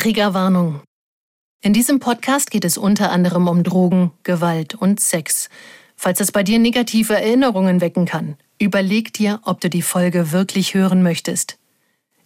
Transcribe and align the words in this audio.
Triggerwarnung. 0.00 0.80
In 1.60 1.74
diesem 1.74 2.00
Podcast 2.00 2.50
geht 2.50 2.64
es 2.64 2.78
unter 2.78 3.12
anderem 3.12 3.48
um 3.48 3.62
Drogen, 3.62 4.12
Gewalt 4.22 4.74
und 4.74 4.98
Sex. 4.98 5.50
Falls 5.94 6.20
es 6.20 6.32
bei 6.32 6.42
dir 6.42 6.58
negative 6.58 7.12
Erinnerungen 7.12 7.82
wecken 7.82 8.06
kann, 8.06 8.38
überleg 8.58 9.12
dir, 9.12 9.40
ob 9.44 9.60
du 9.60 9.68
die 9.68 9.82
Folge 9.82 10.32
wirklich 10.32 10.72
hören 10.72 11.02
möchtest. 11.02 11.58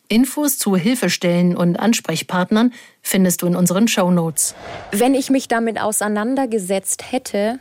Infos 0.06 0.56
zu 0.56 0.76
Hilfestellen 0.76 1.56
und 1.56 1.74
Ansprechpartnern 1.74 2.72
findest 3.02 3.42
du 3.42 3.48
in 3.48 3.56
unseren 3.56 3.88
Show 3.88 4.08
Notes. 4.12 4.54
Wenn 4.92 5.16
ich 5.16 5.28
mich 5.30 5.48
damit 5.48 5.80
auseinandergesetzt 5.80 7.10
hätte, 7.10 7.58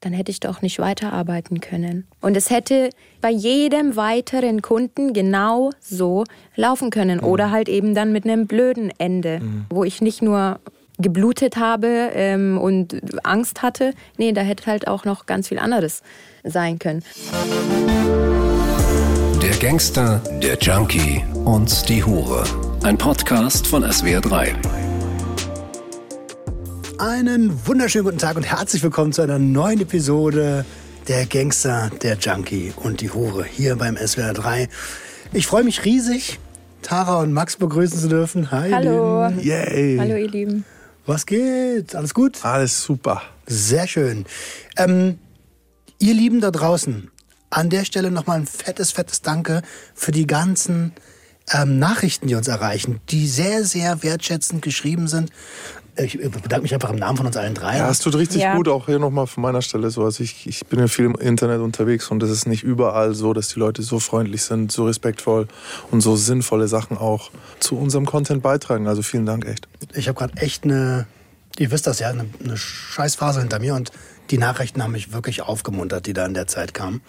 dann 0.00 0.12
hätte 0.12 0.30
ich 0.30 0.40
doch 0.40 0.62
nicht 0.62 0.78
weiterarbeiten 0.78 1.60
können. 1.60 2.06
Und 2.20 2.36
es 2.36 2.50
hätte 2.50 2.90
bei 3.20 3.30
jedem 3.30 3.96
weiteren 3.96 4.62
Kunden 4.62 5.12
genau 5.12 5.70
so 5.80 6.24
laufen 6.56 6.90
können. 6.90 7.18
Mhm. 7.18 7.24
Oder 7.24 7.50
halt 7.50 7.68
eben 7.68 7.94
dann 7.94 8.12
mit 8.12 8.24
einem 8.24 8.46
blöden 8.46 8.90
Ende, 8.98 9.40
mhm. 9.40 9.66
wo 9.68 9.84
ich 9.84 10.00
nicht 10.00 10.22
nur 10.22 10.60
geblutet 10.98 11.56
habe 11.56 12.10
ähm, 12.14 12.58
und 12.58 13.00
Angst 13.24 13.62
hatte. 13.62 13.94
Nee, 14.16 14.32
da 14.32 14.42
hätte 14.42 14.66
halt 14.66 14.88
auch 14.88 15.04
noch 15.04 15.26
ganz 15.26 15.48
viel 15.48 15.58
anderes 15.58 16.02
sein 16.44 16.78
können. 16.78 17.02
Der 19.42 19.56
Gangster, 19.56 20.20
der 20.42 20.58
Junkie 20.58 21.24
und 21.44 21.88
die 21.88 22.04
Hure. 22.04 22.44
Ein 22.82 22.98
Podcast 22.98 23.66
von 23.66 23.84
SWR3. 23.84 24.89
Einen 27.00 27.66
wunderschönen 27.66 28.04
guten 28.04 28.18
Tag 28.18 28.36
und 28.36 28.42
herzlich 28.42 28.82
willkommen 28.82 29.14
zu 29.14 29.22
einer 29.22 29.38
neuen 29.38 29.80
Episode 29.80 30.66
der 31.08 31.24
Gangster, 31.24 31.90
der 32.02 32.18
Junkie 32.18 32.74
und 32.76 33.00
die 33.00 33.08
Hure 33.08 33.42
hier 33.42 33.76
beim 33.76 33.96
SWR3. 33.96 34.68
Ich 35.32 35.46
freue 35.46 35.64
mich 35.64 35.86
riesig, 35.86 36.38
Tara 36.82 37.20
und 37.22 37.32
Max 37.32 37.56
begrüßen 37.56 37.98
zu 37.98 38.08
dürfen. 38.08 38.50
Hi, 38.50 38.70
Hallo. 38.70 39.28
Yay. 39.30 39.96
Hallo, 39.96 40.14
ihr 40.14 40.28
Lieben. 40.28 40.66
Was 41.06 41.24
geht? 41.24 41.94
Alles 41.94 42.12
gut? 42.12 42.44
Alles 42.44 42.82
super. 42.82 43.22
Sehr 43.46 43.86
schön. 43.86 44.26
Ähm, 44.76 45.18
ihr 46.00 46.12
Lieben 46.12 46.42
da 46.42 46.50
draußen, 46.50 47.10
an 47.48 47.70
der 47.70 47.86
Stelle 47.86 48.10
nochmal 48.10 48.40
ein 48.40 48.46
fettes, 48.46 48.90
fettes 48.90 49.22
Danke 49.22 49.62
für 49.94 50.12
die 50.12 50.26
ganzen 50.26 50.92
ähm, 51.50 51.78
Nachrichten, 51.78 52.26
die 52.26 52.34
uns 52.34 52.46
erreichen, 52.46 53.00
die 53.08 53.26
sehr, 53.26 53.64
sehr 53.64 54.02
wertschätzend 54.02 54.60
geschrieben 54.60 55.08
sind 55.08 55.32
ich 55.96 56.18
bedanke 56.18 56.62
mich 56.62 56.74
einfach 56.74 56.90
im 56.90 56.96
Namen 56.96 57.16
von 57.16 57.26
uns 57.26 57.36
allen 57.36 57.54
drei. 57.54 57.78
Ja, 57.78 57.90
es 57.90 57.98
tut 57.98 58.14
richtig 58.14 58.42
ja. 58.42 58.54
gut, 58.54 58.68
auch 58.68 58.86
hier 58.86 58.98
nochmal 58.98 59.26
von 59.26 59.42
meiner 59.42 59.62
Stelle 59.62 59.90
so. 59.90 60.04
Also 60.04 60.22
ich, 60.22 60.46
ich 60.46 60.66
bin 60.66 60.78
ja 60.78 60.86
viel 60.86 61.04
im 61.04 61.14
Internet 61.14 61.60
unterwegs 61.60 62.10
und 62.10 62.22
es 62.22 62.30
ist 62.30 62.46
nicht 62.46 62.62
überall 62.62 63.14
so, 63.14 63.32
dass 63.32 63.48
die 63.48 63.58
Leute 63.58 63.82
so 63.82 63.98
freundlich 64.00 64.42
sind, 64.42 64.72
so 64.72 64.86
respektvoll 64.86 65.48
und 65.90 66.00
so 66.00 66.16
sinnvolle 66.16 66.68
Sachen 66.68 66.96
auch 66.96 67.30
zu 67.58 67.76
unserem 67.76 68.06
Content 68.06 68.42
beitragen. 68.42 68.86
Also 68.86 69.02
vielen 69.02 69.26
Dank, 69.26 69.46
echt. 69.46 69.68
Ich 69.94 70.08
habe 70.08 70.18
gerade 70.18 70.36
echt 70.40 70.64
eine, 70.64 71.06
ihr 71.58 71.70
wisst 71.70 71.86
das 71.86 71.98
ja, 71.98 72.08
eine, 72.08 72.26
eine 72.42 72.56
Scheißphase 72.56 73.40
hinter 73.40 73.58
mir 73.58 73.74
und 73.74 73.90
die 74.30 74.38
Nachrichten 74.38 74.82
haben 74.82 74.92
mich 74.92 75.12
wirklich 75.12 75.42
aufgemuntert, 75.42 76.06
die 76.06 76.12
da 76.12 76.24
in 76.24 76.34
der 76.34 76.46
Zeit 76.46 76.74
kamen. 76.74 77.02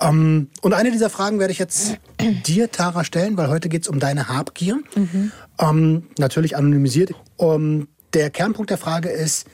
Ähm, 0.00 0.50
und 0.62 0.72
eine 0.74 0.90
dieser 0.90 1.10
Fragen 1.10 1.38
werde 1.38 1.52
ich 1.52 1.58
jetzt 1.58 1.98
dir, 2.46 2.70
Tara, 2.70 3.04
stellen, 3.04 3.36
weil 3.36 3.48
heute 3.48 3.68
geht 3.68 3.82
es 3.82 3.88
um 3.88 3.98
deine 3.98 4.28
Habgier. 4.28 4.78
Mhm. 4.94 5.32
Ähm, 5.58 6.06
natürlich 6.18 6.56
anonymisiert. 6.56 7.12
Um, 7.36 7.88
der 8.14 8.30
Kernpunkt 8.30 8.70
der 8.70 8.78
Frage 8.78 9.10
ist, 9.10 9.46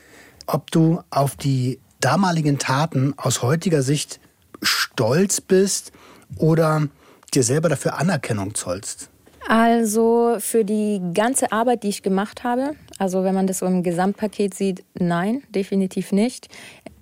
ob 0.47 0.71
du 0.71 1.01
auf 1.11 1.37
die 1.37 1.81
damaligen 2.01 2.59
Taten 2.59 3.15
aus 3.17 3.43
heutiger 3.43 3.83
Sicht 3.83 4.21
stolz 4.61 5.41
bist 5.41 5.93
oder 6.37 6.89
dir 7.35 7.43
selber 7.43 7.69
dafür 7.69 7.99
Anerkennung 7.99 8.55
zollst. 8.55 9.09
Also 9.49 10.37
für 10.39 10.65
die 10.65 11.01
ganze 11.15 11.51
Arbeit, 11.51 11.83
die 11.83 11.89
ich 11.89 12.03
gemacht 12.03 12.45
habe, 12.45 12.77
also 12.99 13.25
wenn 13.25 13.35
man 13.35 13.47
das 13.47 13.59
so 13.59 13.67
im 13.67 13.83
Gesamtpaket 13.83 14.55
sieht, 14.55 14.85
nein, 14.95 15.43
definitiv 15.51 16.13
nicht. 16.13 16.49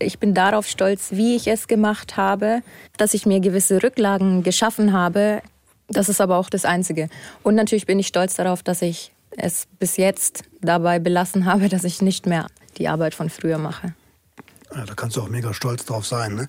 Ich 0.03 0.19
bin 0.19 0.33
darauf 0.35 0.67
stolz, 0.67 1.13
wie 1.13 1.37
ich 1.37 1.47
es 1.47 1.69
gemacht 1.69 2.17
habe, 2.17 2.63
dass 2.97 3.13
ich 3.13 3.27
mir 3.27 3.41
gewisse 3.41 3.83
Rücklagen 3.83 4.43
geschaffen 4.43 4.95
habe. 4.95 5.43
Das 5.89 6.09
ist 6.09 6.21
aber 6.21 6.39
auch 6.39 6.49
das 6.49 6.65
Einzige. 6.65 7.11
Und 7.43 7.55
natürlich 7.55 7.85
bin 7.85 7.99
ich 7.99 8.07
stolz 8.07 8.35
darauf, 8.35 8.63
dass 8.63 8.81
ich 8.81 9.13
es 9.37 9.67
bis 9.79 9.99
jetzt 9.99 10.45
dabei 10.63 10.99
belassen 10.99 11.45
habe, 11.45 11.69
dass 11.69 11.85
ich 11.85 12.01
nicht 12.01 12.27
mehr 12.27 12.47
die 12.79 12.89
Arbeit 12.89 13.15
von 13.15 13.29
früher 13.29 13.59
mache. 13.59 13.95
Ja, 14.75 14.87
da 14.87 14.95
kannst 14.95 15.17
du 15.17 15.23
auch 15.23 15.29
mega 15.29 15.53
stolz 15.53 15.85
drauf 15.85 16.07
sein. 16.07 16.35
Ne? 16.35 16.49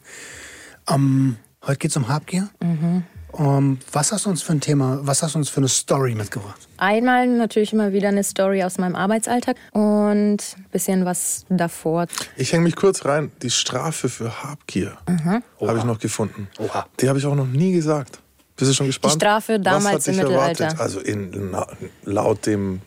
Ähm, 0.89 1.35
heute 1.65 1.79
geht 1.79 1.91
es 1.91 1.97
um 1.97 2.07
Habgier. 2.07 2.49
Mhm. 2.61 3.03
Um, 3.31 3.45
ähm, 3.45 3.79
was 3.91 4.11
hast 4.11 4.25
du 4.25 4.29
uns 4.29 4.41
für 4.41 4.53
ein 4.53 4.61
Thema, 4.61 4.99
was 5.03 5.23
hast 5.23 5.35
du 5.35 5.39
uns 5.39 5.49
für 5.49 5.57
eine 5.57 5.67
Story 5.67 6.15
mitgebracht? 6.15 6.67
Einmal 6.77 7.27
natürlich 7.27 7.73
immer 7.73 7.93
wieder 7.93 8.09
eine 8.09 8.23
Story 8.23 8.63
aus 8.63 8.77
meinem 8.77 8.95
Arbeitsalltag 8.95 9.55
und 9.71 10.37
ein 10.37 10.65
bisschen 10.71 11.05
was 11.05 11.45
davor. 11.49 12.07
Ich 12.35 12.51
hänge 12.51 12.63
mich 12.63 12.75
kurz 12.75 13.05
rein. 13.05 13.31
Die 13.41 13.49
Strafe 13.49 14.09
für 14.09 14.43
Habgier 14.43 14.97
mhm. 15.07 15.43
habe 15.61 15.77
ich 15.77 15.83
noch 15.83 15.99
gefunden. 15.99 16.47
Oha. 16.59 16.85
Die 16.99 17.07
habe 17.07 17.19
ich 17.19 17.25
auch 17.25 17.35
noch 17.35 17.47
nie 17.47 17.71
gesagt. 17.71 18.19
Bist 18.55 18.71
du 18.71 18.75
schon 18.75 18.87
gespannt? 18.87 19.15
Die 19.15 19.17
Strafe 19.17 19.59
damals 19.59 20.07
im 20.07 20.17
Mittelalter. 20.17 20.65
Erwartet? 20.65 20.81
Also 20.81 20.99
in, 20.99 21.55
laut 22.03 22.45
dem 22.45 22.81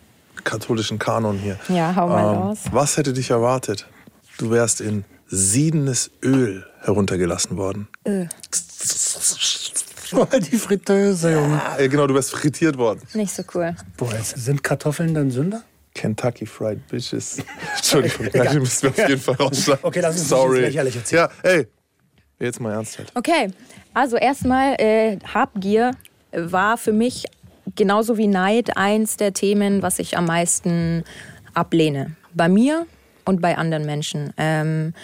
katholischen 0.44 0.98
Kanon 0.98 1.38
hier. 1.38 1.58
Ja, 1.68 1.94
hau 1.96 2.08
mal 2.08 2.20
ähm, 2.20 2.40
raus. 2.40 2.58
Was 2.70 2.96
hätte 2.96 3.12
dich 3.12 3.30
erwartet? 3.30 3.86
Du 4.38 4.50
wärst 4.50 4.80
in 4.80 5.04
siedendes 5.26 6.10
Öl 6.22 6.64
heruntergelassen 6.80 7.56
worden. 7.56 7.88
Öl. 8.06 8.28
Die 10.50 10.56
Fritteuse, 10.56 11.32
Junge. 11.32 11.60
Ja, 11.78 11.86
genau, 11.86 12.06
du 12.06 12.14
wärst 12.14 12.30
frittiert 12.32 12.76
worden. 12.78 13.00
Nicht 13.14 13.32
so 13.34 13.42
cool. 13.54 13.74
Boah, 13.96 14.10
sind 14.22 14.62
Kartoffeln 14.62 15.14
dann 15.14 15.30
Sünder? 15.30 15.62
Kentucky 15.94 16.46
Fried 16.46 16.86
Bitches. 16.88 17.38
Entschuldigung, 17.76 18.28
die 18.32 18.58
müssen 18.58 18.82
wir 18.82 18.90
auf 18.90 19.08
jeden 19.08 19.20
Fall 19.20 19.34
rausschlagen. 19.36 19.84
Okay, 19.84 20.00
lass 20.00 20.16
uns 20.16 20.28
Sorry. 20.28 20.60
nicht 20.60 20.68
lächerlich 20.68 20.96
erzählen. 20.96 21.28
Ja, 21.44 21.50
ey, 21.50 21.66
jetzt 22.40 22.60
mal 22.60 22.72
ernst 22.72 22.98
halt. 22.98 23.12
Okay, 23.14 23.50
also 23.92 24.16
erstmal, 24.16 24.74
äh, 24.80 25.18
Habgier 25.32 25.92
war 26.32 26.76
für 26.76 26.92
mich 26.92 27.26
genauso 27.76 28.18
wie 28.18 28.26
Neid 28.26 28.76
eins 28.76 29.16
der 29.16 29.32
Themen, 29.32 29.82
was 29.82 29.98
ich 29.98 30.16
am 30.16 30.26
meisten 30.26 31.04
ablehne. 31.54 32.16
Bei 32.34 32.48
mir 32.48 32.86
und 33.24 33.40
bei 33.40 33.56
anderen 33.56 33.86
Menschen. 33.86 34.32
Ähm, 34.36 34.94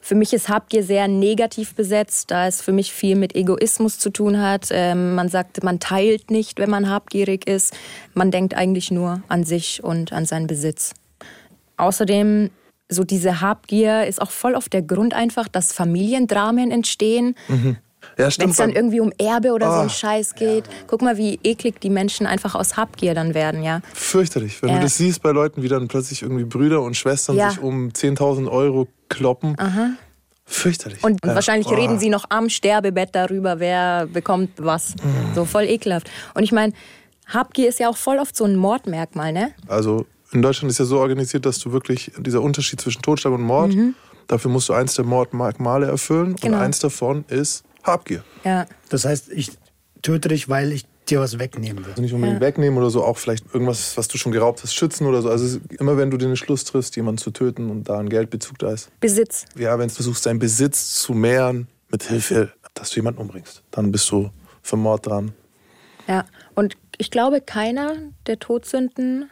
für 0.00 0.14
mich 0.14 0.32
ist 0.32 0.48
Habgier 0.48 0.82
sehr 0.82 1.08
negativ 1.08 1.74
besetzt, 1.74 2.30
da 2.30 2.46
es 2.46 2.62
für 2.62 2.72
mich 2.72 2.92
viel 2.92 3.16
mit 3.16 3.36
Egoismus 3.36 3.98
zu 3.98 4.10
tun 4.10 4.40
hat. 4.40 4.68
Ähm, 4.70 5.14
man 5.14 5.28
sagt, 5.28 5.62
man 5.62 5.78
teilt 5.78 6.30
nicht, 6.30 6.58
wenn 6.58 6.70
man 6.70 6.88
habgierig 6.88 7.46
ist. 7.46 7.74
Man 8.14 8.30
denkt 8.30 8.54
eigentlich 8.54 8.90
nur 8.90 9.22
an 9.28 9.44
sich 9.44 9.84
und 9.84 10.12
an 10.12 10.24
seinen 10.24 10.46
Besitz. 10.46 10.94
Außerdem 11.76 12.50
so 12.88 13.04
diese 13.04 13.40
Habgier 13.40 14.06
ist 14.06 14.20
auch 14.20 14.30
voll 14.30 14.56
auf 14.56 14.68
der 14.68 14.82
Grund 14.82 15.14
einfach, 15.14 15.48
dass 15.48 15.72
Familiendramen 15.72 16.70
entstehen. 16.70 17.36
Mhm. 17.48 17.76
Ja, 18.18 18.28
Wenn 18.38 18.50
es 18.50 18.56
dann 18.56 18.70
irgendwie 18.70 19.00
um 19.00 19.12
Erbe 19.18 19.52
oder 19.52 19.68
oh. 19.68 19.72
so 19.72 19.80
ein 19.80 19.86
ah. 19.86 19.88
Scheiß 19.88 20.34
geht. 20.34 20.66
Ja. 20.66 20.72
Guck 20.86 21.02
mal, 21.02 21.16
wie 21.16 21.38
eklig 21.42 21.80
die 21.80 21.90
Menschen 21.90 22.26
einfach 22.26 22.54
aus 22.54 22.76
Habgier 22.76 23.14
dann 23.14 23.34
werden, 23.34 23.62
ja. 23.62 23.80
Fürchterlich. 23.94 24.62
Wenn 24.62 24.70
ja. 24.70 24.76
du 24.76 24.82
das 24.82 24.96
siehst 24.96 25.22
bei 25.22 25.30
Leuten, 25.30 25.62
wie 25.62 25.68
dann 25.68 25.88
plötzlich 25.88 26.22
irgendwie 26.22 26.44
Brüder 26.44 26.82
und 26.82 26.96
Schwestern 26.96 27.36
sich 27.36 27.60
um 27.60 27.88
10.000 27.88 28.50
Euro 28.50 28.88
kloppen. 29.08 29.58
Aha. 29.58 29.90
Fürchterlich. 30.44 31.02
Und 31.04 31.24
ja. 31.24 31.34
wahrscheinlich 31.34 31.68
oh. 31.68 31.74
reden 31.74 31.98
sie 31.98 32.10
noch 32.10 32.24
am 32.28 32.48
Sterbebett 32.48 33.10
darüber, 33.12 33.60
wer 33.60 34.06
bekommt 34.06 34.50
was. 34.56 34.96
Mhm. 34.96 35.34
So 35.34 35.44
voll 35.44 35.64
ekelhaft. 35.64 36.10
Und 36.34 36.42
ich 36.42 36.52
meine, 36.52 36.72
Habgier 37.26 37.68
ist 37.68 37.78
ja 37.78 37.88
auch 37.88 37.96
voll 37.96 38.18
oft 38.18 38.36
so 38.36 38.44
ein 38.44 38.56
Mordmerkmal, 38.56 39.32
ne? 39.32 39.52
Also 39.68 40.06
in 40.32 40.42
Deutschland 40.42 40.70
ist 40.70 40.78
ja 40.78 40.84
so 40.84 40.98
organisiert, 40.98 41.46
dass 41.46 41.58
du 41.58 41.72
wirklich 41.72 42.12
dieser 42.18 42.42
Unterschied 42.42 42.80
zwischen 42.80 43.02
Totschlag 43.02 43.32
und 43.32 43.42
Mord, 43.42 43.74
mhm. 43.74 43.94
dafür 44.26 44.50
musst 44.50 44.68
du 44.68 44.72
eins 44.72 44.94
der 44.94 45.04
Mordmerkmale 45.04 45.86
erfüllen. 45.86 46.36
Genau. 46.36 46.56
Und 46.56 46.62
eins 46.62 46.80
davon 46.80 47.24
ist 47.28 47.64
Habgier. 47.82 48.24
Ja. 48.44 48.66
Das 48.88 49.04
heißt, 49.04 49.30
ich 49.32 49.52
töte 50.02 50.28
dich, 50.28 50.48
weil 50.48 50.72
ich 50.72 50.86
dir 51.10 51.20
was 51.20 51.38
wegnehmen 51.38 51.84
will. 51.84 51.90
Also 51.90 52.02
nicht 52.02 52.12
unbedingt 52.14 52.40
ja. 52.40 52.46
wegnehmen 52.46 52.78
oder 52.78 52.90
so, 52.90 53.04
auch 53.04 53.18
vielleicht 53.18 53.52
irgendwas, 53.52 53.96
was 53.96 54.08
du 54.08 54.16
schon 54.18 54.32
geraubt 54.32 54.62
hast, 54.62 54.74
schützen 54.74 55.06
oder 55.06 55.22
so. 55.22 55.28
Also 55.28 55.58
immer 55.78 55.96
wenn 55.96 56.10
du 56.10 56.16
den 56.16 56.30
Entschluss 56.30 56.64
triffst, 56.64 56.96
jemanden 56.96 57.18
zu 57.18 57.30
töten 57.30 57.70
und 57.70 57.88
da 57.88 57.98
ein 57.98 58.08
Geldbezug 58.08 58.58
da 58.58 58.72
ist. 58.72 58.90
Besitz. 59.00 59.44
Ja, 59.56 59.78
wenn 59.78 59.88
du 59.88 59.94
versuchst, 59.94 60.24
deinen 60.26 60.38
Besitz 60.38 60.94
zu 61.00 61.12
mehren 61.12 61.68
mit 61.90 62.04
Hilfe, 62.04 62.52
dass 62.74 62.90
du 62.90 62.96
jemanden 62.96 63.20
umbringst, 63.20 63.62
dann 63.70 63.90
bist 63.90 64.10
du 64.10 64.30
für 64.62 64.76
Mord 64.76 65.06
dran. 65.06 65.32
Ja, 66.06 66.24
und 66.54 66.76
ich 66.98 67.10
glaube, 67.10 67.40
keiner 67.40 67.96
der 68.26 68.38
Todsünden 68.38 69.28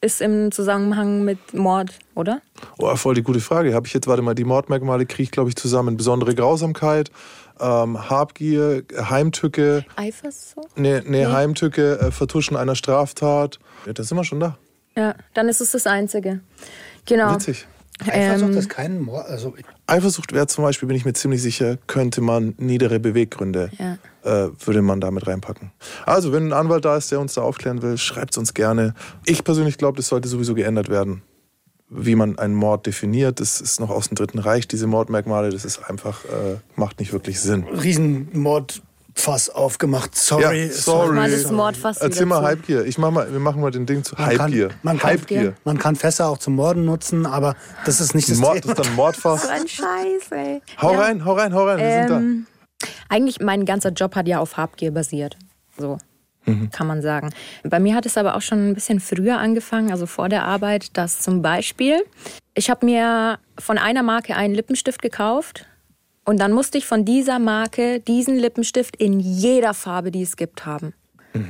ist 0.00 0.20
im 0.20 0.52
Zusammenhang 0.52 1.24
mit 1.24 1.54
Mord, 1.54 1.98
oder? 2.14 2.42
Oh, 2.78 2.94
voll 2.96 3.14
die 3.14 3.22
gute 3.22 3.40
Frage. 3.40 3.72
Habe 3.72 3.86
ich 3.86 3.94
jetzt, 3.94 4.06
warte 4.06 4.20
mal, 4.20 4.34
die 4.34 4.44
Mordmerkmale 4.44 5.06
kriege 5.06 5.22
ich, 5.22 5.30
glaube 5.30 5.48
ich, 5.48 5.56
zusammen. 5.56 5.96
Besondere 5.96 6.34
Grausamkeit, 6.34 7.10
ähm, 7.60 8.10
Habgier, 8.10 8.84
Heimtücke. 8.98 9.84
Eifersucht? 9.96 10.76
Nee, 10.76 11.00
nee, 11.00 11.24
nee. 11.24 11.26
Heimtücke, 11.26 11.98
äh, 11.98 12.10
Vertuschen 12.10 12.56
einer 12.56 12.74
Straftat. 12.74 13.58
Ja, 13.86 13.92
da 13.92 14.02
sind 14.02 14.16
wir 14.16 14.24
schon 14.24 14.40
da. 14.40 14.58
Ja, 14.96 15.14
dann 15.34 15.48
ist 15.48 15.60
es 15.60 15.72
das 15.72 15.86
Einzige. 15.86 16.40
Genau. 17.06 17.34
Witzig. 17.34 17.66
Eifersucht 18.06 18.50
Ähm, 18.52 18.58
ist 18.58 18.68
kein 18.68 19.00
Mord. 19.00 19.26
Also, 19.28 19.54
Eifersucht 19.86 20.32
wäre 20.32 20.48
zum 20.48 20.64
Beispiel, 20.64 20.88
bin 20.88 20.96
ich 20.96 21.04
mir 21.04 21.12
ziemlich 21.12 21.40
sicher, 21.40 21.78
könnte 21.86 22.20
man 22.22 22.54
niedere 22.58 22.98
Beweggründe, 22.98 23.70
Ja. 23.78 23.98
äh, 24.24 24.50
würde 24.66 24.82
man 24.82 25.00
damit 25.00 25.26
reinpacken. 25.28 25.70
Also, 26.04 26.32
wenn 26.32 26.48
ein 26.48 26.52
Anwalt 26.52 26.84
da 26.84 26.96
ist, 26.96 27.12
der 27.12 27.20
uns 27.20 27.34
da 27.34 27.42
aufklären 27.42 27.82
will, 27.82 27.96
schreibt 27.96 28.32
es 28.32 28.38
uns 28.38 28.52
gerne. 28.52 28.94
Ich 29.26 29.44
persönlich 29.44 29.78
glaube, 29.78 29.96
das 29.98 30.08
sollte 30.08 30.28
sowieso 30.28 30.54
geändert 30.54 30.88
werden. 30.88 31.22
Wie 31.96 32.14
man 32.16 32.38
einen 32.38 32.54
Mord 32.54 32.86
definiert, 32.86 33.38
das 33.40 33.60
ist 33.60 33.78
noch 33.78 33.90
aus 33.90 34.08
dem 34.08 34.16
Dritten 34.16 34.38
Reich, 34.40 34.66
diese 34.66 34.86
Mordmerkmale, 34.88 35.50
das 35.50 35.64
ist 35.64 35.78
einfach, 35.88 36.24
äh, 36.24 36.56
macht 36.76 36.98
nicht 36.98 37.12
wirklich 37.12 37.40
Sinn. 37.40 37.64
Riesenmordfass 37.64 39.50
aufgemacht. 39.50 40.14
Sorry. 40.16 40.66
Ja, 40.66 40.72
sorry. 40.72 41.14
Mal 41.14 41.30
das 41.30 41.50
Mordfass 41.50 41.98
Erzähl 41.98 42.26
mal. 42.26 42.48
Hypegear. 42.50 42.84
Ich 42.84 42.98
mach 42.98 43.10
mal, 43.10 43.30
wir 43.32 43.38
machen 43.40 43.60
mal 43.60 43.70
den 43.70 43.86
Ding 43.86 44.02
zu 44.04 44.14
Man 44.16 44.36
kann- 44.36 44.52
Hypegear. 44.52 44.70
man 44.82 44.98
kann-. 44.98 45.54
Man 45.64 45.78
kann 45.78 45.96
Fässer 45.96 46.28
auch 46.28 46.38
zum 46.38 46.54
Morden 46.56 46.84
nutzen, 46.84 47.26
aber 47.26 47.56
das 47.86 48.00
ist 48.00 48.14
nicht 48.14 48.28
das 48.30 48.38
Mord 48.38 48.62
Thema. 48.62 48.72
ist 48.74 48.84
dann 48.84 48.94
Mordfass. 48.94 49.42
So 49.42 49.48
ein 49.48 49.68
Scheiß, 49.68 50.30
ey. 50.30 50.62
Hau 50.80 50.92
Ja. 50.94 51.00
rein, 51.00 51.24
hau 51.24 51.34
rein, 51.34 51.54
hau 51.54 51.64
rein. 51.66 51.78
Wir 51.78 52.06
sind 52.08 52.16
Ähm, 52.16 52.46
eigentlich 53.08 53.40
mein 53.40 53.64
ganzer 53.64 53.90
Job 53.90 54.14
hat 54.16 54.26
ja 54.28 54.40
auf 54.40 54.56
Habgier 54.56 54.90
basiert. 54.92 55.36
So 55.78 55.98
kann 56.72 56.86
man 56.86 57.02
sagen. 57.02 57.30
Bei 57.62 57.80
mir 57.80 57.94
hat 57.94 58.06
es 58.06 58.16
aber 58.18 58.36
auch 58.36 58.42
schon 58.42 58.70
ein 58.70 58.74
bisschen 58.74 59.00
früher 59.00 59.38
angefangen, 59.38 59.90
also 59.90 60.06
vor 60.06 60.28
der 60.28 60.44
Arbeit, 60.44 60.96
dass 60.96 61.20
zum 61.20 61.42
Beispiel 61.42 62.02
ich 62.54 62.70
habe 62.70 62.86
mir 62.86 63.38
von 63.58 63.78
einer 63.78 64.02
Marke 64.02 64.36
einen 64.36 64.54
Lippenstift 64.54 65.02
gekauft 65.02 65.66
und 66.24 66.38
dann 66.38 66.52
musste 66.52 66.78
ich 66.78 66.86
von 66.86 67.04
dieser 67.04 67.38
Marke 67.38 68.00
diesen 68.00 68.36
Lippenstift 68.36 68.96
in 68.96 69.18
jeder 69.20 69.74
Farbe, 69.74 70.10
die 70.10 70.22
es 70.22 70.36
gibt, 70.36 70.64
haben. 70.64 70.94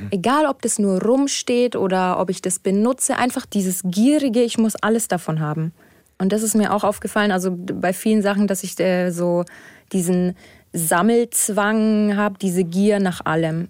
Egal, 0.09 0.47
ob 0.47 0.63
das 0.63 0.79
nur 0.79 0.99
rumsteht 0.99 1.75
oder 1.75 2.19
ob 2.19 2.31
ich 2.31 2.41
das 2.41 2.57
benutze, 2.57 3.17
einfach 3.17 3.45
dieses 3.45 3.83
gierige, 3.85 4.41
ich 4.41 4.57
muss 4.57 4.75
alles 4.75 5.07
davon 5.07 5.39
haben. 5.39 5.73
Und 6.17 6.31
das 6.31 6.41
ist 6.41 6.55
mir 6.55 6.73
auch 6.73 6.83
aufgefallen, 6.83 7.31
also 7.31 7.55
bei 7.55 7.93
vielen 7.93 8.23
Sachen, 8.23 8.47
dass 8.47 8.63
ich 8.63 8.79
äh, 8.79 9.11
so 9.11 9.45
diesen 9.91 10.35
Sammelzwang 10.75 12.15
habe, 12.15 12.35
diese 12.41 12.63
Gier 12.63 12.99
nach 12.99 13.25
allem. 13.25 13.69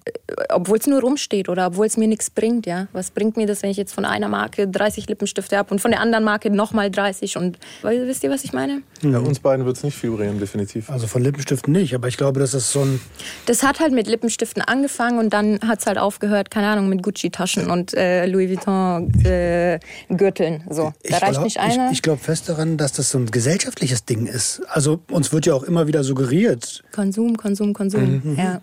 Obwohl 0.50 0.80
es 0.80 0.88
nur 0.88 1.02
rumsteht 1.02 1.50
oder 1.50 1.68
obwohl 1.68 1.86
es 1.86 1.98
mir 1.98 2.08
nichts 2.08 2.30
bringt, 2.30 2.66
ja. 2.66 2.88
Was 2.94 3.12
bringt 3.12 3.38
mir 3.38 3.48
das, 3.48 3.64
wenn 3.64 3.70
ich 3.70 3.78
jetzt 3.78 3.94
von 3.94 4.06
einer 4.06 4.28
Marke 4.28 4.68
30 4.68 5.08
Lippenstifte 5.08 5.58
habe 5.58 5.72
und 5.72 5.80
von 5.80 5.92
der 5.92 6.02
anderen 6.02 6.24
Marke 6.24 6.50
nochmal 6.50 6.90
30 6.90 7.38
und 7.38 7.58
weil, 7.82 8.08
wisst 8.08 8.24
ihr, 8.24 8.30
was 8.30 8.44
ich 8.44 8.54
meine? 8.54 8.82
Ja, 9.02 9.20
uns 9.20 9.40
beiden 9.40 9.66
wird 9.66 9.78
es 9.78 9.84
nicht 9.84 9.98
viel 9.98 10.12
bringen, 10.12 10.40
definitiv. 10.40 10.90
Also 10.90 11.08
von 11.08 11.22
Lippenstiften 11.22 11.74
nicht, 11.74 11.94
aber 11.94 12.08
ich 12.08 12.18
glaube, 12.18 12.40
das 12.40 12.54
ist 12.54 12.72
so 12.72 12.82
ein. 12.82 13.00
Das 13.46 13.64
hat 13.64 13.80
halt 13.80 13.94
mit 13.94 14.08
Lippenstiften 14.08 14.62
angefangen 14.62 15.20
und 15.20 15.34
dann 15.34 15.60
hat 15.68 15.80
es 15.80 15.86
halt 15.86 15.98
aufgehört, 15.98 16.52
keine 16.52 16.68
Ahnung, 16.68 16.90
mit 16.90 17.04
Gucci-Taschen 17.04 17.70
und 17.70 17.94
äh, 17.94 18.26
Louis 18.26 18.50
Vuitton-Gürteln. 18.50 20.64
so, 20.70 20.94
da 21.04 21.18
reicht 21.18 21.34
glaub- 21.34 21.44
nicht 21.44 21.60
einer. 21.60 21.88
Ich, 21.88 21.94
ich 21.94 22.02
glaube 22.02 22.22
fest 22.22 22.50
daran, 22.50 22.78
dass 22.78 22.94
das 22.94 23.12
so 23.12 23.18
ein 23.18 23.28
gesellschaftliches 23.28 24.06
Ding 24.06 24.28
ist. 24.28 24.62
Also 24.68 25.00
uns 25.10 25.32
wird 25.32 25.46
ja 25.46 25.54
auch 25.54 25.64
immer 25.64 25.88
wieder 25.88 26.04
suggeriert. 26.04 26.84
Konsum, 26.96 27.36
Konsum, 27.38 27.74
Konsum. 27.74 28.22
Mhm. 28.24 28.36
Ja. 28.38 28.62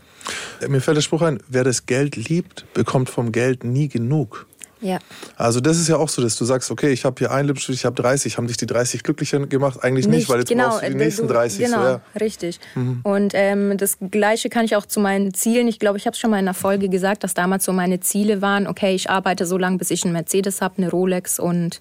Mir 0.69 0.81
fällt 0.81 0.97
der 0.97 1.03
Spruch 1.03 1.23
ein, 1.23 1.39
wer 1.49 1.65
das 1.65 1.87
Geld 1.87 2.17
liebt, 2.17 2.65
bekommt 2.75 3.11
vom 3.11 3.31
Geld 3.33 3.63
nie 3.65 3.89
genug. 3.89 4.47
ja. 4.81 4.99
Also 5.37 5.61
das 5.61 5.79
ist 5.79 5.89
ja 5.89 5.97
auch 5.97 6.09
so, 6.09 6.23
dass 6.23 6.37
du 6.37 6.45
sagst, 6.45 6.71
okay, 6.71 6.91
ich 6.93 7.05
habe 7.05 7.17
hier 7.19 7.31
einen 7.31 7.49
Lippenstift, 7.49 7.79
ich 7.79 7.85
habe 7.85 8.01
30. 8.01 8.37
Haben 8.37 8.47
dich 8.47 8.57
die 8.57 8.67
30 8.67 9.03
glücklicher 9.03 9.39
gemacht? 9.47 9.83
Eigentlich 9.83 10.07
nicht, 10.09 10.29
weil 10.29 10.39
jetzt 10.41 10.55
brauchst 10.55 10.83
du 10.83 10.87
die 10.87 10.93
äh, 10.93 10.97
nächsten 10.97 11.27
du- 11.29 11.35
30. 11.35 11.65
Genau, 11.67 11.77
So, 11.79 11.83
ja. 11.89 12.01
richtig. 12.21 12.59
Und 13.03 13.33
ähm, 13.35 13.77
das 13.77 13.99
Gleiche 14.11 14.49
kann 14.49 14.65
ich 14.65 14.75
auch 14.77 14.87
zu 14.87 14.99
meinen 15.01 15.35
Zielen. 15.35 15.69
Ich 15.69 15.79
glaube, 15.79 15.99
ich 15.99 16.07
habe 16.07 16.15
es 16.15 16.19
schon 16.21 16.31
mal 16.31 16.39
in 16.39 16.45
einer 16.47 16.55
Folge 16.55 16.89
gesagt, 16.89 17.23
dass 17.25 17.35
damals 17.35 17.65
so 17.65 17.73
meine 17.73 18.01
Ziele 18.01 18.41
waren, 18.43 18.67
okay, 18.67 18.95
ich 18.95 19.11
arbeite 19.11 19.47
so 19.47 19.59
lange, 19.59 19.79
bis 19.79 19.91
ich 19.91 20.05
einen 20.05 20.13
Mercedes 20.15 20.61
habe, 20.61 20.79
eine 20.79 20.91
Rolex 20.91 21.39
und 21.39 21.81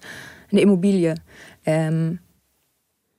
eine 0.50 0.60
Immobilie. 0.60 1.14
Ähm, 1.64 2.18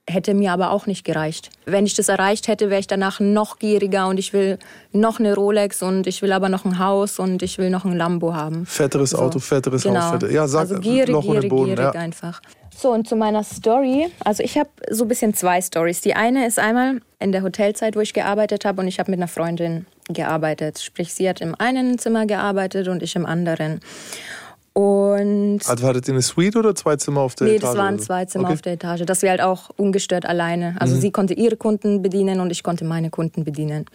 hätte 0.09 0.33
mir 0.33 0.51
aber 0.51 0.71
auch 0.71 0.85
nicht 0.85 1.05
gereicht. 1.05 1.49
Wenn 1.65 1.85
ich 1.85 1.93
das 1.93 2.09
erreicht 2.09 2.47
hätte, 2.47 2.69
wäre 2.69 2.79
ich 2.79 2.87
danach 2.87 3.19
noch 3.19 3.59
gieriger 3.59 4.07
und 4.07 4.17
ich 4.17 4.33
will 4.33 4.59
noch 4.91 5.19
eine 5.19 5.33
Rolex 5.33 5.81
und 5.81 6.07
ich 6.07 6.21
will 6.21 6.33
aber 6.33 6.49
noch 6.49 6.65
ein 6.65 6.79
Haus 6.79 7.19
und 7.19 7.41
ich 7.41 7.57
will 7.57 7.69
noch 7.69 7.85
ein 7.85 7.95
Lambo 7.95 8.33
haben. 8.33 8.65
Fetteres 8.65 9.15
Auto, 9.15 9.39
fetteres 9.39 9.83
Genau. 9.83 10.01
Haus, 10.01 10.11
fette, 10.11 10.31
ja, 10.31 10.47
sag, 10.47 10.61
also 10.61 10.79
gierig, 10.79 11.09
Loch 11.09 11.23
gierig, 11.23 11.49
Boden. 11.49 11.75
gierig 11.75 11.93
ja. 11.93 12.01
einfach. 12.01 12.41
So, 12.75 12.91
und 12.91 13.07
zu 13.07 13.15
meiner 13.15 13.43
Story. 13.43 14.07
Also 14.25 14.43
ich 14.43 14.57
habe 14.57 14.69
so 14.89 15.05
ein 15.05 15.07
bisschen 15.07 15.33
zwei 15.33 15.61
Stories. 15.61 16.01
Die 16.01 16.15
eine 16.15 16.45
ist 16.47 16.59
einmal 16.59 17.01
in 17.19 17.31
der 17.31 17.43
Hotelzeit, 17.43 17.95
wo 17.95 18.01
ich 18.01 18.13
gearbeitet 18.13 18.65
habe 18.65 18.81
und 18.81 18.87
ich 18.87 18.99
habe 18.99 19.11
mit 19.11 19.19
einer 19.19 19.27
Freundin 19.27 19.85
gearbeitet. 20.09 20.79
Sprich, 20.79 21.13
sie 21.13 21.29
hat 21.29 21.39
im 21.39 21.55
einen 21.55 21.97
Zimmer 21.97 22.25
gearbeitet 22.25 22.87
und 22.87 23.03
ich 23.03 23.15
im 23.15 23.25
anderen. 23.25 23.79
Und 24.73 25.59
Also 25.67 25.87
hattet 25.87 26.07
ihr 26.07 26.15
eine 26.15 26.23
Suite 26.23 26.55
oder 26.55 26.73
zwei 26.73 26.95
Zimmer 26.95 27.21
auf 27.21 27.35
der 27.35 27.45
Nee, 27.47 27.55
Etage? 27.55 27.69
das 27.69 27.77
waren 27.77 27.99
zwei 27.99 28.25
Zimmer 28.25 28.45
okay. 28.45 28.53
auf 28.53 28.61
der 28.63 28.73
Etage. 28.73 29.01
Dass 29.05 29.21
wir 29.21 29.29
halt 29.29 29.41
auch 29.41 29.69
ungestört 29.77 30.25
alleine. 30.25 30.75
Also 30.79 30.95
sie 30.95 31.11
konnte 31.11 31.35
ihre 31.35 31.57
Kunden 31.57 32.01
bedienen 32.01 32.39
und 32.39 32.49
ich 32.51 32.63
konnte 32.63 32.83
meine 32.83 33.11
Kunden 33.11 33.43
bedienen. 33.43 33.85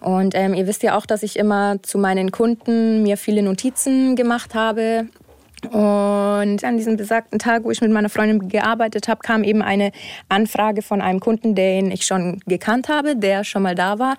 Und 0.00 0.34
ähm, 0.34 0.52
ihr 0.52 0.66
wisst 0.66 0.82
ja 0.82 0.98
auch, 0.98 1.06
dass 1.06 1.22
ich 1.22 1.38
immer 1.38 1.82
zu 1.82 1.96
meinen 1.96 2.30
Kunden 2.30 3.02
mir 3.02 3.16
viele 3.16 3.42
Notizen 3.42 4.16
gemacht 4.16 4.54
habe. 4.54 5.06
Und 5.72 6.62
an 6.62 6.76
diesem 6.76 6.96
besagten 6.96 7.38
Tag, 7.38 7.64
wo 7.64 7.70
ich 7.70 7.80
mit 7.80 7.90
meiner 7.90 8.10
Freundin 8.10 8.48
gearbeitet 8.48 9.08
habe, 9.08 9.20
kam 9.20 9.42
eben 9.42 9.62
eine 9.62 9.92
Anfrage 10.28 10.82
von 10.82 11.00
einem 11.00 11.20
Kunden, 11.20 11.54
den 11.54 11.90
ich 11.90 12.04
schon 12.04 12.40
gekannt 12.46 12.88
habe, 12.88 13.16
der 13.16 13.44
schon 13.44 13.62
mal 13.62 13.74
da 13.74 13.98
war. 13.98 14.16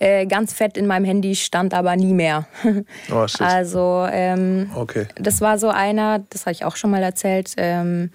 Äh, 0.00 0.26
ganz 0.26 0.52
fett 0.52 0.76
in 0.76 0.86
meinem 0.86 1.04
Handy 1.04 1.34
stand 1.34 1.74
aber 1.74 1.96
nie 1.96 2.14
mehr. 2.14 2.46
Oh, 3.12 3.26
shit. 3.26 3.40
Also 3.40 4.06
ähm, 4.10 4.70
Okay. 4.74 5.08
das 5.16 5.40
war 5.40 5.58
so 5.58 5.68
einer, 5.70 6.20
das 6.30 6.42
habe 6.42 6.52
ich 6.52 6.64
auch 6.64 6.76
schon 6.76 6.90
mal 6.90 7.02
erzählt, 7.02 7.54
ähm, 7.56 8.10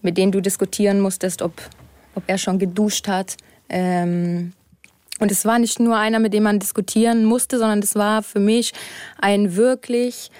mit 0.00 0.16
dem 0.16 0.30
du 0.30 0.40
diskutieren 0.40 1.00
musstest, 1.00 1.42
ob, 1.42 1.52
ob 2.14 2.22
er 2.28 2.38
schon 2.38 2.60
geduscht 2.60 3.08
hat. 3.08 3.36
Ähm, 3.68 4.52
und 5.18 5.32
es 5.32 5.44
war 5.44 5.58
nicht 5.58 5.80
nur 5.80 5.96
einer, 5.96 6.20
mit 6.20 6.34
dem 6.34 6.44
man 6.44 6.60
diskutieren 6.60 7.24
musste, 7.24 7.58
sondern 7.58 7.80
es 7.80 7.96
war 7.96 8.22
für 8.22 8.40
mich 8.40 8.72
ein 9.20 9.56
wirklich 9.56 10.30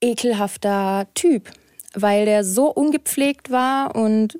ekelhafter 0.00 1.06
Typ, 1.14 1.50
weil 1.94 2.24
der 2.24 2.42
so 2.44 2.72
ungepflegt 2.72 3.50
war 3.50 3.94
und 3.94 4.38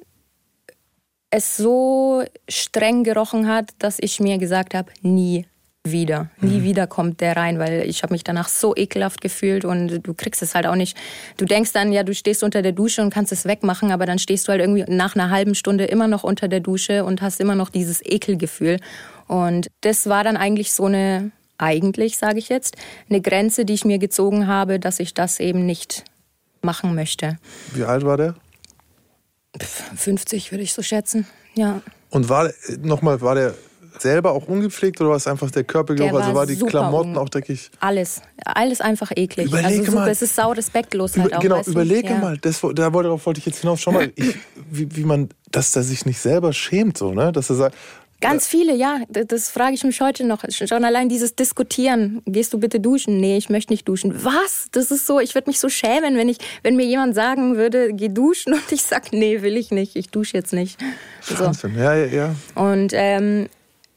es 1.34 1.56
so 1.56 2.22
streng 2.48 3.02
gerochen 3.02 3.48
hat, 3.48 3.70
dass 3.80 3.96
ich 4.00 4.20
mir 4.20 4.38
gesagt 4.38 4.72
habe, 4.72 4.92
nie 5.02 5.46
wieder. 5.82 6.30
Nie 6.40 6.62
wieder 6.62 6.86
kommt 6.86 7.20
der 7.20 7.36
rein, 7.36 7.58
weil 7.58 7.82
ich 7.88 8.02
habe 8.02 8.14
mich 8.14 8.22
danach 8.24 8.48
so 8.48 8.74
ekelhaft 8.74 9.20
gefühlt 9.20 9.64
und 9.64 10.00
du 10.06 10.14
kriegst 10.14 10.42
es 10.42 10.54
halt 10.54 10.66
auch 10.66 10.76
nicht. 10.76 10.96
Du 11.36 11.44
denkst 11.44 11.72
dann, 11.72 11.92
ja, 11.92 12.04
du 12.04 12.14
stehst 12.14 12.42
unter 12.44 12.62
der 12.62 12.72
Dusche 12.72 13.02
und 13.02 13.12
kannst 13.12 13.32
es 13.32 13.44
wegmachen, 13.44 13.90
aber 13.90 14.06
dann 14.06 14.18
stehst 14.18 14.46
du 14.46 14.52
halt 14.52 14.60
irgendwie 14.60 14.84
nach 14.88 15.14
einer 15.16 15.28
halben 15.28 15.54
Stunde 15.54 15.84
immer 15.84 16.06
noch 16.06 16.22
unter 16.22 16.46
der 16.46 16.60
Dusche 16.60 17.04
und 17.04 17.20
hast 17.20 17.40
immer 17.40 17.56
noch 17.56 17.68
dieses 17.68 18.00
Ekelgefühl. 18.04 18.78
Und 19.26 19.66
das 19.80 20.08
war 20.08 20.22
dann 20.22 20.36
eigentlich 20.36 20.72
so 20.72 20.84
eine, 20.84 21.32
eigentlich 21.58 22.16
sage 22.16 22.38
ich 22.38 22.48
jetzt, 22.48 22.76
eine 23.10 23.20
Grenze, 23.20 23.64
die 23.64 23.74
ich 23.74 23.84
mir 23.84 23.98
gezogen 23.98 24.46
habe, 24.46 24.78
dass 24.78 25.00
ich 25.00 25.12
das 25.12 25.40
eben 25.40 25.66
nicht 25.66 26.04
machen 26.62 26.94
möchte. 26.94 27.38
Wie 27.74 27.84
alt 27.84 28.04
war 28.04 28.16
der? 28.16 28.36
50 29.60 30.52
würde 30.52 30.64
ich 30.64 30.72
so 30.72 30.82
schätzen, 30.82 31.26
ja. 31.54 31.80
Und 32.10 32.28
war 32.28 32.50
nochmal, 32.82 33.20
war 33.20 33.34
der 33.34 33.54
selber 33.98 34.32
auch 34.32 34.46
ungepflegt 34.46 35.00
oder 35.00 35.10
war 35.10 35.16
es 35.16 35.26
einfach 35.26 35.50
der 35.50 35.64
Körpergeruch? 35.64 36.10
Der 36.10 36.20
also 36.20 36.34
war 36.34 36.46
die 36.46 36.56
Klamotten 36.56 37.16
auch 37.16 37.28
dreckig? 37.28 37.70
Alles, 37.80 38.22
alles 38.44 38.80
einfach 38.80 39.10
eklig. 39.14 39.46
Überlege 39.46 39.68
also 39.68 39.84
super, 39.84 40.00
mal. 40.00 40.10
es 40.10 40.22
ist 40.22 40.34
sau 40.34 40.52
respektlos 40.52 41.16
halt 41.16 41.28
Über, 41.28 41.36
auch. 41.36 41.42
genau, 41.42 41.62
überlege 41.62 42.10
ja. 42.10 42.18
mal, 42.18 42.36
das, 42.38 42.60
da 42.60 42.90
darauf 42.90 43.26
wollte 43.26 43.38
ich 43.38 43.46
jetzt 43.46 43.60
hinaus. 43.60 43.80
Schau 43.80 43.92
mal, 43.92 44.10
ich, 44.14 44.36
wie, 44.70 44.94
wie 44.96 45.04
man, 45.04 45.28
dass 45.50 45.74
er 45.76 45.82
sich 45.82 46.06
nicht 46.06 46.18
selber 46.18 46.52
schämt, 46.52 46.98
so, 46.98 47.12
ne? 47.12 47.32
Dass 47.32 47.50
er 47.50 47.56
sagt, 47.56 47.76
Ganz 48.20 48.46
viele, 48.46 48.74
ja. 48.74 49.00
Das, 49.08 49.26
das 49.26 49.48
frage 49.50 49.74
ich 49.74 49.84
mich 49.84 50.00
heute 50.00 50.24
noch. 50.24 50.44
Schon 50.48 50.84
allein 50.84 51.08
dieses 51.08 51.36
Diskutieren. 51.36 52.22
Gehst 52.26 52.52
du 52.52 52.58
bitte 52.58 52.80
duschen? 52.80 53.18
Nee, 53.18 53.36
ich 53.36 53.50
möchte 53.50 53.72
nicht 53.72 53.86
duschen. 53.86 54.24
Was? 54.24 54.68
Das 54.72 54.90
ist 54.90 55.06
so, 55.06 55.20
ich 55.20 55.34
würde 55.34 55.50
mich 55.50 55.60
so 55.60 55.68
schämen, 55.68 56.16
wenn 56.16 56.28
ich, 56.28 56.38
wenn 56.62 56.76
mir 56.76 56.86
jemand 56.86 57.14
sagen 57.14 57.56
würde, 57.56 57.92
geh 57.92 58.08
duschen 58.08 58.52
und 58.54 58.72
ich 58.72 58.82
sag, 58.82 59.12
nee, 59.12 59.42
will 59.42 59.56
ich 59.56 59.70
nicht. 59.70 59.96
Ich 59.96 60.08
dusche 60.08 60.36
jetzt 60.36 60.52
nicht. 60.52 60.80
So. 61.20 61.38
Wahnsinn. 61.38 61.76
Ja, 61.76 61.94
ja, 61.94 62.06
ja. 62.06 62.34
Und 62.54 62.92
ähm, 62.94 63.48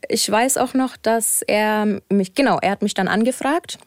ich 0.10 0.30
weiß 0.30 0.58
auch 0.58 0.74
noch, 0.74 0.98
dass 0.98 1.42
er 1.42 2.02
mich, 2.10 2.36
genau, 2.36 2.60
er 2.62 2.72
hat 2.72 2.82
mich 2.82 2.94
dann 2.94 3.08
angefragt. 3.08 3.78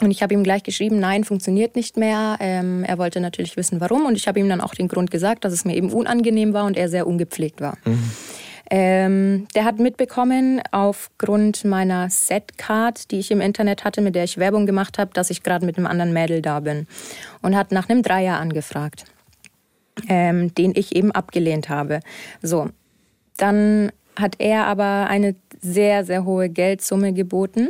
Und 0.00 0.10
ich 0.10 0.22
habe 0.22 0.34
ihm 0.34 0.42
gleich 0.42 0.64
geschrieben, 0.64 0.98
nein, 0.98 1.22
funktioniert 1.22 1.76
nicht 1.76 1.96
mehr. 1.96 2.36
Ähm, 2.40 2.82
er 2.82 2.98
wollte 2.98 3.20
natürlich 3.20 3.56
wissen, 3.56 3.80
warum. 3.80 4.04
Und 4.06 4.16
ich 4.16 4.26
habe 4.26 4.40
ihm 4.40 4.48
dann 4.48 4.60
auch 4.60 4.74
den 4.74 4.88
Grund 4.88 5.12
gesagt, 5.12 5.44
dass 5.44 5.52
es 5.52 5.64
mir 5.64 5.76
eben 5.76 5.92
unangenehm 5.92 6.52
war 6.52 6.64
und 6.64 6.76
er 6.76 6.88
sehr 6.88 7.06
ungepflegt 7.06 7.60
war. 7.60 7.78
Ähm, 8.74 9.48
der 9.54 9.66
hat 9.66 9.78
mitbekommen, 9.78 10.62
aufgrund 10.70 11.62
meiner 11.66 12.08
Setcard, 12.08 13.10
die 13.10 13.18
ich 13.18 13.30
im 13.30 13.42
Internet 13.42 13.84
hatte, 13.84 14.00
mit 14.00 14.14
der 14.14 14.24
ich 14.24 14.38
Werbung 14.38 14.64
gemacht 14.64 14.96
habe, 14.96 15.10
dass 15.12 15.28
ich 15.28 15.42
gerade 15.42 15.66
mit 15.66 15.76
einem 15.76 15.86
anderen 15.86 16.14
Mädel 16.14 16.40
da 16.40 16.58
bin. 16.60 16.86
Und 17.42 17.54
hat 17.54 17.70
nach 17.70 17.90
einem 17.90 18.02
Dreier 18.02 18.38
angefragt, 18.40 19.04
ähm, 20.08 20.54
den 20.54 20.72
ich 20.74 20.96
eben 20.96 21.12
abgelehnt 21.12 21.68
habe. 21.68 22.00
So, 22.40 22.70
dann 23.36 23.92
hat 24.18 24.36
er 24.38 24.66
aber 24.68 25.06
eine 25.06 25.34
sehr, 25.60 26.06
sehr 26.06 26.24
hohe 26.24 26.48
Geldsumme 26.48 27.12
geboten. 27.12 27.68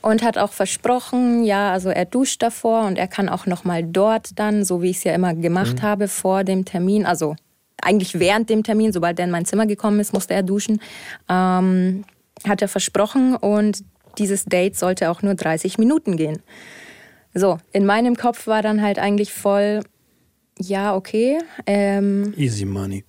und 0.00 0.22
hat 0.22 0.36
auch 0.36 0.52
versprochen, 0.52 1.44
ja, 1.44 1.72
also 1.72 1.88
er 1.88 2.04
duscht 2.04 2.42
davor 2.42 2.84
und 2.86 2.98
er 2.98 3.08
kann 3.08 3.30
auch 3.30 3.46
noch 3.46 3.64
mal 3.64 3.82
dort 3.82 4.38
dann, 4.38 4.62
so 4.62 4.82
wie 4.82 4.90
ich 4.90 4.98
es 4.98 5.04
ja 5.04 5.14
immer 5.14 5.32
gemacht 5.34 5.76
Mhm. 5.76 5.82
habe 5.82 6.08
vor 6.08 6.44
dem 6.44 6.66
Termin, 6.66 7.06
also 7.06 7.36
eigentlich 7.82 8.18
während 8.18 8.48
dem 8.50 8.62
Termin, 8.62 8.92
sobald 8.92 9.18
er 9.18 9.24
in 9.26 9.30
mein 9.30 9.44
Zimmer 9.44 9.66
gekommen 9.66 10.00
ist, 10.00 10.12
musste 10.12 10.34
er 10.34 10.42
duschen, 10.42 10.80
ähm, 11.28 12.04
hat 12.46 12.62
er 12.62 12.68
versprochen 12.68 13.36
und 13.36 13.84
dieses 14.18 14.44
Date 14.44 14.76
sollte 14.76 15.10
auch 15.10 15.22
nur 15.22 15.34
30 15.34 15.78
Minuten 15.78 16.16
gehen. 16.16 16.42
So, 17.34 17.58
in 17.72 17.84
meinem 17.84 18.16
Kopf 18.16 18.46
war 18.46 18.62
dann 18.62 18.80
halt 18.80 18.98
eigentlich 18.98 19.32
voll, 19.32 19.80
ja, 20.58 20.94
okay, 20.94 21.38
ähm, 21.66 22.32
Easy 22.36 22.64
Money. 22.64 23.04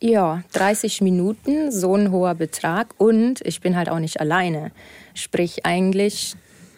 ja, 0.00 0.42
30 0.52 1.00
Minuten, 1.00 1.72
so 1.72 1.96
ein 1.96 2.10
hoher 2.10 2.34
Betrag 2.34 2.94
und 2.98 3.40
ich 3.46 3.60
bin 3.60 3.76
halt 3.76 3.88
auch 3.88 3.98
nicht 3.98 4.20
alleine. 4.20 4.72
Sprich, 5.14 5.64
eigentlich 5.64 6.34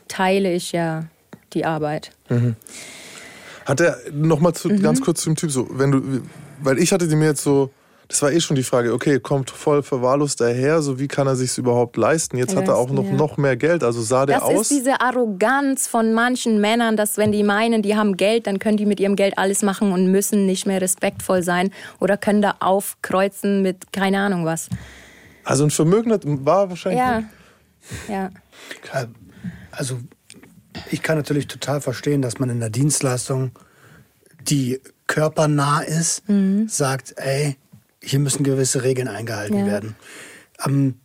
teile 0.07 0.53
ich 0.53 0.71
ja 0.73 1.07
die 1.53 1.65
Arbeit. 1.65 2.13
Hat 3.67 3.81
er 3.81 3.97
nochmal 4.13 4.55
zu, 4.55 4.69
Mhm. 4.69 4.83
ganz 4.83 5.01
kurz 5.01 5.23
zum 5.23 5.35
Typ 5.37 5.51
so, 5.51 5.67
wenn 5.73 5.91
du, 5.91 6.23
weil 6.65 6.79
ich 6.79 6.93
hatte 6.93 7.07
mir 7.17 7.27
jetzt 7.27 7.43
so, 7.43 7.71
das 8.09 8.21
war 8.21 8.31
eh 8.33 8.41
schon 8.41 8.55
die 8.57 8.63
Frage, 8.63 8.93
okay, 8.93 9.19
kommt 9.19 9.51
voll 9.51 9.83
verwahrlost 9.83 10.41
daher, 10.41 10.83
so 10.83 10.99
wie 10.99 11.09
kann 11.09 11.27
er 11.27 11.37
sich 11.37 11.57
überhaupt 11.57 11.97
leisten? 11.97 12.37
Jetzt 12.37 12.55
hat 12.55 12.69
er 12.69 12.77
auch 12.77 12.91
noch, 12.91 13.05
Ja. 13.05 13.13
noch 13.13 13.37
mehr 13.39 13.57
Geld, 13.57 13.83
also 13.83 14.03
sah 14.03 14.27
der 14.27 14.41
Das 14.41 14.45
aus. 14.45 14.61
ist 14.63 14.71
diese 14.81 15.01
Arroganz 15.01 15.87
von 15.87 16.13
manchen 16.13 16.61
Männern, 16.61 16.97
dass 16.99 17.17
wenn 17.17 17.33
die 17.33 17.43
meinen, 17.43 17.81
die 17.83 17.97
haben 17.97 18.17
Geld, 18.17 18.47
dann 18.47 18.59
können 18.59 18.77
die 18.77 18.85
mit 18.87 19.01
ihrem 19.01 19.17
Geld 19.17 19.39
alles 19.39 19.63
machen 19.63 19.93
und 19.93 20.11
müssen 20.11 20.45
nicht 20.45 20.67
mehr 20.67 20.81
respektvoll 20.83 21.43
sein 21.43 21.71
oder 21.99 22.17
können 22.19 22.43
da 22.43 22.57
aufkreuzen 22.61 23.63
mit 23.63 23.93
keine 23.93 24.19
Ahnung 24.21 24.45
was. 24.45 24.69
Also 25.45 25.65
ein 25.65 25.71
Vermögender 25.71 26.21
war 26.25 26.69
wahrscheinlich. 26.69 27.01
Ja, 27.01 27.23
ja. 28.09 28.31
Also 29.71 29.99
ich 30.91 31.03
kann 31.03 31.17
natürlich 31.17 31.47
total 31.49 31.81
verstehen, 31.81 32.21
dass 32.23 32.39
man 32.39 32.51
in 32.51 32.61
der 32.61 32.71
Dienstleistung, 32.71 33.53
die 34.43 34.81
körpernah 35.07 35.81
ist, 35.83 36.23
sagt, 36.67 37.15
ey, 37.17 37.57
hier 38.03 38.19
müssen 38.19 38.45
gewisse 38.45 38.83
Regeln 38.83 39.09
eingehalten 39.09 39.61
Ja. 39.61 39.67
werden. 39.67 39.97
Ähm, 40.65 40.97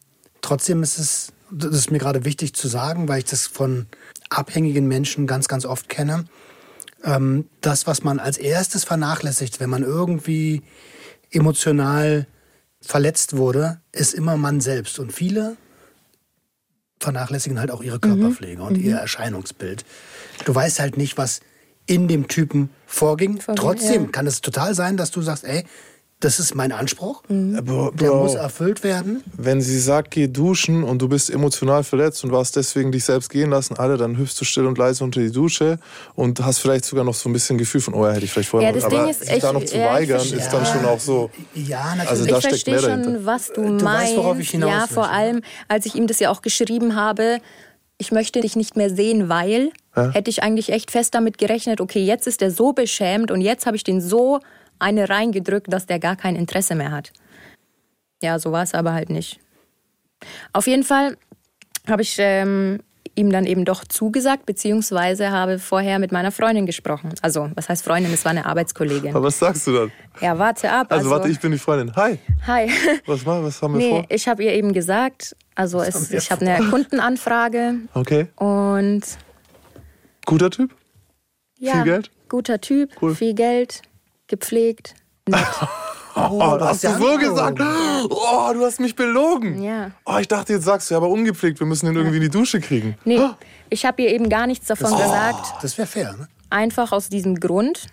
trotzdem 0.41 0.83
ist 0.83 0.97
es, 0.99 1.31
das 1.51 1.75
ist 1.75 1.91
mir 1.91 1.97
gerade 1.99 2.25
wichtig 2.25 2.53
zu 2.53 2.67
sagen, 2.67 3.07
weil 3.07 3.19
ich 3.19 3.25
das 3.25 3.47
von 3.47 3.87
abhängigen 4.29 4.87
Menschen 4.87 5.27
ganz, 5.27 5.47
ganz 5.47 5.65
oft 5.65 5.89
kenne. 5.89 6.25
Ähm, 7.03 7.47
das, 7.61 7.87
was 7.87 8.03
man 8.03 8.19
als 8.19 8.37
erstes 8.37 8.83
vernachlässigt, 8.83 9.59
wenn 9.59 9.69
man 9.69 9.83
irgendwie 9.83 10.61
emotional 11.31 12.27
verletzt 12.81 13.35
wurde, 13.37 13.81
ist 13.91 14.13
immer 14.13 14.37
man 14.37 14.61
selbst. 14.61 14.99
Und 14.99 15.11
viele 15.11 15.57
vernachlässigen 16.99 17.59
halt 17.59 17.71
auch 17.71 17.81
ihre 17.81 17.99
Körperpflege 17.99 18.61
und 18.61 18.77
ihr 18.77 18.97
Erscheinungsbild. 18.97 19.85
Du 20.45 20.53
weißt 20.53 20.79
halt 20.79 20.97
nicht, 20.97 21.17
was 21.17 21.39
in 21.89 22.07
dem 22.07 22.27
Typen 22.27 22.69
vorging. 22.85 23.39
Vorging, 23.41 23.55
Trotzdem 23.61 24.03
ja. 24.05 24.09
kann 24.11 24.27
es 24.27 24.41
total 24.41 24.73
sein, 24.75 24.95
dass 24.97 25.11
du 25.11 25.21
sagst, 25.21 25.43
ey, 25.43 25.63
das 26.21 26.37
ist 26.37 26.53
mein 26.53 26.73
Anspruch, 26.73 27.23
der 27.29 27.61
Bro, 27.61 27.93
muss 28.23 28.35
erfüllt 28.35 28.83
werden. 28.83 29.23
wenn 29.37 29.61
sie 29.61 29.79
sagt, 29.79 30.11
geh 30.11 30.27
duschen 30.27 30.83
und 30.83 31.01
du 31.01 31.07
bist 31.07 31.29
emotional 31.29 31.85
verletzt 31.85 32.25
und 32.25 32.33
warst 32.33 32.57
deswegen 32.57 32.91
dich 32.91 33.05
selbst 33.05 33.29
gehen 33.29 33.49
lassen, 33.51 33.77
alle, 33.77 33.95
dann 33.95 34.17
hüpfst 34.17 34.35
du 34.37 34.43
still 34.43 34.65
und 34.65 34.77
leise 34.77 35.05
unter 35.05 35.21
die 35.21 35.31
Dusche 35.31 35.79
und 36.15 36.43
hast 36.43 36.57
vielleicht 36.59 36.83
sogar 36.83 37.05
noch 37.05 37.13
so 37.13 37.29
ein 37.29 37.31
bisschen 37.33 37.57
Gefühl 37.57 37.79
von, 37.79 37.93
oh 37.93 38.05
ja, 38.05 38.11
hätte 38.11 38.25
ich 38.25 38.31
vielleicht 38.33 38.49
vorher 38.49 38.67
Ja, 38.69 38.73
mal- 38.75 38.81
das 38.81 38.91
Aber 38.91 38.99
Ding 39.03 39.09
ist, 39.11 39.19
sich 39.21 39.39
da 39.39 39.47
ich- 39.47 39.53
noch 39.53 39.63
zu 39.63 39.77
ja, 39.77 39.93
weigern, 39.93 40.21
ist 40.21 40.49
dann 40.49 40.65
schon 40.65 40.83
auch 40.85 40.99
so. 40.99 41.29
Ja, 41.53 41.85
natürlich. 41.95 42.09
Also 42.09 42.25
da 42.25 42.37
ich 42.39 42.47
verstehe 42.49 42.79
schon, 42.81 42.89
dahinter. 43.01 43.25
was 43.25 43.47
du, 43.47 43.61
Du 43.61 43.71
weißt, 43.75 43.83
meinst. 43.85 44.17
worauf 44.17 44.39
ich 44.39 44.49
hinaus 44.49 44.69
ja, 44.71 44.79
möchte. 44.79 44.93
vor 44.95 45.09
allem, 45.09 45.41
als 45.69 45.85
ich 45.85 45.95
ihm 45.95 46.05
das 46.07 46.19
ja 46.19 46.31
auch 46.31 46.41
geschrieben 46.41 46.97
habe, 46.97 47.39
ich 48.01 48.11
möchte 48.11 48.39
dich 48.41 48.55
nicht 48.55 48.75
mehr 48.75 48.89
sehen, 48.89 49.29
weil 49.29 49.71
Ja. 49.95 50.09
hätte 50.11 50.29
ich 50.31 50.41
eigentlich 50.41 50.71
echt 50.71 50.89
fest 50.89 51.13
damit 51.13 51.37
gerechnet, 51.37 51.81
okay, 51.81 52.03
jetzt 52.03 52.25
ist 52.25 52.41
er 52.41 52.49
so 52.49 52.73
beschämt 52.73 53.29
und 53.29 53.41
jetzt 53.41 53.65
habe 53.67 53.75
ich 53.75 53.83
den 53.83 54.01
so 54.01 54.39
eine 54.79 55.09
reingedrückt, 55.09 55.71
dass 55.71 55.85
der 55.85 55.99
gar 55.99 56.15
kein 56.15 56.35
Interesse 56.35 56.73
mehr 56.75 56.91
hat. 56.91 57.11
Ja, 58.23 58.39
so 58.39 58.51
war 58.51 58.63
es 58.63 58.73
aber 58.73 58.93
halt 58.93 59.09
nicht. 59.09 59.39
Auf 60.53 60.67
jeden 60.67 60.83
Fall 60.83 61.17
habe 61.87 62.01
ich 62.01 62.15
ähm, 62.19 62.79
ihm 63.15 63.31
dann 63.31 63.45
eben 63.45 63.65
doch 63.65 63.83
zugesagt, 63.83 64.45
beziehungsweise 64.45 65.31
habe 65.31 65.59
vorher 65.59 65.99
mit 65.99 66.11
meiner 66.13 66.31
Freundin 66.31 66.65
gesprochen. 66.65 67.13
Also, 67.21 67.49
was 67.55 67.67
heißt 67.67 67.83
Freundin? 67.83 68.13
Es 68.13 68.23
war 68.23 68.31
eine 68.31 68.45
Arbeitskollegin. 68.45 69.09
Aber 69.13 69.23
was 69.25 69.39
sagst 69.39 69.67
du 69.67 69.73
dann? 69.73 69.91
Ja, 70.21 70.37
warte 70.39 70.71
ab. 70.71 70.87
Also, 70.91 71.09
warte, 71.09 71.27
ich 71.29 71.39
bin 71.39 71.51
die 71.51 71.57
Freundin. 71.57 71.93
Hi, 71.97 72.17
Hi. 72.47 72.69
was, 73.05 73.25
was 73.25 73.61
haben 73.61 73.73
wir 73.73 73.79
Nee, 73.79 73.89
vor? 73.89 74.05
ich 74.09 74.27
habe 74.27 74.43
ihr 74.43 74.53
eben 74.53 74.71
gesagt, 74.73 75.35
also 75.59 75.81
es, 75.81 76.11
ich 76.11 76.31
habe 76.31 76.45
eine 76.47 76.69
Kundenanfrage 76.69 77.75
Okay, 77.93 78.27
und 78.37 79.01
guter 80.25 80.49
Typ? 80.49 80.73
ja, 81.57 81.73
Viel 81.73 81.83
Geld? 81.83 82.11
guter 82.29 82.61
Typ, 82.61 82.91
Cool. 83.01 83.13
viel 83.13 83.33
Geld, 83.33 83.81
gepflegt, 84.27 84.95
nett. 85.27 85.39
Oh, 86.15 86.37
du 86.57 86.65
hast 86.65 86.83
hast 86.85 86.99
du 86.99 87.05
so 87.05 87.17
gesagt? 87.17 87.61
Oh, 88.09 88.51
du 88.53 88.65
hast 88.65 88.79
mich 88.81 88.93
belogen. 88.95 89.61
Ja. 89.61 89.91
Oh, 90.05 90.17
ich 90.19 90.27
dachte, 90.27 90.51
jetzt 90.53 90.65
sagst 90.65 90.89
du, 90.89 90.93
ja, 90.95 90.97
aber 90.97 91.07
ungepflegt, 91.07 91.59
wir 91.61 91.67
müssen 91.67 91.85
ihn 91.87 91.95
irgendwie 91.95 92.17
in 92.17 92.23
die 92.23 92.29
Dusche 92.29 92.59
kriegen. 92.59 92.97
Nee, 93.05 93.21
ich 93.69 93.85
habe 93.85 94.01
ihr 94.01 94.09
eben 94.09 94.27
gar 94.27 94.45
nichts 94.45 94.67
davon 94.67 94.91
gesagt, 94.97 95.53
Das 95.61 95.77
wäre 95.77 95.87
fair, 95.87 96.13
ne? 96.13 96.27
einfach 96.49 96.91
aus 96.91 97.07
diesem 97.07 97.39
Grund, 97.39 97.87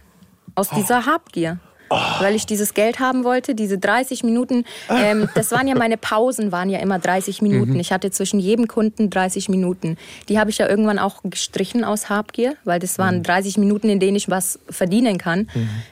aus 0.56 0.70
dieser 0.70 1.06
Habgier. 1.06 1.60
Weil 1.88 2.34
ich 2.34 2.46
dieses 2.46 2.74
Geld 2.74 2.98
haben 2.98 3.24
wollte, 3.24 3.54
diese 3.54 3.78
30 3.78 4.24
Minuten. 4.24 4.64
Ähm, 4.90 5.28
das 5.34 5.52
waren 5.52 5.68
ja 5.68 5.74
meine 5.76 5.96
Pausen, 5.96 6.52
waren 6.52 6.68
ja 6.70 6.78
immer 6.80 6.98
30 6.98 7.42
Minuten. 7.42 7.78
Ich 7.78 7.92
hatte 7.92 8.10
zwischen 8.10 8.40
jedem 8.40 8.66
Kunden 8.68 9.10
30 9.10 9.48
Minuten. 9.48 9.96
Die 10.28 10.38
habe 10.38 10.50
ich 10.50 10.58
ja 10.58 10.68
irgendwann 10.68 10.98
auch 10.98 11.20
gestrichen 11.24 11.84
aus 11.84 12.08
Habgier, 12.08 12.54
weil 12.64 12.78
das 12.80 12.98
waren 12.98 13.22
30 13.22 13.58
Minuten, 13.58 13.88
in 13.88 14.00
denen 14.00 14.16
ich 14.16 14.28
was 14.30 14.58
verdienen 14.68 15.18
kann. 15.18 15.48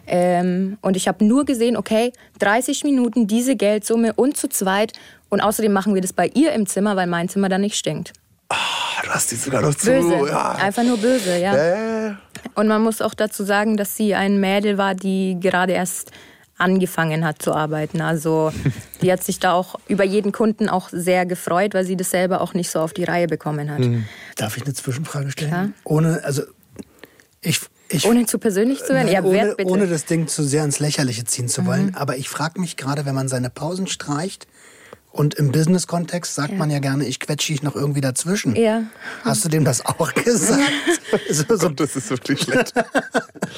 Ähm, 0.07 0.79
und 0.81 0.97
ich 0.97 1.09
habe 1.09 1.25
nur 1.25 1.45
gesehen, 1.45 1.77
okay, 1.77 2.13
30 2.41 2.85
Minuten, 2.85 3.27
diese 3.27 3.57
Geldsumme 3.57 4.13
und 4.15 4.37
zu 4.37 4.49
zweit. 4.49 4.93
Und 5.29 5.41
außerdem 5.41 5.73
machen 5.73 5.95
wir 5.95 6.03
das 6.03 6.13
bei 6.13 6.29
ihr 6.35 6.53
im 6.53 6.67
Zimmer, 6.67 6.97
weil 6.97 7.07
mein 7.07 7.29
Zimmer 7.29 7.49
dann 7.49 7.61
nicht 7.61 7.77
stinkt. 7.77 8.13
Ah, 8.49 8.57
du 9.03 9.11
hast 9.11 9.31
die 9.31 9.37
sogar 9.37 9.63
noch 9.63 9.75
zu. 9.75 9.87
Böse. 9.87 10.29
Ja. 10.29 10.53
Einfach 10.53 10.85
nur 10.85 10.99
böse, 10.99 11.39
ja. 11.39 11.57
Ja. 11.57 11.94
Und 12.55 12.69
man 12.69 12.83
muss 12.83 13.01
auch 13.01 13.15
dazu 13.15 13.45
sagen, 13.45 13.77
dass 13.77 13.97
sie 13.97 14.15
ein 14.15 14.41
Mädel 14.41 14.79
war, 14.79 14.95
die 14.95 15.37
gerade 15.41 15.73
erst 15.73 16.11
angefangen 16.57 17.25
hat 17.25 17.43
zu 17.43 17.53
arbeiten. 17.53 18.01
Also 18.01 18.53
die 19.03 19.11
hat 19.11 19.25
sich 19.25 19.41
da 19.41 19.53
auch 19.53 19.75
über 19.89 20.05
jeden 20.05 20.33
Kunden 20.33 20.69
auch 20.69 20.89
sehr 20.91 21.27
gefreut, 21.27 21.75
weil 21.75 21.85
sie 21.85 21.97
das 21.97 22.11
selber 22.11 22.41
auch 22.41 22.55
nicht 22.55 22.71
so 22.71 22.81
auf 22.81 22.93
die 22.93 23.05
Reihe 23.05 23.27
bekommen 23.27 23.71
hat. 23.71 23.83
Darf 24.37 24.57
ich 24.57 24.65
eine 24.65 24.75
Zwischenfrage 24.75 25.31
stellen? 25.31 25.51
Klar. 25.51 25.69
Ohne, 25.85 26.23
also 26.25 26.43
ich, 27.41 27.61
ich 27.89 28.07
Ohne 28.07 28.27
zu 28.27 28.39
persönlich 28.39 28.79
zu 28.85 28.95
werden? 28.95 29.07
Nein, 29.07 29.15
Ja, 29.15 29.23
ohne, 29.25 29.55
bitte? 29.57 29.65
Mhm. 29.65 29.73
ohne 29.73 29.87
das 29.89 30.05
Ding 30.05 30.29
zu 30.29 30.45
sehr 30.45 30.65
ins 30.65 30.79
Lächerliche 30.79 31.25
ziehen 31.25 31.49
zu 31.49 31.67
wollen. 31.67 31.95
Aber 31.97 32.17
ich 32.17 32.29
frage 32.29 32.61
mich 32.61 32.77
gerade, 32.77 33.05
wenn 33.05 33.15
man 33.15 33.29
seine 33.29 33.51
Pausen 33.51 33.87
streicht 33.87 34.47
und 35.15 35.35
im 35.35 35.53
Business-Kontext 35.53 36.35
sagt 36.35 36.59
man 36.59 36.71
ja 36.71 36.81
gerne, 36.81 37.07
ich 37.07 37.21
quetsche 37.21 37.53
dich 37.53 37.63
noch 37.63 37.77
irgendwie 37.77 38.01
dazwischen. 38.01 38.57
Ja. 38.57 38.83
Hast 39.23 39.45
du 39.45 39.49
dem 39.49 39.65
das 39.65 39.87
auch 39.87 40.13
gesagt? 40.15 40.61
so, 41.31 41.45
so, 41.57 41.69
Gott, 41.69 41.79
das 41.79 41.95
ist 41.95 42.11
wirklich 42.11 42.43
schlecht. 42.43 42.75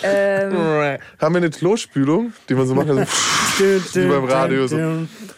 Ähm. 0.03 0.53
Haben 0.53 1.35
wir 1.35 1.39
eine 1.39 1.49
Klospülung, 1.49 2.33
die 2.49 2.55
man 2.55 2.67
so 2.67 2.75
macht, 2.75 2.91
also 2.91 3.01
wie 3.59 4.07
beim 4.07 4.25
Radio 4.25 4.67
so. 4.67 4.77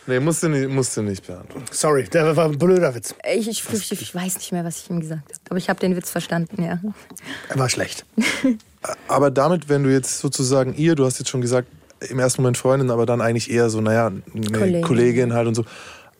Nee, 0.06 0.18
musst 0.18 0.42
du 0.42 0.48
nicht, 0.48 0.68
musst 0.68 0.96
du 0.96 1.02
nicht 1.02 1.24
beantworten. 1.24 1.66
Sorry, 1.70 2.04
der 2.04 2.34
war 2.36 2.46
ein 2.46 2.58
blöder 2.58 2.92
Witz. 2.92 3.14
Ich, 3.36 3.46
ich, 3.46 3.62
ich, 3.72 3.92
ich 3.92 4.14
weiß 4.14 4.36
nicht 4.38 4.50
mehr, 4.50 4.64
was 4.64 4.78
ich 4.78 4.90
ihm 4.90 4.98
gesagt 4.98 5.22
habe. 5.22 5.40
Aber 5.50 5.58
ich 5.58 5.68
habe 5.68 5.78
den 5.78 5.94
Witz 5.94 6.10
verstanden, 6.10 6.64
ja. 6.64 6.80
Er 7.50 7.58
war 7.58 7.68
schlecht. 7.68 8.04
Aber 9.06 9.30
damit, 9.30 9.68
wenn 9.68 9.84
du 9.84 9.92
jetzt 9.92 10.18
sozusagen 10.18 10.74
ihr, 10.74 10.96
du 10.96 11.04
hast 11.04 11.20
jetzt 11.20 11.28
schon 11.28 11.40
gesagt, 11.40 11.68
im 12.00 12.18
ersten 12.18 12.42
Moment 12.42 12.56
Freundin, 12.56 12.90
aber 12.90 13.06
dann 13.06 13.20
eigentlich 13.20 13.50
eher 13.50 13.70
so, 13.70 13.80
naja, 13.80 14.06
eine 14.06 14.22
Kollegin, 14.50 14.82
Kollegin. 14.82 15.32
halt 15.34 15.46
und 15.46 15.54
so. 15.54 15.64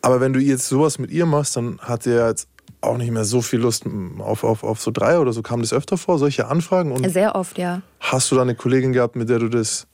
Aber 0.01 0.21
wenn 0.21 0.33
du 0.33 0.39
jetzt 0.39 0.67
sowas 0.67 0.99
mit 0.99 1.11
ihr 1.11 1.25
machst, 1.25 1.55
dann 1.55 1.79
hat 1.79 2.05
ihr 2.05 2.27
jetzt 2.27 2.47
auch 2.81 2.97
nicht 2.97 3.11
mehr 3.11 3.25
so 3.25 3.41
viel 3.41 3.59
Lust 3.59 3.83
auf, 4.19 4.43
auf, 4.43 4.63
auf 4.63 4.79
so 4.81 4.91
drei 4.91 5.19
oder 5.19 5.33
so. 5.33 5.41
Kam 5.41 5.61
das 5.61 5.73
öfter 5.73 5.97
vor, 5.97 6.17
solche 6.17 6.47
Anfragen? 6.47 6.91
Und 6.91 7.09
Sehr 7.09 7.35
oft, 7.35 7.57
ja. 7.57 7.81
hast 7.99 8.31
du 8.31 8.35
da 8.35 8.41
eine 8.43 8.55
Kollegin 8.55 8.93
gehabt, 8.93 9.15
mit 9.17 9.27
der 9.27 9.39
du 9.39 9.49
das 9.49 9.85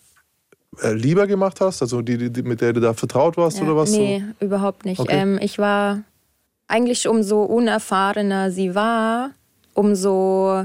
äh, 0.84 0.94
lieber 0.94 1.26
gemacht 1.26 1.62
hast? 1.62 1.82
Also 1.82 2.02
die, 2.02 2.32
die, 2.32 2.44
mit 2.44 2.62
der 2.62 2.74
du 2.74 2.82
da 2.82 2.94
vertraut 2.94 3.38
warst 3.38 3.58
ja. 3.58 3.64
oder 3.64 3.76
was? 3.76 3.90
Nee, 3.92 4.24
überhaupt 4.40 4.86
nicht. 4.86 5.00
Okay. 5.00 5.18
Ähm, 5.20 5.40
ich 5.42 5.58
war 5.58 6.04
eigentlich 6.68 7.08
umso 7.08 7.42
unerfahrener 7.44 8.52
sie 8.52 8.76
war, 8.76 9.32
umso 9.74 10.64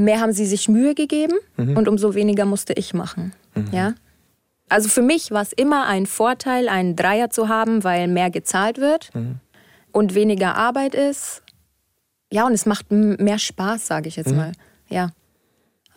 mehr 0.00 0.20
haben 0.20 0.32
sie 0.32 0.46
sich 0.46 0.68
Mühe 0.68 0.94
gegeben 0.94 1.34
Mhm. 1.56 1.76
und 1.76 1.88
umso 1.88 2.14
weniger 2.14 2.44
musste 2.44 2.72
ich 2.74 2.92
machen. 2.94 3.32
Ja? 3.72 3.94
Also 4.68 4.88
für 4.88 5.02
mich 5.02 5.30
war 5.30 5.42
es 5.42 5.52
immer 5.52 5.86
ein 5.86 6.06
Vorteil, 6.06 6.68
einen 6.68 6.96
Dreier 6.96 7.30
zu 7.30 7.48
haben, 7.48 7.84
weil 7.84 8.08
mehr 8.08 8.30
gezahlt 8.30 8.78
wird 8.78 9.14
Mhm. 9.14 9.36
und 9.92 10.14
weniger 10.14 10.56
Arbeit 10.56 10.94
ist. 10.94 11.42
Ja, 12.32 12.46
und 12.46 12.52
es 12.52 12.66
macht 12.66 12.90
mehr 12.90 13.38
Spaß, 13.38 13.86
sage 13.86 14.08
ich 14.08 14.16
jetzt 14.16 14.30
Mhm. 14.30 14.36
mal. 14.36 14.52
Ja. 14.88 15.10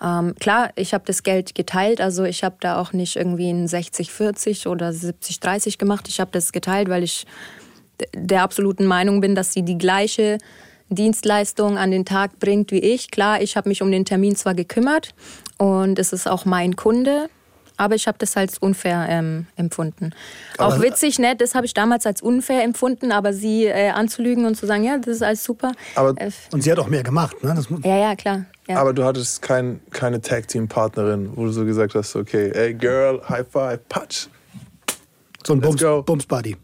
Ähm, 0.01 0.35
klar, 0.39 0.69
ich 0.75 0.93
habe 0.93 1.03
das 1.05 1.23
Geld 1.23 1.55
geteilt, 1.55 1.99
also 1.99 2.23
ich 2.23 2.43
habe 2.43 2.55
da 2.61 2.79
auch 2.79 2.93
nicht 2.93 3.15
irgendwie 3.17 3.49
ein 3.49 3.67
60-40 3.67 4.67
oder 4.67 4.93
70-30 4.93 5.77
gemacht. 5.77 6.07
Ich 6.07 6.19
habe 6.21 6.31
das 6.31 6.51
geteilt, 6.53 6.88
weil 6.89 7.03
ich 7.03 7.25
der 8.15 8.43
absoluten 8.43 8.85
Meinung 8.85 9.19
bin, 9.19 9.35
dass 9.35 9.51
sie 9.51 9.63
die 9.63 9.77
gleiche 9.77 10.38
Dienstleistung 10.89 11.77
an 11.77 11.91
den 11.91 12.05
Tag 12.05 12.39
bringt 12.39 12.71
wie 12.71 12.79
ich. 12.79 13.11
Klar, 13.11 13.41
ich 13.41 13.57
habe 13.57 13.67
mich 13.67 13.81
um 13.81 13.91
den 13.91 14.05
Termin 14.05 14.35
zwar 14.38 14.53
gekümmert 14.53 15.13
und 15.57 15.99
es 15.99 16.13
ist 16.13 16.27
auch 16.27 16.45
mein 16.45 16.75
Kunde, 16.77 17.29
aber 17.79 17.95
ich 17.95 18.07
habe 18.07 18.17
das 18.19 18.36
als 18.38 18.57
unfair 18.57 19.07
ähm, 19.09 19.48
empfunden. 19.55 20.12
Aber- 20.57 20.75
auch 20.75 20.81
witzig, 20.81 21.17
ne? 21.17 21.36
Das 21.36 21.55
habe 21.55 21.65
ich 21.65 21.74
damals 21.74 22.05
als 22.05 22.21
unfair 22.21 22.63
empfunden, 22.63 23.12
aber 23.12 23.33
sie 23.33 23.65
äh, 23.65 23.89
anzulügen 23.89 24.45
und 24.45 24.55
zu 24.55 24.65
sagen, 24.67 24.83
ja, 24.83 24.98
das 24.98 25.15
ist 25.15 25.24
alles 25.24 25.43
super. 25.43 25.71
Aber- 25.95 26.13
äh, 26.21 26.29
Und 26.51 26.62
sie 26.62 26.71
hat 26.71 26.79
auch 26.79 26.88
mehr 26.88 27.03
gemacht, 27.03 27.43
ne? 27.43 27.55
Ja, 27.83 27.98
ja, 27.98 28.15
klar. 28.15 28.45
Ja. 28.67 28.77
Aber 28.77 28.93
du 28.93 29.03
hattest 29.03 29.41
kein, 29.41 29.79
keine 29.91 30.21
Tag-Team-Partnerin, 30.21 31.31
wo 31.36 31.45
du 31.45 31.51
so 31.51 31.65
gesagt 31.65 31.95
hast, 31.95 32.15
okay, 32.15 32.51
ey 32.51 32.74
Girl, 32.75 33.21
High 33.27 33.48
Five, 33.50 33.79
Patsch. 33.89 34.27
so 35.45 35.53
ein 35.53 35.62
Bums, 35.62 35.81
go. 35.81 36.03
Bums-Buddy. 36.03 36.55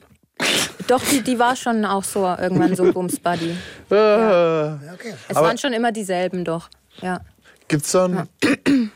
Doch, 0.87 1.01
die, 1.09 1.21
die 1.21 1.39
war 1.39 1.55
schon 1.55 1.83
auch 1.85 2.03
so 2.03 2.25
irgendwann 2.25 2.75
so 2.75 2.83
ein 2.83 2.93
Bums-Buddy. 2.93 3.55
Ah. 3.89 4.77
Ja, 4.85 4.93
okay. 4.93 5.13
Es 5.29 5.35
Aber- 5.35 5.47
waren 5.47 5.57
schon 5.57 5.73
immer 5.73 5.91
dieselben, 5.91 6.43
doch. 6.43 6.69
Ja. 7.01 7.21
Gibt's 7.67 7.91
dann. 7.93 8.27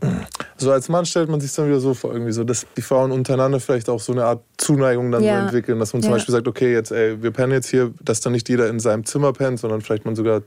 So 0.56 0.70
als 0.70 0.88
Mann 0.88 1.04
stellt 1.04 1.28
man 1.28 1.40
sich 1.40 1.52
dann 1.52 1.66
wieder 1.66 1.80
so 1.80 1.94
vor, 1.94 2.12
irgendwie 2.12 2.32
so, 2.32 2.44
dass 2.44 2.66
die 2.76 2.82
Frauen 2.82 3.10
untereinander 3.10 3.58
vielleicht 3.60 3.88
auch 3.88 4.00
so 4.00 4.12
eine 4.12 4.24
Art 4.24 4.42
Zuneigung 4.56 5.10
dann 5.10 5.22
Ja. 5.24 5.38
so 5.38 5.42
entwickeln, 5.46 5.78
dass 5.78 5.92
man 5.92 6.02
zum 6.02 6.10
Ja. 6.10 6.16
Beispiel 6.16 6.32
sagt, 6.32 6.46
okay, 6.46 6.72
jetzt, 6.72 6.92
ey, 6.92 7.22
wir 7.22 7.30
pennen 7.32 7.52
jetzt 7.52 7.68
hier, 7.68 7.92
dass 8.02 8.20
dann 8.20 8.32
nicht 8.32 8.48
jeder 8.48 8.68
in 8.68 8.78
seinem 8.78 9.04
Zimmer 9.04 9.32
pennt, 9.32 9.58
sondern 9.58 9.80
vielleicht 9.80 10.04
man 10.04 10.14
sogar 10.14 10.42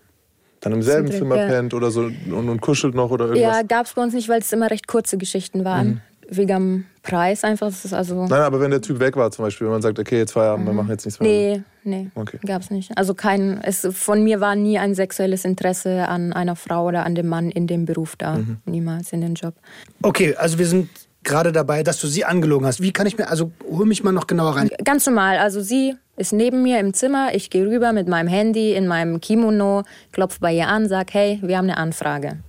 dann 0.62 0.74
im 0.74 0.82
selben 0.82 1.12
Zimmer 1.12 1.36
ja. 1.38 1.48
pennt 1.48 1.74
oder 1.74 1.92
so 1.92 2.02
und, 2.02 2.50
und 2.50 2.62
kuschelt 2.62 2.96
noch 2.96 3.12
oder 3.12 3.26
irgendwas. 3.28 3.58
Ja, 3.58 3.62
gab 3.64 3.86
es 3.86 3.94
bei 3.94 4.02
uns 4.02 4.14
nicht, 4.14 4.30
weil 4.30 4.40
es 4.40 4.52
immer 4.52 4.72
recht 4.72 4.88
kurze 4.88 5.18
Geschichten 5.18 5.66
waren. 5.66 6.02
Wegen 6.30 6.54
am 6.54 6.86
Preis 7.04 7.44
einfach. 7.44 7.68
Das 7.68 7.86
ist 7.86 7.94
also. 7.94 8.26
Nein, 8.26 8.42
aber 8.42 8.60
wenn 8.60 8.72
der 8.72 8.82
Typ 8.82 9.00
weg 9.00 9.16
war 9.16 9.32
zum 9.32 9.46
Beispiel, 9.46 9.68
wenn 9.68 9.74
man 9.74 9.82
sagt, 9.82 9.98
okay, 9.98 10.18
jetzt 10.18 10.34
Feierabend, 10.34 10.66
wir 10.66 10.74
machen 10.74 10.90
jetzt 10.90 11.06
nichts 11.06 11.20
mehr. 11.20 11.30
Nee, 11.30 11.62
nee. 11.84 12.10
Okay. 12.16 12.40
Gab's 12.46 12.70
nicht. 12.70 12.98
Also 12.98 13.14
kein, 13.14 13.62
es, 13.64 13.88
von 13.92 14.24
mir 14.24 14.42
war 14.42 14.56
nie 14.56 14.78
ein 14.78 14.94
sexuelles 14.94 15.46
Interesse 15.46 16.08
an 16.10 16.34
einer 16.34 16.56
Frau 16.56 16.86
oder 16.88 17.06
an 17.06 17.16
dem 17.16 17.28
Mann 17.28 17.50
in 17.50 17.68
dem 17.68 17.86
Beruf 17.86 18.16
da. 18.18 18.36
Mhm. 18.36 18.58
Niemals 18.66 19.14
in 19.14 19.22
dem 19.22 19.36
Job. 19.36 19.54
Okay, 20.02 20.36
also 20.36 20.60
wir 20.60 20.68
sind 20.68 20.90
gerade 21.24 21.52
dabei, 21.52 21.84
dass 21.84 22.00
du 22.00 22.08
sie 22.08 22.26
angelogen 22.26 22.66
hast. 22.66 22.82
Wie 22.82 22.92
kann 22.92 23.06
ich 23.08 23.18
mir, 23.18 23.30
also 23.30 23.52
hol 23.70 23.86
mich 23.86 24.04
mal 24.04 24.12
noch 24.12 24.28
genauer 24.28 24.56
rein. 24.56 24.70
Ganz 24.84 25.06
normal. 25.06 25.38
Also 25.38 25.62
sie 25.62 25.96
ist 26.16 26.34
neben 26.34 26.64
mir 26.64 26.80
im 26.80 26.94
Zimmer. 26.94 27.36
Ich 27.36 27.50
gehe 27.50 27.68
rüber 27.68 27.94
mit 27.94 28.08
meinem 28.08 28.28
Handy 28.28 28.74
in 28.74 28.88
meinem 28.88 29.22
Kimono, 29.22 29.84
klopfe 30.12 30.40
bei 30.40 30.54
ihr 30.54 30.68
an, 30.68 30.88
sag, 30.88 31.14
hey, 31.14 31.40
wir 31.42 31.58
haben 31.58 31.66
eine 31.66 31.78
Anfrage. 31.78 32.40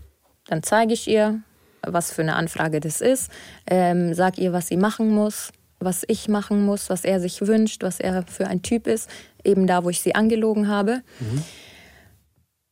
Dann 0.46 0.62
zeige 0.62 0.94
ich 0.94 1.08
ihr, 1.08 1.40
was 1.92 2.12
für 2.12 2.22
eine 2.22 2.36
Anfrage 2.36 2.80
das 2.80 3.00
ist, 3.00 3.30
ähm, 3.66 4.14
sag 4.14 4.38
ihr, 4.38 4.52
was 4.52 4.68
sie 4.68 4.76
machen 4.76 5.10
muss, 5.10 5.50
was 5.80 6.04
ich 6.08 6.28
machen 6.28 6.64
muss, 6.64 6.90
was 6.90 7.04
er 7.04 7.20
sich 7.20 7.40
wünscht, 7.46 7.82
was 7.82 8.00
er 8.00 8.24
für 8.26 8.46
ein 8.46 8.62
Typ 8.62 8.86
ist, 8.86 9.08
eben 9.44 9.66
da, 9.66 9.84
wo 9.84 9.90
ich 9.90 10.00
sie 10.00 10.14
angelogen 10.14 10.68
habe. 10.68 11.02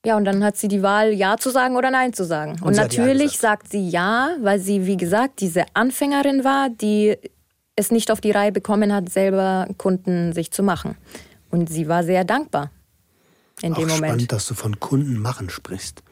Ja, 0.05 0.17
und 0.17 0.25
dann 0.25 0.45
hat 0.45 0.57
sie 0.57 0.69
die 0.69 0.83
Wahl, 0.83 1.13
Ja 1.13 1.37
zu 1.37 1.51
sagen 1.51 1.77
oder 1.77 1.91
Nein 1.91 2.13
zu 2.13 2.25
sagen. 2.25 2.57
Und, 2.63 2.77
Ja 2.77 2.83
natürlich 2.83 3.39
sagt 3.39 3.71
sie 3.71 3.89
Ja, 3.89 4.37
weil 4.41 4.61
sie, 4.61 4.87
wie 4.87 4.97
gesagt, 4.97 5.41
diese 5.41 5.65
Anfängerin 5.75 6.45
war, 6.45 6.69
die 6.71 7.17
es 7.77 7.91
nicht 7.91 8.11
auf 8.11 8.21
die 8.21 8.31
Reihe 8.31 8.53
bekommen 8.53 8.93
hat, 8.93 9.09
selber 9.11 9.69
Kunden 9.79 10.33
sich 10.33 10.51
zu 10.51 10.63
machen. 10.63 10.97
Und 11.51 11.69
sie 11.69 11.89
war 11.89 12.05
sehr 12.05 12.25
dankbar 12.25 12.71
in 13.63 13.73
Auch 13.73 13.79
dem 13.79 13.89
Moment. 13.89 14.07
spannend, 14.07 14.33
dass 14.33 14.47
du 14.47 14.55
von 14.55 14.81
Kunden 14.81 15.19
machen 15.19 15.51
sprichst. 15.51 16.03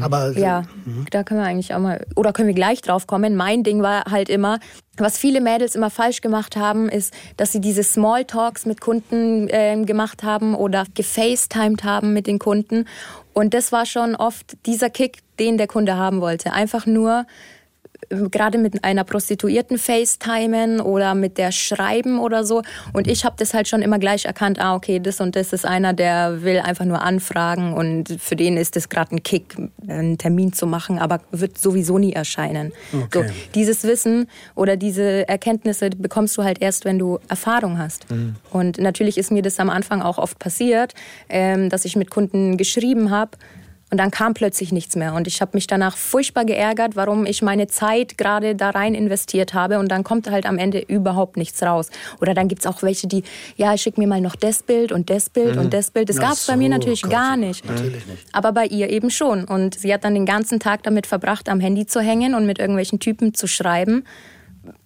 Aber 0.00 0.32
Ja, 0.36 0.64
da 1.10 1.22
können 1.22 1.40
wir 1.40 1.46
eigentlich 1.46 1.74
auch 1.74 1.78
mal, 1.78 2.04
oder 2.16 2.32
können 2.32 2.48
wir 2.48 2.54
gleich 2.54 2.80
drauf 2.82 3.06
kommen. 3.06 3.36
Mein 3.36 3.62
Ding 3.62 3.82
war 3.82 4.04
halt 4.10 4.28
immer, 4.28 4.58
was 4.96 5.18
viele 5.18 5.40
Mädels 5.40 5.74
immer 5.74 5.90
falsch 5.90 6.20
gemacht 6.20 6.56
haben, 6.56 6.88
ist, 6.88 7.12
dass 7.36 7.52
sie 7.52 7.60
diese 7.60 7.82
Smalltalks 7.82 8.66
mit 8.66 8.80
Kunden 8.80 9.48
ähm, 9.50 9.86
gemacht 9.86 10.22
haben 10.22 10.54
oder 10.54 10.84
gefacetimed 10.94 11.84
haben 11.84 12.12
mit 12.12 12.26
den 12.26 12.38
Kunden. 12.38 12.86
Und 13.32 13.54
das 13.54 13.72
war 13.72 13.86
schon 13.86 14.14
oft 14.14 14.56
dieser 14.66 14.90
Kick, 14.90 15.18
den 15.38 15.58
der 15.58 15.66
Kunde 15.66 15.96
haben 15.96 16.20
wollte. 16.20 16.52
Einfach 16.52 16.86
nur 16.86 17.20
äh, 17.20 17.24
gerade 18.08 18.58
mit 18.58 18.84
einer 18.84 19.04
Prostituierten 19.04 19.78
FaceTimen 19.78 20.80
oder 20.80 21.14
mit 21.14 21.38
der 21.38 21.52
schreiben 21.52 22.18
oder 22.18 22.44
so. 22.44 22.62
Und 22.92 23.06
ich 23.06 23.24
habe 23.24 23.36
das 23.38 23.54
halt 23.54 23.68
schon 23.68 23.82
immer 23.82 23.98
gleich 23.98 24.24
erkannt, 24.24 24.60
ah, 24.60 24.74
okay, 24.74 25.00
das 25.00 25.20
und 25.20 25.36
das 25.36 25.52
ist 25.52 25.66
einer, 25.66 25.92
der 25.92 26.42
will 26.42 26.58
einfach 26.58 26.84
nur 26.84 27.02
anfragen 27.02 27.74
und 27.74 28.16
für 28.20 28.36
den 28.36 28.56
ist 28.56 28.76
es 28.76 28.88
gerade 28.88 29.14
ein 29.14 29.22
Kick, 29.22 29.56
einen 29.86 30.18
Termin 30.18 30.52
zu 30.52 30.66
machen, 30.66 30.98
aber 30.98 31.20
wird 31.30 31.58
sowieso 31.58 31.98
nie 31.98 32.12
erscheinen. 32.12 32.72
Okay. 32.92 33.28
So, 33.28 33.34
dieses 33.54 33.84
Wissen 33.84 34.28
oder 34.54 34.76
diese 34.76 35.28
Erkenntnisse 35.28 35.90
bekommst 35.90 36.36
du 36.36 36.44
halt 36.44 36.60
erst, 36.60 36.84
wenn 36.84 36.98
du 36.98 37.18
Erfahrung 37.28 37.78
hast. 37.78 38.06
Und 38.50 38.78
natürlich 38.78 39.18
ist 39.18 39.30
mir 39.30 39.42
das 39.42 39.58
am 39.58 39.70
Anfang 39.70 40.02
auch 40.02 40.18
oft 40.18 40.38
passiert, 40.38 40.94
ähm, 41.28 41.68
dass 41.68 41.84
ich 41.84 41.96
mit 41.96 42.10
Kunden 42.10 42.56
geschrieben 42.56 43.10
habe 43.10 43.32
und 43.90 43.98
dann 43.98 44.10
kam 44.10 44.34
plötzlich 44.34 44.72
nichts 44.72 44.96
mehr. 44.96 45.14
Und 45.14 45.26
ich 45.28 45.40
habe 45.40 45.52
mich 45.54 45.66
danach 45.68 45.96
furchtbar 45.96 46.44
geärgert, 46.44 46.96
warum 46.96 47.26
ich 47.26 47.42
meine 47.42 47.68
Zeit 47.68 48.18
gerade 48.18 48.56
da 48.56 48.70
rein 48.70 48.94
investiert 48.94 49.54
habe. 49.54 49.78
Und 49.78 49.88
dann 49.88 50.02
kommt 50.02 50.28
halt 50.28 50.46
am 50.46 50.58
Ende 50.58 50.80
überhaupt 50.80 51.36
nichts 51.36 51.62
raus. 51.62 51.90
Oder 52.20 52.34
dann 52.34 52.48
gibt's 52.48 52.66
auch 52.66 52.82
welche, 52.82 53.06
die, 53.06 53.22
ja, 53.56 53.76
schick 53.78 53.96
mir 53.98 54.08
mal 54.08 54.20
noch 54.20 54.34
das 54.36 54.62
Bild 54.64 54.90
und 54.90 55.10
das 55.10 55.30
Bild 55.30 55.56
und 55.58 55.72
das 55.72 55.90
Bild. 55.92 56.08
Das 56.08 56.18
Ach 56.18 56.22
gab's 56.30 56.46
bei 56.46 56.56
mir 56.56 56.68
so, 56.68 56.72
natürlich 56.72 57.02
Gott, 57.02 57.12
gar 57.12 57.30
ja, 57.32 57.36
nicht. 57.36 57.64
natürlich 57.66 58.06
nicht. 58.06 58.26
Aber 58.32 58.50
bei 58.52 58.66
ihr 58.66 58.88
eben 58.90 59.10
schon. 59.10 59.44
Und 59.44 59.78
sie 59.78 59.92
hat 59.94 60.02
dann 60.02 60.14
den 60.14 60.26
ganzen 60.26 60.58
Tag 60.58 60.82
damit 60.82 61.06
verbracht, 61.06 61.48
am 61.48 61.60
Handy 61.60 61.86
zu 61.86 62.00
hängen 62.00 62.34
und 62.34 62.46
mit 62.46 62.58
irgendwelchen 62.58 62.98
Typen 62.98 63.34
zu 63.34 63.46
schreiben, 63.46 64.04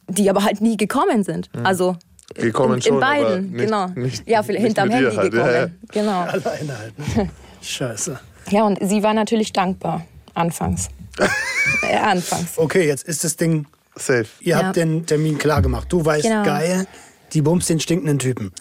die 0.08 0.28
aber 0.28 0.44
halt 0.44 0.60
nie 0.60 0.76
gekommen 0.76 1.22
sind. 1.24 1.48
Also 1.62 1.96
Gekommen 2.34 2.74
in, 2.74 2.82
schon, 2.82 2.96
in 2.98 3.02
aber 3.02 3.14
beiden, 3.14 3.52
nicht- 3.52 3.64
genau. 3.64 3.86
nicht- 3.94 4.28
ja, 4.28 4.42
hinterm 4.42 4.88
mit 4.88 4.98
dir 4.98 5.10
Handy 5.12 5.16
halt, 5.16 5.32
ja, 5.34 5.40
gekommen. 5.46 5.54
ja. 5.54 6.02
Genau. 6.02 6.20
alleine 6.20 6.78
halt. 6.78 7.16
Ne? 7.16 7.30
Scheiße. 7.62 8.20
Ja, 8.50 8.64
und 8.64 8.78
sie 8.82 9.02
war 9.02 9.14
natürlich 9.14 9.52
dankbar. 9.52 10.04
Anfangs. 10.34 10.88
äh, 11.82 11.96
anfangs. 11.96 12.56
Okay, 12.56 12.86
jetzt 12.86 13.04
ist 13.08 13.24
das 13.24 13.36
Ding, 13.36 13.66
Safe. 13.96 14.26
ihr 14.40 14.50
Ja. 14.56 14.62
habt 14.66 14.76
den 14.76 15.04
Termin 15.06 15.36
klar 15.38 15.60
gemacht. 15.62 15.86
Du 15.90 16.04
weißt, 16.04 16.24
Genau. 16.24 16.44
geil, 16.44 16.86
die 17.32 17.42
bumst 17.42 17.68
den 17.68 17.80
stinkenden 17.80 18.18
Typen. 18.18 18.52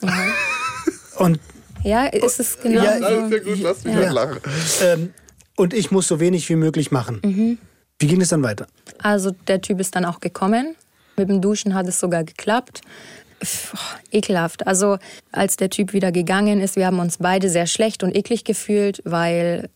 Und, 1.17 1.39
Ja, 1.83 2.05
ist 2.07 2.39
es 2.39 2.59
genau 2.59 2.83
Ja, 2.83 2.97
so. 2.97 3.05
Alles 3.05 3.29
sehr 3.29 3.39
gut, 3.41 3.59
lass 3.61 3.83
mich 3.83 3.93
Ja. 3.95 4.11
lachen. 4.11 4.39
ähm, 4.83 5.13
und 5.55 5.73
ich 5.73 5.91
muss 5.91 6.07
so 6.07 6.19
wenig 6.19 6.49
wie 6.49 6.55
möglich 6.55 6.91
machen. 6.91 7.21
Mhm. 7.23 7.57
Wie 7.99 8.07
ging 8.07 8.19
es 8.21 8.29
dann 8.29 8.43
weiter? 8.43 8.67
Also 9.01 9.31
der 9.47 9.61
Typ 9.61 9.79
ist 9.79 9.95
dann 9.95 10.03
auch 10.05 10.19
gekommen. 10.19 10.75
Mit 11.15 11.29
dem 11.29 11.41
Duschen 11.41 11.73
hat 11.75 11.87
es 11.87 11.99
sogar 11.99 12.23
geklappt. 12.23 12.81
Pff, 13.43 13.73
ekelhaft. 14.11 14.65
Also 14.67 14.97
als 15.31 15.55
der 15.57 15.69
Typ 15.69 15.93
wieder 15.93 16.11
gegangen 16.11 16.59
ist, 16.61 16.75
wir 16.75 16.87
haben 16.87 16.99
uns 16.99 17.17
beide 17.17 17.49
sehr 17.49 17.67
schlecht 17.67 18.01
und 18.03 18.15
eklig 18.15 18.43
gefühlt, 18.43 19.01
weil 19.05 19.69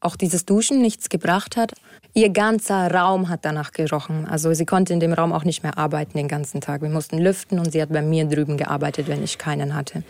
auch 0.00 0.16
dieses 0.16 0.44
Duschen 0.44 0.80
nichts 0.82 1.08
gebracht 1.08 1.56
hat. 1.56 1.72
Ihr 2.14 2.30
ganzer 2.30 2.90
Raum 2.92 3.28
hat 3.28 3.44
danach 3.44 3.72
gerochen. 3.72 4.26
Also 4.26 4.52
sie 4.54 4.66
konnte 4.66 4.92
in 4.92 5.00
dem 5.00 5.12
Raum 5.12 5.32
auch 5.32 5.44
nicht 5.44 5.62
mehr 5.62 5.78
arbeiten 5.78 6.16
den 6.16 6.28
ganzen 6.28 6.60
Tag. 6.60 6.82
Wir 6.82 6.88
mussten 6.88 7.18
lüften 7.18 7.58
und 7.58 7.72
sie 7.72 7.82
hat 7.82 7.90
bei 7.92 8.02
mir 8.02 8.24
drüben 8.26 8.56
gearbeitet, 8.56 9.08
wenn 9.08 9.22
ich 9.22 9.38
keinen 9.38 9.74
hatte. 9.74 10.02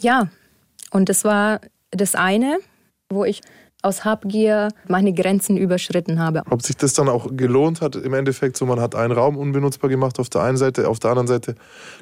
Ja, 0.00 0.28
und 0.90 1.08
das 1.08 1.24
war 1.24 1.60
das 1.90 2.14
eine, 2.14 2.58
wo 3.08 3.24
ich 3.24 3.40
aus 3.82 4.04
Habgier 4.04 4.68
meine 4.88 5.12
Grenzen 5.14 5.56
überschritten 5.56 6.18
habe. 6.20 6.42
Ob 6.50 6.62
sich 6.62 6.76
das 6.76 6.92
dann 6.92 7.08
auch 7.08 7.28
gelohnt 7.34 7.80
hat, 7.80 7.96
im 7.96 8.12
Endeffekt 8.12 8.56
so, 8.56 8.66
man 8.66 8.78
hat 8.78 8.94
einen 8.94 9.12
Raum 9.12 9.36
unbenutzbar 9.38 9.88
gemacht 9.88 10.18
auf 10.20 10.28
der 10.28 10.42
einen 10.42 10.58
Seite, 10.58 10.86
auf 10.88 10.98
der 10.98 11.10
anderen 11.10 11.26
Seite 11.28 11.54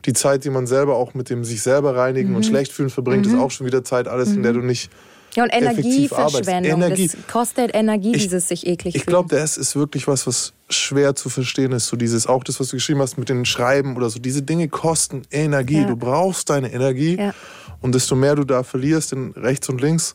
die 0.05 0.13
Zeit, 0.13 0.45
die 0.45 0.51
man 0.51 0.67
selber 0.67 0.97
auch 0.97 1.15
mit 1.15 1.31
dem 1.31 1.45
sich 1.45 1.63
selber 1.63 1.95
reinigen 1.97 2.31
Mhm. 2.31 2.37
und 2.37 2.47
schlecht 2.47 2.73
fühlen 2.73 2.91
verbringt, 2.91 3.27
ist 3.27 3.37
auch 3.37 3.51
schon 3.53 3.67
wieder 3.67 3.85
Zeit, 3.85 4.09
alles, 4.09 4.33
in 4.33 4.43
der 4.43 4.55
du 4.55 4.61
nicht. 4.61 4.91
Ja, 5.38 5.44
und. 5.44 5.53
Energieverschwendung. 5.53 6.72
Energie. 6.83 7.09
Das 7.09 7.16
kostet 7.33 7.74
Energie, 7.74 8.12
Ich- 8.14 8.22
dieses 8.24 8.48
sich 8.48 8.66
eklig 8.66 8.94
Ich 8.94 9.07
glaube, 9.07 9.35
das 9.35 9.57
ist 9.57 9.77
wirklich 9.77 10.07
was, 10.09 10.27
was 10.27 10.53
schwer 10.68 11.14
zu 11.14 11.29
verstehen 11.29 11.72
ist. 11.72 11.87
So 11.87 11.96
dieses, 11.96 12.27
auch 12.27 12.44
das, 12.44 12.61
was 12.61 12.68
du 12.68 12.77
geschrieben 12.77 13.01
hast 13.01 13.18
mit 13.18 13.29
den 13.29 13.44
Schreiben 13.44 13.96
oder 13.96 14.11
so. 14.11 14.18
Diese 14.18 14.42
Dinge 14.42 14.68
kosten 14.68 15.22
Energie. 15.31 15.79
Ja. 15.81 15.87
Du 15.87 15.96
brauchst 15.96 16.51
deine 16.51 16.72
Energie. 16.72 17.16
Ja. 17.18 17.35
Und 17.81 17.94
desto 17.94 18.14
mehr 18.16 18.35
du 18.35 18.44
da 18.44 18.62
verlierst, 18.64 19.12
in 19.12 19.31
rechts 19.33 19.68
und 19.68 19.81
links. 19.81 20.14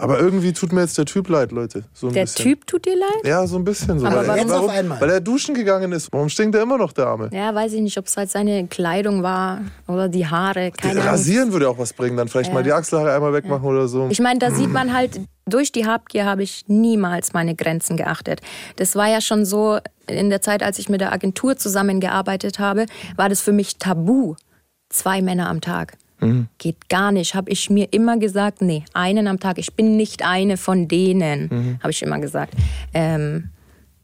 Aber 0.00 0.18
irgendwie 0.18 0.52
tut 0.52 0.72
mir 0.72 0.80
jetzt 0.82 0.96
der 0.98 1.04
Typ 1.04 1.28
leid, 1.28 1.52
Leute. 1.52 1.84
So 1.92 2.08
ein 2.08 2.14
Der 2.14 2.22
bisschen. 2.22 2.44
Typ 2.44 2.66
tut 2.66 2.86
dir 2.86 2.96
leid? 2.96 3.24
Ja, 3.24 3.46
so 3.46 3.56
ein 3.56 3.64
bisschen 3.64 3.98
so. 3.98 4.06
Aber 4.06 4.16
weil, 4.16 4.26
warum- 4.28 4.40
Jetzt 4.40 4.52
auf 4.52 4.68
einmal. 4.68 5.00
Weil 5.00 5.10
er 5.10 5.20
duschen 5.20 5.54
gegangen 5.54 5.92
ist. 5.92 6.08
Warum 6.12 6.28
stinkt 6.28 6.54
er 6.56 6.62
immer 6.62 6.78
noch, 6.78 6.92
der 6.92 7.06
Arme? 7.06 7.30
Ja, 7.32 7.54
weiß 7.54 7.72
ich 7.74 7.80
nicht, 7.80 7.96
ob 7.98 8.06
es 8.06 8.16
halt 8.16 8.30
seine 8.30 8.66
Kleidung 8.66 9.22
war 9.22 9.60
oder 9.86 10.08
die 10.08 10.26
Haare. 10.26 10.70
Keine 10.72 11.00
Ahnung. 11.00 11.06
Rasieren 11.12 11.52
würde 11.52 11.68
auch 11.68 11.78
was 11.78 11.92
bringen. 11.92 12.16
Dann 12.16 12.28
vielleicht 12.28 12.52
mal 12.52 12.62
die 12.62 12.72
Achselhaare 12.72 13.14
einmal 13.14 13.32
wegmachen 13.32 13.64
oder 13.66 13.86
so. 13.88 14.08
Ich 14.10 14.20
meine, 14.20 14.38
da 14.38 14.50
sieht 14.50 14.70
man 14.72 14.92
halt, 14.94 15.20
durch 15.46 15.72
die 15.72 15.86
Habgier 15.86 16.24
habe 16.24 16.42
ich 16.42 16.64
niemals 16.68 17.32
meine 17.32 17.54
Grenzen 17.54 17.96
geachtet. 17.96 18.40
Das 18.76 18.94
war 18.96 19.08
ja 19.08 19.20
schon 19.20 19.44
so, 19.44 19.78
in 20.06 20.30
der 20.30 20.40
Zeit, 20.42 20.62
als 20.62 20.78
ich 20.78 20.88
mit 20.88 21.00
der 21.00 21.12
Agentur 21.12 21.56
zusammengearbeitet 21.56 22.58
habe, 22.58 22.86
war 23.16 23.28
das 23.28 23.40
für 23.40 23.52
mich 23.52 23.76
tabu. 23.78 24.34
Zwei 24.88 25.22
Männer 25.22 25.48
am 25.48 25.60
Tag. 25.60 25.96
Geht 26.58 26.88
gar 26.88 27.12
nicht. 27.12 27.34
Habe 27.34 27.50
ich 27.50 27.70
mir 27.70 27.92
immer 27.92 28.18
gesagt, 28.18 28.62
nee, 28.62 28.84
einen 28.94 29.26
am 29.26 29.40
Tag. 29.40 29.58
Ich 29.58 29.74
bin 29.74 29.96
nicht 29.96 30.24
eine 30.24 30.56
von 30.56 30.88
denen, 30.88 31.78
habe 31.80 31.90
ich 31.90 32.02
immer 32.02 32.18
gesagt. 32.18 32.54
Ähm, 32.94 33.50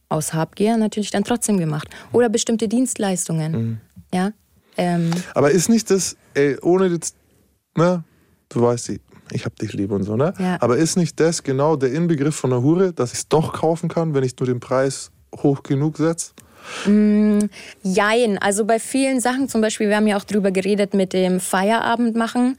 aus 0.08 0.34
Habgier 0.34 0.76
natürlich 0.76 1.10
dann 1.10 1.24
trotzdem 1.24 1.58
gemacht. 1.58 1.88
Oder 2.12 2.28
bestimmte 2.28 2.68
Dienstleistungen. 2.68 3.80
Ja. 4.12 4.32
Ähm, 4.76 5.10
Aber 5.34 5.50
ist 5.50 5.68
nicht 5.68 5.90
das, 5.90 6.16
ey, 6.34 6.56
ohne 6.60 6.86
jetzt, 6.86 7.16
ne, 7.76 8.04
du 8.48 8.62
weißt 8.62 8.88
die, 8.88 9.00
ich 9.32 9.44
hab 9.44 9.56
dich 9.56 9.72
lieb 9.72 9.90
und 9.90 10.04
so, 10.04 10.16
ne? 10.16 10.32
Ja. 10.38 10.58
Aber 10.60 10.76
ist 10.76 10.96
nicht 10.96 11.18
das 11.18 11.42
genau 11.42 11.76
der 11.76 11.92
Inbegriff 11.92 12.36
von 12.36 12.52
einer 12.52 12.62
Hure, 12.62 12.92
dass 12.92 13.12
ich 13.12 13.18
es 13.20 13.28
doch 13.28 13.52
kaufen 13.52 13.88
kann, 13.88 14.14
wenn 14.14 14.22
ich 14.22 14.38
nur 14.38 14.46
den 14.46 14.60
Preis 14.60 15.10
hoch 15.36 15.62
genug 15.62 15.96
setze? 15.96 16.32
Jein, 17.82 18.38
also 18.38 18.64
bei 18.64 18.78
vielen 18.78 19.20
Sachen, 19.20 19.48
zum 19.48 19.60
Beispiel, 19.60 19.88
wir 19.88 19.96
haben 19.96 20.06
ja 20.06 20.16
auch 20.16 20.24
drüber 20.24 20.50
geredet 20.50 20.94
mit 20.94 21.12
dem 21.12 21.40
Feierabend 21.40 22.16
machen, 22.16 22.58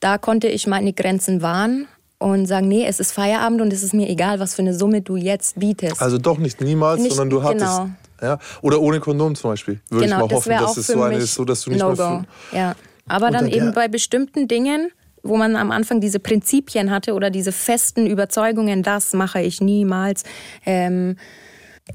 da 0.00 0.18
konnte 0.18 0.48
ich 0.48 0.66
meine 0.66 0.92
Grenzen 0.92 1.42
wahren 1.42 1.86
und 2.18 2.46
sagen, 2.46 2.68
nee, 2.68 2.84
es 2.86 3.00
ist 3.00 3.12
Feierabend 3.12 3.60
und 3.60 3.72
es 3.72 3.82
ist 3.82 3.94
mir 3.94 4.08
egal, 4.08 4.38
was 4.40 4.54
für 4.54 4.62
eine 4.62 4.74
Summe 4.74 5.00
du 5.02 5.16
jetzt 5.16 5.58
bietest. 5.58 6.00
Also 6.00 6.18
doch 6.18 6.38
nicht 6.38 6.60
niemals, 6.60 7.00
Nicht- 7.00 7.10
sondern 7.14 7.30
du 7.30 7.42
hattest. 7.42 7.78
genau. 7.78 7.90
Ja? 8.20 8.38
Oder 8.62 8.80
ohne 8.80 9.00
Kondom 9.00 9.34
zum 9.34 9.50
Beispiel. 9.50 9.80
Würde 9.90 10.04
genau, 10.06 10.16
ich 10.16 10.20
mal 10.22 10.28
das 10.28 10.36
hoffen, 10.38 10.48
wäre 10.50 10.62
dass 10.62 10.70
auch 10.70 10.76
es 10.76 10.86
so 10.86 11.02
eine 11.02 11.16
ist, 11.16 11.34
so 11.34 11.44
dass 11.44 11.62
du 11.62 11.70
nicht 11.70 11.80
No-Go. 11.80 12.08
mehr. 12.10 12.24
Ja, 12.52 12.74
aber 13.08 13.30
dann 13.32 13.46
Unter 13.46 13.56
eben 13.56 13.66
der- 13.66 13.72
bei 13.72 13.88
bestimmten 13.88 14.46
Dingen, 14.46 14.90
wo 15.24 15.36
man 15.36 15.56
am 15.56 15.72
Anfang 15.72 16.00
diese 16.00 16.20
Prinzipien 16.20 16.90
hatte 16.92 17.14
oder 17.14 17.30
diese 17.30 17.50
festen 17.50 18.06
Überzeugungen, 18.06 18.84
das 18.84 19.12
mache 19.12 19.40
ich 19.42 19.60
niemals. 19.60 20.22
Ähm, 20.64 21.16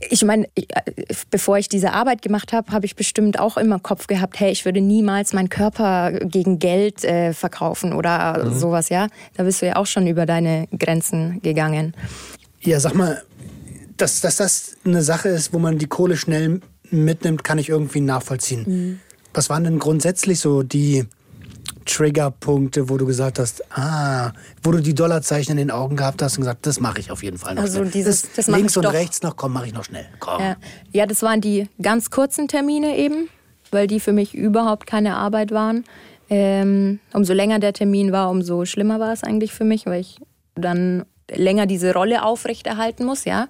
ich 0.10 0.24
meine, 0.24 0.48
äh, 0.56 0.64
bevor 1.32 1.58
ich 1.58 1.70
diese 1.70 1.94
Arbeit 1.94 2.22
gemacht 2.22 2.54
habe, 2.54 2.72
habe 2.72 2.86
ich 2.86 2.96
bestimmt 2.96 3.40
auch 3.40 3.58
immer 3.58 3.76
im 3.76 3.84
Kopf 3.84 4.08
gehabt, 4.08 4.40
hey, 4.40 4.52
ich 4.52 4.66
würde 4.66 4.82
niemals 4.82 5.34
meinen 5.34 5.50
Körper 5.50 6.12
gegen 6.12 6.60
Geld 6.60 7.04
äh, 7.04 7.34
verkaufen 7.34 7.94
oder 7.94 8.46
Mhm. 8.46 8.60
sowas, 8.60 8.90
ja. 8.90 9.08
Da 9.36 9.44
bist 9.44 9.62
du 9.62 9.66
ja 9.68 9.76
auch 9.78 9.86
schon 9.86 10.06
über 10.08 10.26
deine 10.26 10.68
Grenzen 10.78 11.42
gegangen. 11.42 11.94
Ja, 12.62 12.80
sag 12.80 12.96
mal, 12.96 13.24
dass, 13.96 14.22
dass 14.22 14.36
das 14.38 14.76
eine 14.86 15.02
Sache 15.02 15.30
ist, 15.30 15.54
wo 15.54 15.60
man 15.60 15.78
die 15.78 15.88
Kohle 15.88 16.18
schnell 16.18 16.62
mitnimmt, 16.90 17.44
kann 17.44 17.58
ich 17.58 17.70
irgendwie 17.70 18.02
nachvollziehen. 18.02 18.64
Mhm. 18.68 19.00
Was 19.34 19.50
waren 19.50 19.64
denn 19.64 19.80
grundsätzlich 19.80 20.40
so 20.40 20.64
die 20.64 21.06
Triggerpunkte, 21.88 22.90
wo 22.90 22.98
du 22.98 23.06
gesagt 23.06 23.40
hast, 23.40 23.64
ah, 23.78 24.32
wo 24.62 24.72
du 24.72 24.80
die 24.82 24.94
Dollarzeichen 24.94 25.52
in 25.54 25.58
den 25.58 25.72
Augen 25.72 25.96
gehabt 25.96 26.22
hast 26.22 26.38
und 26.38 26.42
gesagt, 26.42 26.66
das 26.68 26.80
mache 26.80 27.00
ich 27.00 27.10
auf 27.12 27.24
jeden 27.24 27.38
Fall 27.38 27.56
noch 27.56 27.64
Also 27.64 27.80
schnell. 27.80 27.92
dieses- 27.92 28.32
das 28.36 28.48
mach 28.48 28.58
links 28.58 28.78
und 28.78 28.84
doch. 28.86 28.94
rechts 28.94 29.22
noch, 29.24 29.36
komm, 29.36 29.54
mache 29.54 29.68
ich 29.68 29.74
noch 29.74 29.84
schnell. 29.84 30.06
Komm. 30.20 30.40
Ja. 30.42 30.56
ja, 30.92 31.06
das 31.06 31.24
waren 31.24 31.42
die 31.42 31.68
ganz 31.82 32.10
kurzen 32.12 32.48
Termine 32.48 32.98
eben, 32.98 33.30
weil 33.72 33.88
die 33.88 34.00
für 34.00 34.12
mich 34.14 34.36
überhaupt 34.36 34.86
keine 34.86 35.16
Arbeit 35.16 35.52
waren. 35.52 35.84
Ähm, 36.30 37.00
umso 37.14 37.34
länger 37.34 37.60
der 37.60 37.74
Termin 37.74 38.12
war, 38.12 38.30
umso 38.30 38.66
schlimmer 38.66 39.00
war 39.00 39.14
es 39.14 39.24
eigentlich 39.24 39.54
für 39.54 39.64
mich, 39.64 39.86
weil 39.86 40.02
ich 40.02 40.18
dann 40.56 41.06
länger 41.32 41.66
diese 41.66 41.94
Rolle 41.94 42.24
aufrechterhalten 42.24 43.06
muss, 43.06 43.26
ja. 43.26 43.48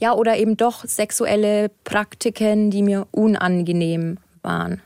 Ja, 0.00 0.12
oder 0.14 0.36
eben 0.36 0.56
doch 0.56 0.84
sexuelle 0.84 1.70
Praktiken, 1.84 2.70
die 2.70 2.82
mir 2.82 3.06
unangenehm 3.10 4.18
waren. 4.42 4.80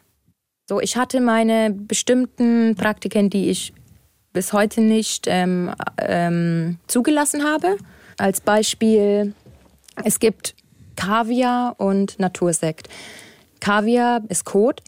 So, 0.68 0.80
ich 0.80 0.96
hatte 0.96 1.20
meine 1.20 1.70
bestimmten 1.70 2.74
Praktiken, 2.76 3.30
die 3.30 3.50
ich 3.50 3.72
bis 4.32 4.52
heute 4.52 4.80
nicht 4.80 5.26
ähm, 5.28 5.74
ähm, 5.98 6.78
zugelassen 6.86 7.44
habe. 7.44 7.76
Als 8.16 8.40
Beispiel, 8.40 9.34
es 10.04 10.20
gibt 10.20 10.54
Kaviar 10.96 11.74
und 11.78 12.18
Natursekt. 12.18 12.88
Kaviar 13.60 14.22
ist 14.28 14.44
Kot 14.44 14.82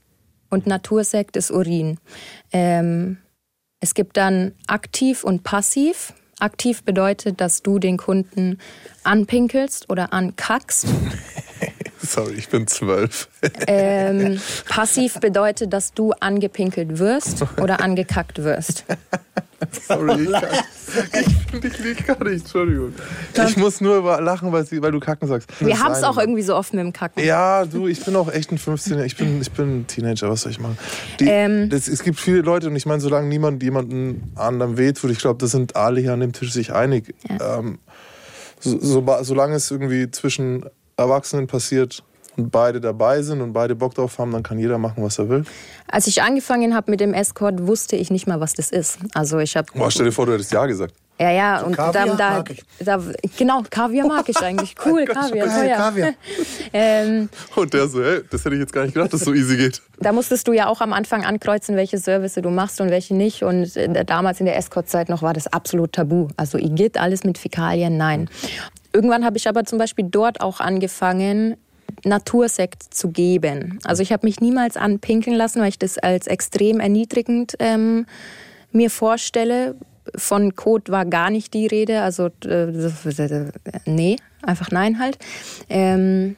und 0.50 0.66
Natursekt 0.66 1.36
ist 1.36 1.50
Urin. 1.50 1.98
Ähm, 2.52 3.18
es 3.80 3.94
gibt 3.94 4.16
dann 4.16 4.52
aktiv 4.66 5.24
und 5.24 5.42
passiv. 5.42 6.14
Aktiv 6.40 6.82
bedeutet, 6.84 7.40
dass 7.40 7.62
du 7.62 7.78
den 7.78 7.96
Kunden 7.96 8.58
anpinkelst 9.02 9.90
oder 9.90 10.12
ankackst. 10.12 10.86
Sorry, 12.04 12.34
ich 12.34 12.48
bin 12.48 12.66
zwölf. 12.66 13.28
Ähm, 13.66 14.40
passiv 14.68 15.20
bedeutet, 15.20 15.72
dass 15.72 15.94
du 15.94 16.12
angepinkelt 16.12 16.98
wirst 16.98 17.44
oder 17.60 17.80
angekackt 17.80 18.42
wirst. 18.42 18.84
Sorry, 19.88 20.24
ich, 20.24 20.32
kann, 20.32 20.42
ich 21.12 21.50
finde 21.50 21.68
ich 21.68 21.78
lieg 21.78 22.06
gar 22.06 22.22
nicht, 22.24 22.42
Entschuldigung. 22.42 22.92
Ich 23.34 23.56
muss 23.56 23.80
nur 23.80 23.96
über 23.96 24.20
lachen, 24.20 24.52
weil, 24.52 24.66
sie, 24.66 24.82
weil 24.82 24.92
du 24.92 25.00
Kacken 25.00 25.28
sagst. 25.28 25.48
Wir 25.60 25.80
haben 25.80 25.92
es 25.92 26.02
auch 26.02 26.18
irgendwie 26.18 26.42
so 26.42 26.54
oft 26.54 26.74
mit 26.74 26.84
dem 26.84 26.92
Kacken. 26.92 27.24
Ja, 27.24 27.64
du, 27.64 27.86
ich 27.86 28.04
bin 28.04 28.14
auch 28.16 28.30
echt 28.30 28.52
ein 28.52 28.58
15 28.58 29.00
ich 29.00 29.16
bin, 29.16 29.40
ich 29.40 29.50
bin 29.52 29.80
ein 29.80 29.86
Teenager, 29.86 30.28
was 30.28 30.42
soll 30.42 30.52
ich 30.52 30.60
machen? 30.60 30.78
Die, 31.20 31.26
Ähm. 31.26 31.70
das, 31.70 31.88
es 31.88 32.02
gibt 32.02 32.20
viele 32.20 32.40
Leute 32.40 32.68
und 32.68 32.76
ich 32.76 32.86
meine, 32.86 33.00
solange 33.00 33.28
niemand 33.28 33.62
jemanden 33.62 34.32
anderem 34.34 34.76
wehtut, 34.76 35.10
ich 35.10 35.18
glaube, 35.18 35.38
da 35.38 35.46
sind 35.46 35.76
alle 35.76 36.00
hier 36.00 36.12
an 36.12 36.20
dem 36.20 36.32
Tisch 36.32 36.52
sich 36.52 36.72
einig. 36.72 37.14
Ähm, 37.28 37.78
so, 38.60 38.78
so, 38.80 39.18
solange 39.22 39.54
es 39.54 39.70
irgendwie 39.70 40.10
zwischen 40.10 40.64
Erwachsenen 40.96 41.46
passiert 41.46 42.02
und 42.36 42.50
beide 42.50 42.80
dabei 42.80 43.22
sind 43.22 43.40
und 43.40 43.52
beide 43.52 43.74
Bock 43.74 43.94
drauf 43.94 44.18
haben, 44.18 44.32
dann 44.32 44.42
kann 44.42 44.58
jeder 44.58 44.78
machen, 44.78 45.02
was 45.04 45.18
er 45.18 45.28
will. 45.28 45.44
Als 45.88 46.06
ich 46.06 46.22
angefangen 46.22 46.74
habe 46.74 46.90
mit 46.90 47.00
dem 47.00 47.14
Escort, 47.14 47.66
wusste 47.66 47.96
ich 47.96 48.10
nicht 48.10 48.26
mal, 48.26 48.40
was 48.40 48.54
das 48.54 48.70
ist. 48.70 48.98
Also 49.14 49.38
ich 49.38 49.56
habe 49.56 49.68
Boah, 49.74 49.90
stell 49.90 50.06
dir 50.06 50.12
vor, 50.12 50.26
du 50.26 50.32
hättest 50.32 50.52
Ja 50.52 50.66
gesagt. 50.66 50.94
ja 51.20 51.30
ja 51.30 51.60
und 51.62 51.76
Kaviar 51.76 52.06
da, 52.06 52.14
da, 52.16 52.30
mag 52.38 52.50
ich. 52.50 52.64
da 52.80 53.00
genau 53.38 53.62
Kaviar 53.70 54.06
mag 54.08 54.28
ich 54.28 54.36
eigentlich. 54.38 54.74
Cool 54.84 55.04
Kaviar. 55.04 55.46
Geil. 55.46 55.76
Kaviar. 55.76 56.12
Ähm, 56.72 57.28
Und 57.54 57.72
der 57.72 57.86
so, 57.86 58.02
hey, 58.02 58.22
das 58.28 58.44
hätte 58.44 58.56
ich 58.56 58.60
jetzt 58.60 58.72
gar 58.72 58.82
nicht 58.82 58.94
gedacht, 58.94 59.12
dass 59.12 59.20
es 59.20 59.26
so 59.26 59.32
easy 59.32 59.56
geht. 59.56 59.80
da 60.00 60.10
musstest 60.10 60.48
du 60.48 60.52
ja 60.52 60.66
auch 60.66 60.80
am 60.80 60.92
Anfang 60.92 61.24
ankreuzen, 61.24 61.76
welche 61.76 61.98
Service 61.98 62.34
du 62.34 62.50
machst 62.50 62.80
und 62.80 62.90
welche 62.90 63.14
nicht. 63.14 63.44
Und 63.44 63.76
äh, 63.76 64.04
damals 64.04 64.40
in 64.40 64.46
der 64.46 64.56
Escort-Zeit 64.56 65.08
noch 65.08 65.22
war 65.22 65.34
das 65.34 65.46
absolut 65.46 65.92
tabu. 65.92 66.26
Also 66.36 66.58
Igitt, 66.58 66.98
alles 66.98 67.22
mit 67.22 67.38
Fäkalien, 67.38 67.96
nein. 67.96 68.28
Irgendwann 68.94 69.24
habe 69.24 69.36
ich 69.36 69.48
aber 69.48 69.64
zum 69.64 69.78
Beispiel 69.78 70.06
dort 70.08 70.40
auch 70.40 70.60
angefangen, 70.60 71.56
Natursekt 72.04 72.82
zu 72.94 73.10
geben. 73.10 73.80
Also 73.84 74.02
ich 74.02 74.12
habe 74.12 74.26
mich 74.26 74.40
niemals 74.40 74.76
anpinkeln 74.76 75.36
lassen, 75.36 75.60
weil 75.60 75.68
ich 75.68 75.78
das 75.78 75.98
als 75.98 76.28
extrem 76.28 76.80
erniedrigend 76.80 77.54
ähm, 77.58 78.06
mir 78.72 78.90
vorstelle. 78.90 79.74
Von 80.14 80.54
Kot 80.54 80.90
war 80.90 81.06
gar 81.06 81.30
nicht 81.30 81.54
die 81.54 81.66
Rede, 81.66 82.02
also 82.02 82.28
äh, 82.44 82.66
nee, 83.86 84.16
einfach 84.42 84.70
nein 84.70 84.98
halt. 84.98 85.18
Ähm, 85.68 86.36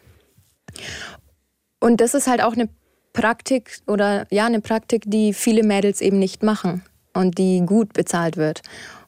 und 1.81 2.01
das 2.01 2.15
ist 2.15 2.27
halt 2.27 2.43
auch 2.43 2.55
eine 2.55 2.69
Praktik 3.13 3.81
oder 3.87 4.27
ja, 4.31 4.47
eine 4.47 4.61
Praktik, 4.61 5.03
die 5.07 5.35
viele 5.35 5.63
Mädels 5.63 6.01
eben 6.01 6.19
nicht 6.19 6.43
machen 6.43 6.83
und 7.13 7.39
die 7.39 7.63
gut 7.67 7.93
bezahlt 7.93 8.37
wird. 8.37 8.63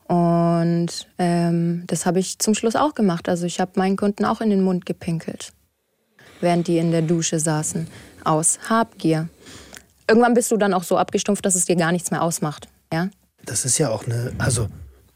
Und 0.08 1.06
ähm, 1.18 1.84
das 1.86 2.06
habe 2.06 2.18
ich 2.18 2.38
zum 2.38 2.54
Schluss 2.54 2.76
auch 2.76 2.94
gemacht. 2.94 3.28
Also 3.28 3.44
ich 3.44 3.60
habe 3.60 3.72
meinen 3.76 3.96
Kunden 3.96 4.24
auch 4.24 4.40
in 4.40 4.48
den 4.48 4.62
Mund 4.62 4.86
gepinkelt, 4.86 5.52
während 6.40 6.66
die 6.66 6.78
in 6.78 6.90
der 6.90 7.02
Dusche 7.02 7.38
saßen, 7.38 7.86
aus 8.24 8.58
Habgier. 8.68 9.28
Irgendwann 10.08 10.32
bist 10.32 10.50
du 10.50 10.56
dann 10.56 10.72
auch 10.72 10.84
so 10.84 10.96
abgestumpft, 10.96 11.44
dass 11.44 11.54
es 11.54 11.66
dir 11.66 11.76
gar 11.76 11.92
nichts 11.92 12.10
mehr 12.10 12.22
ausmacht. 12.22 12.68
Ja? 12.90 13.10
Das 13.44 13.66
ist 13.66 13.76
ja 13.76 13.90
auch 13.90 14.06
eine, 14.06 14.32
also 14.38 14.68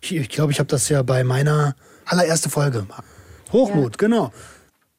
ich 0.03 0.09
glaube, 0.09 0.23
ich, 0.23 0.29
glaub, 0.29 0.51
ich 0.51 0.59
habe 0.59 0.69
das 0.69 0.89
ja 0.91 1.03
bei 1.03 1.25
meiner 1.25 1.75
allererste 2.05 2.51
Folge. 2.51 2.87
Hochmut, 3.51 3.97
genau. 3.97 4.31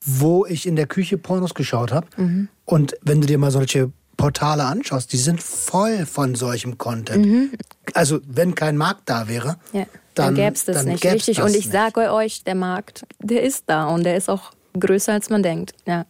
Wo 0.03 0.45
ich 0.45 0.65
in 0.65 0.75
der 0.75 0.87
Küche 0.87 1.19
Pornos 1.19 1.53
geschaut 1.53 1.91
habe. 1.91 2.07
Mhm. 2.17 2.49
Und 2.65 2.95
wenn 3.01 3.21
du 3.21 3.27
dir 3.27 3.37
mal 3.37 3.51
solche 3.51 3.91
Portale 4.23 4.63
anschaust, 4.63 5.11
die 5.11 5.17
sind 5.17 5.43
voll 5.43 6.05
von 6.05 6.35
solchem 6.35 6.77
Content. 6.77 7.51
Also 7.93 8.21
wenn 8.25 8.55
kein 8.55 8.77
Markt 8.77 9.09
da 9.09 9.27
wäre, 9.27 9.57
Mhm. 9.73 9.79
Ja, 9.79 9.85
dann, 10.15 10.27
dann 10.27 10.35
gäbe 10.35 10.53
es 10.53 10.65
das 10.65 10.85
nicht. 10.85 11.03
Richtig. 11.03 11.37
das 11.37 11.45
Und 11.45 11.55
ich 11.57 11.69
sage 11.69 12.13
euch, 12.13 12.43
der 12.45 12.55
Markt, 12.55 13.05
der 13.19 13.43
ist 13.43 13.63
da 13.65 13.87
und 13.87 14.05
der 14.05 14.15
ist 14.15 14.29
auch 14.29 14.51
größer, 14.79 15.11
als 15.11 15.29
man 15.29 15.43
denkt. 15.43 15.73
Ja. 15.85 16.05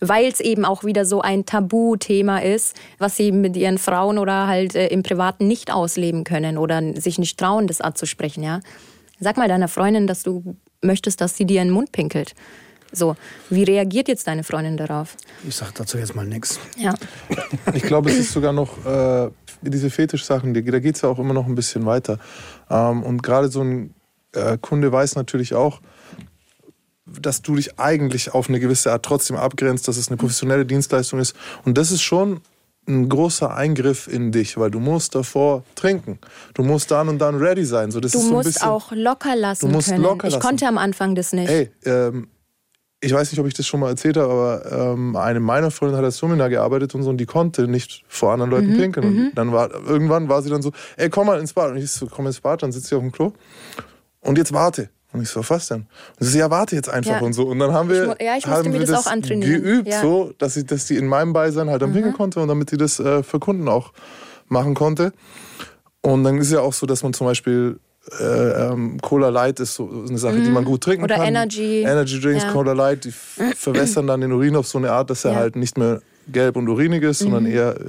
Weil 0.00 0.26
es 0.26 0.40
eben 0.40 0.66
auch 0.66 0.84
wieder 0.84 1.06
so 1.06 1.22
ein 1.22 1.46
Tabuthema 1.46 2.40
ist, 2.40 2.76
was 2.98 3.16
sie 3.16 3.32
mit 3.32 3.56
ihren 3.56 3.78
Frauen 3.78 4.18
oder 4.18 4.46
halt 4.46 4.74
äh, 4.74 4.88
im 4.88 5.02
Privaten 5.02 5.46
nicht 5.46 5.72
ausleben 5.72 6.24
können 6.24 6.58
oder 6.58 6.82
sich 7.00 7.18
nicht 7.18 7.38
trauen, 7.38 7.66
das 7.68 7.80
anzusprechen. 7.80 8.42
Ja. 8.42 8.60
Sag 9.18 9.38
mal 9.38 9.48
deiner 9.48 9.68
Freundin, 9.68 10.06
dass 10.06 10.22
du 10.22 10.56
möchtest, 10.82 11.22
dass 11.22 11.38
sie 11.38 11.46
dir 11.46 11.62
in 11.62 11.68
den 11.68 11.74
Mund 11.74 11.92
pinkelt. 11.92 12.34
So, 12.92 13.16
wie 13.50 13.62
reagiert 13.64 14.08
jetzt 14.08 14.26
deine 14.26 14.42
Freundin 14.44 14.76
darauf? 14.76 15.16
Ich 15.46 15.56
sag 15.56 15.74
dazu 15.74 15.98
jetzt 15.98 16.14
mal 16.14 16.26
nichts. 16.26 16.58
Ja. 16.76 16.94
Ich 17.74 17.82
glaube, 17.84 18.10
es 18.10 18.16
ist 18.18 18.32
sogar 18.32 18.52
noch, 18.52 18.84
äh, 18.84 19.30
diese 19.62 19.90
Fetischsachen, 19.90 20.54
da 20.54 20.60
geht 20.60 20.96
es 20.96 21.02
ja 21.02 21.08
auch 21.08 21.18
immer 21.18 21.34
noch 21.34 21.46
ein 21.46 21.54
bisschen 21.54 21.86
weiter. 21.86 22.18
Ähm, 22.68 23.02
und 23.02 23.22
gerade 23.22 23.48
so 23.48 23.62
ein 23.62 23.94
äh, 24.32 24.58
Kunde 24.60 24.90
weiß 24.90 25.16
natürlich 25.16 25.54
auch, 25.54 25.80
dass 27.06 27.42
du 27.42 27.56
dich 27.56 27.78
eigentlich 27.78 28.34
auf 28.34 28.48
eine 28.48 28.60
gewisse 28.60 28.92
Art 28.92 29.04
trotzdem 29.04 29.36
abgrenzt, 29.36 29.88
dass 29.88 29.96
es 29.96 30.08
eine 30.08 30.16
professionelle 30.16 30.64
Dienstleistung 30.64 31.18
ist. 31.18 31.34
Und 31.64 31.76
das 31.76 31.90
ist 31.90 32.02
schon 32.02 32.40
ein 32.88 33.08
großer 33.08 33.54
Eingriff 33.54 34.08
in 34.08 34.32
dich, 34.32 34.56
weil 34.58 34.70
du 34.70 34.80
musst 34.80 35.14
davor 35.14 35.64
trinken. 35.74 36.18
Du 36.54 36.62
musst 36.62 36.90
dann 36.90 37.08
und 37.08 37.18
dann 37.18 37.36
ready 37.36 37.64
sein. 37.64 37.90
So, 37.90 38.00
das 38.00 38.12
Du 38.12 38.18
ist 38.18 38.24
so 38.24 38.30
ein 38.30 38.34
musst 38.34 38.46
bisschen, 38.54 38.68
auch 38.68 38.92
locker 38.92 39.36
lassen 39.36 39.66
Du 39.66 39.72
musst 39.72 39.88
können. 39.88 40.02
locker 40.02 40.26
ich 40.28 40.34
lassen. 40.34 40.42
konnte 40.46 40.66
am 40.66 40.78
Anfang 40.78 41.14
das 41.14 41.32
nicht. 41.32 41.48
Ey, 41.50 41.70
ähm, 41.84 42.28
ich 43.02 43.12
weiß 43.14 43.32
nicht, 43.32 43.40
ob 43.40 43.46
ich 43.46 43.54
das 43.54 43.66
schon 43.66 43.80
mal 43.80 43.88
erzählt 43.88 44.16
habe, 44.18 44.30
aber 44.32 44.92
ähm, 44.92 45.16
eine 45.16 45.40
meiner 45.40 45.70
Freundinnen 45.70 45.98
hat 45.98 46.04
als 46.04 46.18
Seminar 46.18 46.50
gearbeitet 46.50 46.94
und 46.94 47.02
so 47.02 47.10
und 47.10 47.16
die 47.16 47.26
konnte 47.26 47.66
nicht 47.66 48.04
vor 48.08 48.32
anderen 48.32 48.50
Mhm, 48.50 48.56
Leuten 48.56 48.74
pinkeln. 48.76 49.06
Und 49.06 49.34
dann 49.34 49.52
war 49.52 49.70
irgendwann 49.72 50.28
war 50.28 50.42
sie 50.42 50.50
dann 50.50 50.60
so, 50.62 50.70
ey, 50.98 51.08
komm 51.08 51.26
mal 51.26 51.40
ins 51.40 51.54
Bad. 51.54 51.70
Und 51.70 51.78
ich 51.78 51.90
so, 51.90 52.06
komm 52.06 52.26
ins 52.26 52.40
Bad, 52.40 52.62
dann 52.62 52.72
sitzt 52.72 52.88
sie 52.88 52.94
auf 52.96 53.00
dem 53.02 53.10
Klo. 53.12 53.32
Und 54.20 54.36
jetzt 54.36 54.52
warte. 54.52 54.90
Und 55.12 55.22
ich 55.22 55.28
so, 55.30 55.42
was 55.48 55.66
denn? 55.68 55.86
Und 56.20 56.26
sie 56.26 56.32
so, 56.32 56.38
ja, 56.38 56.50
warte 56.50 56.76
jetzt 56.76 56.88
einfach 56.88 57.12
Ja. 57.12 57.20
und 57.20 57.32
so. 57.32 57.44
Und 57.48 57.58
dann 57.58 57.72
haben 57.72 57.88
wir, 57.88 58.14
Ich 58.18 58.24
ja, 58.24 58.36
ich 58.36 58.46
musste 58.46 58.50
haben 58.50 58.70
mir 58.70 58.78
wir 58.80 58.86
das 58.86 59.06
auch 59.06 59.10
antrainieren. 59.10 59.62
geübt, 59.62 59.88
Ja. 59.88 59.98
Mhm. 59.98 60.02
so, 60.02 60.32
dass 60.38 60.54
sie, 60.54 60.64
dass 60.64 60.86
sie 60.86 60.96
in 60.96 61.06
meinem 61.06 61.32
Beisein 61.32 61.68
halt 61.70 61.82
dann 61.82 61.92
pinkeln 61.92 62.14
konnte 62.14 62.38
und 62.40 62.48
damit 62.48 62.70
sie 62.70 62.76
das 62.76 63.00
äh, 63.00 63.22
für 63.22 63.40
Kunden 63.40 63.66
auch 63.68 63.92
machen 64.48 64.74
konnte. 64.74 65.12
Und 66.02 66.22
dann 66.24 66.38
ist 66.38 66.52
ja 66.52 66.60
auch 66.60 66.72
so, 66.74 66.86
dass 66.86 67.02
man 67.02 67.12
zum 67.12 67.26
Beispiel 67.26 67.80
äh, 68.18 68.24
ähm, 68.72 68.98
Cola 69.00 69.28
Light 69.28 69.60
ist 69.60 69.74
so 69.74 69.88
eine 70.08 70.18
Sache, 70.18 70.40
die 70.40 70.50
man 70.50 70.64
gut 70.64 70.82
trinken 70.82 71.04
Oder 71.04 71.16
kann. 71.16 71.26
Energy. 71.26 71.82
Energy 71.82 72.20
Drinks, 72.20 72.44
Ja. 72.44 72.52
Cola 72.52 72.72
Light, 72.72 73.04
die 73.04 73.12
verwässern 73.56 74.06
dann 74.06 74.20
den 74.22 74.32
Urin 74.32 74.56
auf 74.56 74.66
so 74.66 74.78
eine 74.78 74.90
Art, 74.90 75.10
dass 75.10 75.24
er 75.24 75.32
Ja. 75.32 75.38
halt 75.38 75.56
nicht 75.56 75.76
mehr 75.78 76.00
gelb 76.28 76.56
und 76.56 76.68
urinig 76.68 77.02
ist, 77.02 77.20
sondern 77.20 77.46
eher 77.46 77.76
äh, 77.76 77.84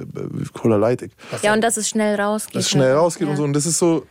Cola 0.52 0.76
Lightig. 0.76 1.12
Ja, 1.42 1.52
und 1.54 1.60
dass 1.62 1.76
es 1.76 1.88
schnell 1.88 2.20
rausgeht. 2.20 2.56
Dass 2.56 2.64
es 2.64 2.70
schnell 2.70 2.88
halt. 2.90 2.98
rausgeht 2.98 3.26
ja. 3.26 3.30
und 3.30 3.36
so. 3.36 3.44
Und 3.44 3.52
das 3.52 3.66
ist 3.66 3.78
so, 3.78 4.04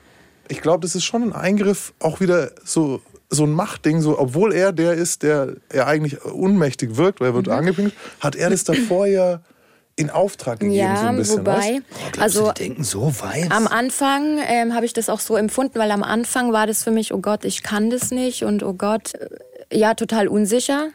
ich 0.48 0.62
glaube, 0.62 0.82
das 0.82 0.96
ist 0.96 1.04
schon 1.04 1.24
ein 1.24 1.34
Eingriff, 1.34 1.94
auch 2.00 2.20
wieder 2.20 2.52
so, 2.64 3.02
so 3.30 3.44
ein 3.44 3.52
Machtding, 3.52 4.02
so, 4.02 4.18
obwohl 4.20 4.54
er 4.54 4.72
der 4.74 4.94
ist, 4.94 5.24
der 5.24 5.54
er 5.70 5.88
eigentlich 5.88 6.24
unmächtig 6.26 6.98
wirkt, 6.98 7.20
weil 7.22 7.28
er 7.30 7.32
Mhm. 7.32 7.36
wird 7.38 7.50
angepinkelt, 7.50 7.96
hat 8.20 8.36
er 8.36 8.50
das 8.50 8.64
davor 8.64 9.06
ja 9.08 9.40
in 9.95 10.10
Auftrag 10.10 10.60
gegeben, 10.60 10.77
Ja, 10.77 10.95
so 10.97 11.06
ein 11.08 11.15
bisschen. 11.17 11.39
wobei, 11.39 11.82
Glaubst 12.12 12.19
also 12.21 12.47
du, 12.47 12.54
die 12.54 12.63
denken 12.63 12.84
so 12.84 13.13
weit? 13.21 13.51
Am 13.51 13.67
Anfang 13.67 14.39
ähm, 14.47 14.73
habe 14.73 14.86
ich 14.86 14.93
das 14.93 15.10
auch 15.10 15.19
so 15.19 15.36
empfunden, 15.36 15.77
weil 15.80 15.91
am 15.91 16.04
Anfang 16.04 16.54
war 16.54 16.65
das 16.67 16.84
für 16.84 16.91
mich, 16.91 17.13
oh 17.13 17.19
Gott, 17.19 17.45
ich 17.45 17.62
kann 17.63 17.89
das 17.89 18.12
nicht 18.12 18.43
und 18.43 18.63
oh 18.63 18.73
Gott, 18.73 19.13
äh, 19.69 19.77
ja, 19.77 19.93
total 19.93 20.27
unsicher. 20.27 20.89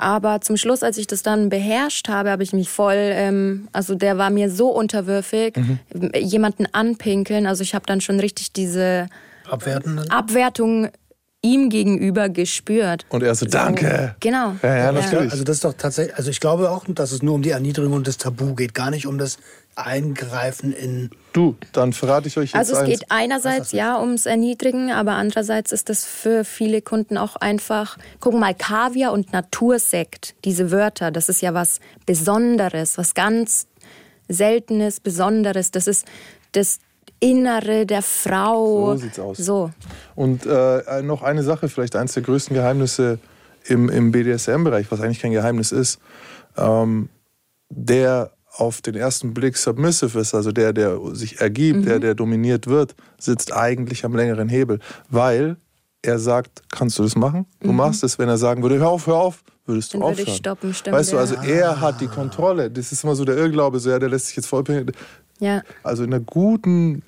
Aber 0.00 0.40
zum 0.40 0.56
Schluss, 0.56 0.84
als 0.84 0.96
ich 0.96 1.08
das 1.08 1.22
dann 1.24 1.48
beherrscht 1.48 2.08
habe, 2.08 2.30
habe 2.30 2.42
ich 2.44 2.52
mich 2.52 2.68
voll, 2.68 2.94
ähm, 2.96 3.68
also 3.72 3.94
der 3.96 4.16
war 4.16 4.30
mir 4.30 4.48
so 4.50 4.68
unterwürfig, 4.70 5.56
Mhm. 5.56 6.12
jemanden 6.16 6.66
anpinkeln. 6.72 7.46
Also 7.48 7.62
ich 7.62 7.74
habe 7.74 7.84
dann 7.86 8.00
schon 8.00 8.20
richtig 8.20 8.52
diese 8.52 9.08
Abwertenden? 9.50 10.08
Abwertung 10.10 10.88
ihm 11.42 11.68
gegenüber 11.70 12.28
gespürt. 12.28 13.06
Und 13.10 13.22
er 13.22 13.34
so, 13.34 13.46
danke. 13.46 14.16
Genau. 14.20 14.56
Ja, 14.62 14.68
ja, 14.68 14.76
Ja, 14.86 14.92
natürlich. 14.92 15.30
also 15.32 15.44
das 15.44 15.56
ist 15.56 15.64
doch 15.64 15.74
tatsächlich, 15.74 16.16
also 16.16 16.30
ich 16.30 16.40
glaube 16.40 16.70
auch, 16.70 16.84
dass 16.88 17.12
es 17.12 17.22
nur 17.22 17.34
um 17.34 17.42
die 17.42 17.50
Erniedrigung 17.50 17.92
und 17.92 18.08
das 18.08 18.16
Tabu 18.18 18.54
geht, 18.54 18.74
gar 18.74 18.90
nicht 18.90 19.06
um 19.06 19.18
das 19.18 19.38
Eingreifen 19.76 20.72
in. 20.72 21.10
Du, 21.32 21.56
dann 21.72 21.92
verrate 21.92 22.26
ich 22.26 22.36
euch 22.36 22.50
jetzt 22.50 22.56
Also 22.56 22.72
es 22.72 22.78
eins. 22.80 22.88
geht 22.90 23.04
einerseits 23.10 23.70
ja 23.70 24.00
ums 24.00 24.26
Erniedrigen, 24.26 24.90
aber 24.90 25.12
andererseits 25.12 25.70
ist 25.70 25.88
das 25.88 26.04
für 26.04 26.44
viele 26.44 26.82
Kunden 26.82 27.16
auch 27.16 27.36
einfach, 27.36 27.96
guck 28.18 28.34
mal, 28.34 28.54
Kaviar 28.54 29.12
und 29.12 29.32
Natursekt, 29.32 30.34
diese 30.44 30.72
Wörter, 30.72 31.12
das 31.12 31.28
ist 31.28 31.40
ja 31.40 31.54
was 31.54 31.78
Besonderes, 32.06 32.98
was 32.98 33.14
ganz 33.14 33.68
Seltenes, 34.28 34.98
Besonderes. 34.98 35.70
Das 35.70 35.86
ist 35.86 36.06
das 36.52 36.80
Innere 37.20 37.84
der 37.86 38.02
Frau. 38.02 38.92
So 38.94 39.02
sieht's 39.02 39.18
aus. 39.18 39.38
So. 39.38 39.70
Und 40.14 40.46
äh, 40.46 41.02
noch 41.02 41.22
eine 41.22 41.42
Sache, 41.42 41.68
vielleicht 41.68 41.96
eines 41.96 42.14
der 42.14 42.22
größten 42.22 42.54
Geheimnisse 42.54 43.18
im, 43.64 43.88
im 43.88 44.12
BDSM-Bereich, 44.12 44.90
was 44.90 45.00
eigentlich 45.00 45.20
kein 45.20 45.32
Geheimnis 45.32 45.72
ist, 45.72 45.98
ähm, 46.56 47.08
der 47.70 48.30
auf 48.56 48.80
den 48.80 48.94
ersten 48.94 49.34
Blick 49.34 49.56
submissive 49.56 50.18
ist, 50.18 50.34
also 50.34 50.52
der, 50.52 50.72
der 50.72 50.98
sich 51.12 51.40
ergibt, 51.40 51.80
Mhm. 51.80 51.84
der, 51.86 51.98
der 52.00 52.14
dominiert 52.14 52.66
wird, 52.66 52.94
sitzt 53.18 53.52
eigentlich 53.52 54.04
am 54.04 54.16
längeren 54.16 54.48
Hebel, 54.48 54.80
weil 55.10 55.56
er 56.02 56.18
sagt, 56.18 56.62
kannst 56.70 56.98
du 56.98 57.02
das 57.02 57.14
machen? 57.16 57.46
Du 57.60 57.72
machst 57.72 58.02
es, 58.04 58.18
wenn 58.18 58.28
er 58.28 58.38
sagen 58.38 58.62
würde, 58.62 58.78
hör 58.78 58.88
auf, 58.88 59.06
hör 59.06 59.16
auf, 59.16 59.42
würdest 59.66 59.92
du 59.92 59.98
Mhm. 59.98 60.00
Dann 60.02 60.08
würde 60.10 60.22
aufhören. 60.22 60.28
ich 60.34 60.36
stoppen, 60.38 60.74
stimmt, 60.74 60.96
weißt 60.96 61.12
du, 61.12 61.16
ja. 61.16 61.20
also 61.20 61.34
er 61.36 61.80
hat 61.80 62.00
die 62.00 62.06
Kontrolle. 62.06 62.70
Das 62.70 62.90
ist 62.90 63.04
immer 63.04 63.14
so 63.14 63.24
der 63.24 63.36
Irrglaube, 63.36 63.78
so 63.80 63.90
ja, 63.90 63.98
der 63.98 64.08
lässt 64.08 64.28
sich 64.28 64.36
jetzt 64.36 64.46
vollpinkeln. 64.46 64.92
Ja. 65.40 65.62
Also 65.82 66.04
in 66.04 66.12
einer 66.12 66.22
guten 66.22 67.02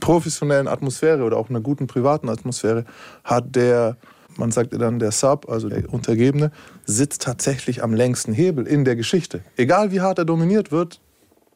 professionellen 0.00 0.68
Atmosphäre 0.68 1.22
oder 1.22 1.36
auch 1.36 1.48
in 1.50 1.56
einer 1.56 1.62
guten 1.62 1.86
privaten 1.86 2.28
Atmosphäre 2.28 2.84
hat 3.22 3.54
der, 3.54 3.96
man 4.36 4.50
sagt 4.50 4.72
ja 4.72 4.78
dann 4.78 4.98
der 4.98 5.12
Sub, 5.12 5.48
also 5.48 5.68
der 5.68 5.92
Untergebene, 5.92 6.50
sitzt 6.84 7.22
tatsächlich 7.22 7.82
am 7.82 7.94
längsten 7.94 8.32
Hebel 8.32 8.66
in 8.66 8.84
der 8.84 8.96
Geschichte. 8.96 9.40
Egal 9.56 9.92
wie 9.92 10.00
hart 10.00 10.18
er 10.18 10.24
dominiert 10.24 10.72
wird, 10.72 11.00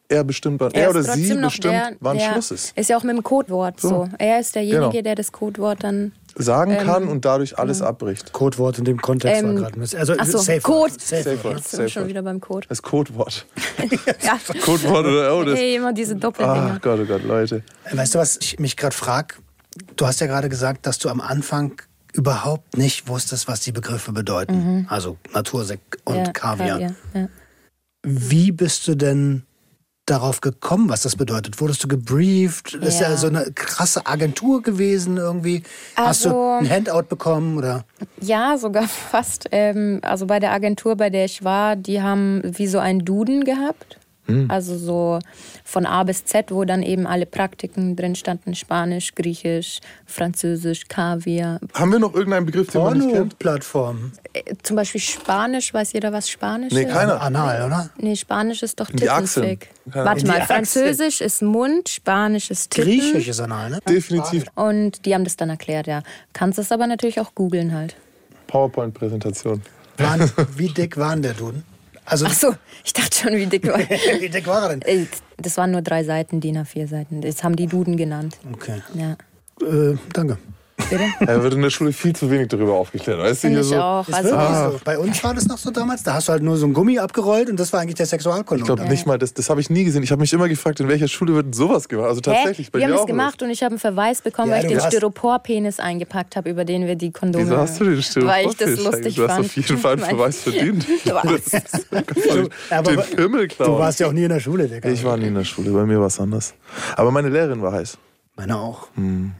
er 0.07 0.23
bestimmt, 0.23 0.59
wann, 0.59 0.71
er, 0.71 0.89
ist 0.89 0.95
oder 0.95 1.03
sie 1.03 1.35
bestimmt, 1.35 1.73
der, 1.73 1.91
wann 1.99 2.17
der, 2.17 2.31
Schluss 2.31 2.51
ist. 2.51 2.75
Ist 2.75 2.89
ja 2.89 2.97
auch 2.97 3.03
mit 3.03 3.15
dem 3.15 3.23
Codewort 3.23 3.79
so. 3.79 3.89
So. 3.89 4.09
Er 4.17 4.39
ist 4.39 4.55
derjenige, 4.55 4.89
Genau. 4.89 5.01
der 5.01 5.15
das 5.15 5.31
Codewort 5.31 5.83
dann. 5.83 6.13
Sagen 6.41 6.71
Ähm, 6.71 6.85
kann 6.85 7.07
und 7.09 7.25
dadurch 7.25 7.59
alles 7.59 7.81
abbricht. 7.81 8.31
Codewort 8.31 8.77
in 8.79 8.85
dem 8.85 9.01
Kontext 9.01 9.43
Ähm, 9.43 9.59
war 9.61 9.69
gerade. 9.71 9.81
Also 9.97 10.13
ach 10.17 10.25
so, 10.25 10.37
Safe 10.37 10.61
Code. 10.61 10.93
Safe 10.97 11.23
Safe 11.23 11.43
Word. 11.43 11.57
Jetzt 11.57 11.71
sind 11.71 11.79
wir 11.81 11.89
schon 11.89 12.01
Word. 12.03 12.09
wieder 12.09 12.21
beim 12.21 12.39
Code. 12.39 12.65
Das 12.69 12.81
Codewort. 12.81 13.45
Ja. 14.21 14.39
Codewort 14.63 15.05
oder 15.05 15.35
oh, 15.37 15.43
das. 15.43 15.57
Hey, 15.59 15.75
immer 15.75 15.91
diese 15.93 16.15
Doppeldinger. 16.15 16.73
Ach 16.77 16.81
Gott, 16.81 16.99
oh 17.01 17.05
Gott, 17.05 17.23
Leute. 17.23 17.63
Weißt 17.91 18.15
du, 18.15 18.19
was 18.19 18.37
ich 18.41 18.57
mich 18.59 18.77
gerade 18.77 18.95
frage? 18.95 19.35
Du 19.97 20.07
hast 20.07 20.21
ja 20.21 20.27
gerade 20.27 20.47
gesagt, 20.49 20.85
dass 20.85 20.97
du 20.97 21.09
am 21.09 21.19
Anfang 21.21 21.81
überhaupt 22.13 22.77
nicht 22.77 23.07
wusstest, 23.07 23.47
was 23.47 23.59
die 23.59 23.71
Begriffe 23.71 24.11
bedeuten. 24.13 24.87
Also 24.89 25.17
Natursekt 25.33 25.97
und 26.05 26.15
Mhm. 26.15 26.23
Ja, 26.25 26.31
Kaviar. 26.31 26.79
Ja. 26.79 27.27
Wie 28.03 28.51
bist 28.51 28.87
du 28.87 28.95
denn 28.95 29.43
darauf 30.09 30.41
gekommen, 30.41 30.89
was 30.89 31.03
das 31.03 31.15
bedeutet? 31.15 31.59
Wurdest 31.61 31.83
du 31.83 31.87
gebrieft? 31.87 32.77
Das 32.81 32.95
ist 32.95 32.99
ja 33.01 33.09
Ja. 33.11 33.17
so 33.17 33.27
eine 33.27 33.51
krasse 33.53 34.05
Agentur 34.07 34.61
gewesen 34.63 35.17
irgendwie. 35.17 35.63
Hast 35.95 36.25
du 36.25 36.29
Also- 36.29 36.51
ein 36.65 36.69
Handout 36.69 37.03
bekommen 37.09 37.57
oder? 37.57 37.85
Ja, 38.21 38.57
sogar 38.57 38.83
fast. 38.87 39.45
Ähm, 39.51 39.99
also 40.01 40.25
bei 40.25 40.39
der 40.39 40.51
Agentur, 40.51 40.95
bei 40.95 41.09
der 41.09 41.25
ich 41.25 41.43
war, 41.43 41.75
die 41.75 42.01
haben 42.01 42.41
wie 42.43 42.67
so 42.67 42.79
einen 42.79 43.05
Duden 43.05 43.43
gehabt. 43.43 43.98
Also 44.49 44.77
so 44.77 45.19
von 45.63 45.85
A 45.85 46.03
bis 46.03 46.25
Z, 46.25 46.51
wo 46.51 46.63
dann 46.65 46.83
eben 46.83 47.07
alle 47.07 47.25
Praktiken 47.25 47.95
drin 47.95 48.15
standen: 48.15 48.55
Spanisch, 48.55 49.15
Griechisch, 49.15 49.79
Französisch, 50.05 50.87
Kaviar. 50.87 51.59
Haben 51.73 51.91
wir 51.91 51.99
noch 51.99 52.13
irgendeinen 52.13 52.45
Begriff, 52.45 52.67
den 52.71 52.81
man 52.81 52.93
nicht 52.97 53.03
kennt? 53.07 53.17
Porno-Plattform. 53.39 54.11
Äh, 54.33 54.55
zum 54.63 54.75
Beispiel 54.75 55.01
Spanisch, 55.01 55.73
weiß 55.73 55.93
jeder, 55.93 56.11
was 56.13 56.29
Spanisch 56.29 56.73
Nee, 56.73 56.83
ist? 56.83 56.91
keiner. 56.91 57.21
Anal, 57.21 57.65
oder? 57.65 57.89
Nee, 57.97 58.15
Spanisch 58.15 58.63
ist 58.63 58.79
doch. 58.79 58.87
Tittenfick. 58.87 59.69
Keine 59.91 60.05
Warte 60.05 60.25
mal, 60.27 60.33
Achseln. 60.41 60.47
Französisch 60.47 61.21
ist 61.21 61.41
Mund, 61.41 61.89
Spanisch 61.89 62.51
ist 62.51 62.71
Titten. 62.71 62.89
Griechisch 62.89 63.27
ist 63.27 63.39
Anal, 63.39 63.69
ne? 63.71 63.79
Definitiv 63.87 64.45
Und 64.55 65.05
die 65.05 65.13
haben 65.15 65.23
das 65.23 65.35
dann 65.37 65.49
erklärt, 65.49 65.87
ja. 65.87 66.03
Kannst 66.33 66.59
es 66.59 66.71
aber 66.71 66.85
natürlich 66.87 67.19
auch 67.19 67.33
googeln 67.35 67.73
halt. 67.73 67.95
PowerPoint-Präsentation. 68.47 69.61
Wie 70.55 70.69
dick 70.69 70.97
waren 70.97 71.21
der 71.21 71.33
Duden? 71.33 71.63
Also, 72.09 72.25
Ach 72.27 72.33
so, 72.33 72.55
ich 72.83 72.91
dachte 72.93 73.15
schon, 73.15 73.33
wie 73.37 73.45
dick 73.45 73.67
war. 73.67 73.79
wie 74.19 74.29
dick 74.29 74.47
war 74.47 74.63
er 74.63 74.69
denn? 74.77 74.81
Äh, 74.81 75.05
Das 75.37 75.57
waren 75.57 75.71
nur 75.71 75.81
drei 75.81 76.03
Seiten, 76.03 76.41
DIN 76.41 76.57
A4 76.57 76.87
Seiten. 76.87 77.21
Das 77.21 77.43
haben 77.43 77.55
die 77.55 77.67
Duden 77.67 77.97
genannt. 77.97 78.37
Okay. 78.51 78.81
Ja. 78.95 79.11
Äh, 79.65 79.95
danke. 80.13 80.37
Bitte? 80.89 81.03
Da 81.25 81.43
wird 81.43 81.53
in 81.53 81.61
der 81.61 81.69
Schule 81.69 81.91
viel 81.93 82.15
zu 82.15 82.29
wenig 82.31 82.47
darüber 82.47 82.73
aufgeklärt. 82.73 83.19
Weißt 83.19 83.43
du, 83.43 83.47
hier 83.49 83.59
ich 83.61 83.67
so, 83.67 83.75
auch. 83.75 84.07
Also, 84.09 84.31
wirklich 84.31 84.57
so. 84.73 84.79
Bei 84.83 84.97
uns 84.97 85.23
war 85.23 85.33
das 85.33 85.47
noch 85.47 85.57
so 85.57 85.71
damals. 85.71 86.03
Da 86.03 86.13
hast 86.13 86.27
du 86.27 86.31
halt 86.31 86.43
nur 86.43 86.57
so 86.57 86.65
ein 86.65 86.73
Gummi 86.73 86.99
abgerollt 86.99 87.49
und 87.49 87.59
das 87.59 87.73
war 87.73 87.81
eigentlich 87.81 87.95
der 87.95 88.05
Sexualkunde. 88.05 88.61
Ich 88.61 88.65
glaube 88.65 88.83
nicht 88.87 89.05
mal, 89.05 89.17
das, 89.17 89.33
das 89.33 89.49
habe 89.49 89.61
ich 89.61 89.69
nie 89.69 89.83
gesehen. 89.83 90.03
Ich 90.03 90.11
habe 90.11 90.21
mich 90.21 90.31
immer 90.33 90.47
gefragt, 90.47 90.79
in 90.79 90.87
welcher 90.87 91.07
Schule 91.07 91.33
wird 91.35 91.47
denn 91.47 91.53
sowas 91.53 91.87
gemacht? 91.89 92.07
Also 92.07 92.21
tatsächlich, 92.21 92.67
Hä? 92.67 92.71
bei 92.73 92.79
Wir 92.79 92.87
haben 92.87 92.95
auch 92.97 93.05
gemacht 93.05 93.41
und 93.43 93.49
ich 93.49 93.61
habe 93.63 93.71
einen 93.73 93.79
Verweis 93.79 94.21
bekommen, 94.21 94.49
Ja, 94.49 94.57
weil 94.57 94.65
ich 94.65 94.71
du 94.71 94.77
den 94.79 94.87
Styroporpenis 94.87 95.79
eingepackt 95.79 96.35
habe, 96.35 96.49
über 96.49 96.65
den 96.65 96.87
wir 96.87 96.95
die 96.95 97.11
Kondome. 97.11 97.45
Wieso 97.45 97.57
hast 97.57 97.79
du 97.79 97.85
den 97.85 98.01
Styropor? 98.01 98.33
Weil 98.33 98.47
ich 98.47 98.57
das 98.57 98.83
lustig 98.83 99.15
Du 99.15 99.23
hast 99.23 99.31
fand. 99.35 99.45
auf 99.45 99.55
jeden 99.55 99.77
Fall 99.77 99.91
einen 99.93 100.01
Verweis 100.05 100.41
verdient. 100.43 100.85
Du, 101.05 102.49
aber 102.69 102.91
den 102.95 103.15
Pimmel 103.15 103.47
du 103.47 103.55
klauen. 103.55 103.79
warst 103.79 103.99
ja 103.99 104.07
auch 104.07 104.11
nie 104.11 104.23
in 104.23 104.29
der 104.29 104.39
Schule, 104.39 104.67
Digga. 104.67 104.89
Ich 104.89 105.03
war 105.03 105.17
nie 105.17 105.27
in 105.27 105.35
der 105.35 105.43
Schule, 105.43 105.71
bei 105.71 105.85
mir 105.85 105.99
war 105.99 106.07
es 106.07 106.19
anders. 106.19 106.53
Aber 106.95 107.11
meine 107.11 107.29
Lehrerin 107.29 107.61
war 107.61 107.73
heiß. 107.73 107.97
Meine 108.35 108.57
auch. 108.57 108.87
Hm. 108.95 109.33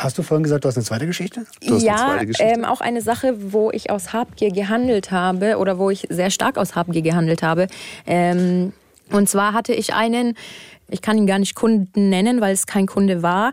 Hast 0.00 0.16
du 0.16 0.22
vorhin 0.22 0.42
gesagt, 0.42 0.64
du 0.64 0.68
hast 0.68 0.76
eine 0.76 0.84
zweite 0.84 1.06
Geschichte? 1.06 1.44
Du 1.60 1.74
hast 1.74 1.82
eine 1.82 1.84
ja, 1.84 1.96
zweite 1.96 2.26
Geschichte. 2.26 2.52
ähm, 2.54 2.64
auch 2.64 2.80
eine 2.80 3.02
Sache, 3.02 3.34
wo 3.52 3.70
ich 3.70 3.90
aus 3.90 4.14
Habgier 4.14 4.50
gehandelt 4.50 5.10
habe 5.10 5.58
oder 5.58 5.78
wo 5.78 5.90
ich 5.90 6.06
sehr 6.08 6.30
stark 6.30 6.56
aus 6.56 6.74
Habgier 6.74 7.02
gehandelt 7.02 7.42
habe. 7.42 7.66
Ähm, 8.06 8.72
und 9.12 9.28
zwar 9.28 9.52
hatte 9.52 9.74
ich 9.74 9.92
einen, 9.92 10.36
ich 10.88 11.02
kann 11.02 11.18
ihn 11.18 11.26
gar 11.26 11.38
nicht 11.38 11.54
Kunden 11.54 12.08
nennen, 12.08 12.40
weil 12.40 12.54
es 12.54 12.66
kein 12.66 12.86
Kunde 12.86 13.22
war, 13.22 13.52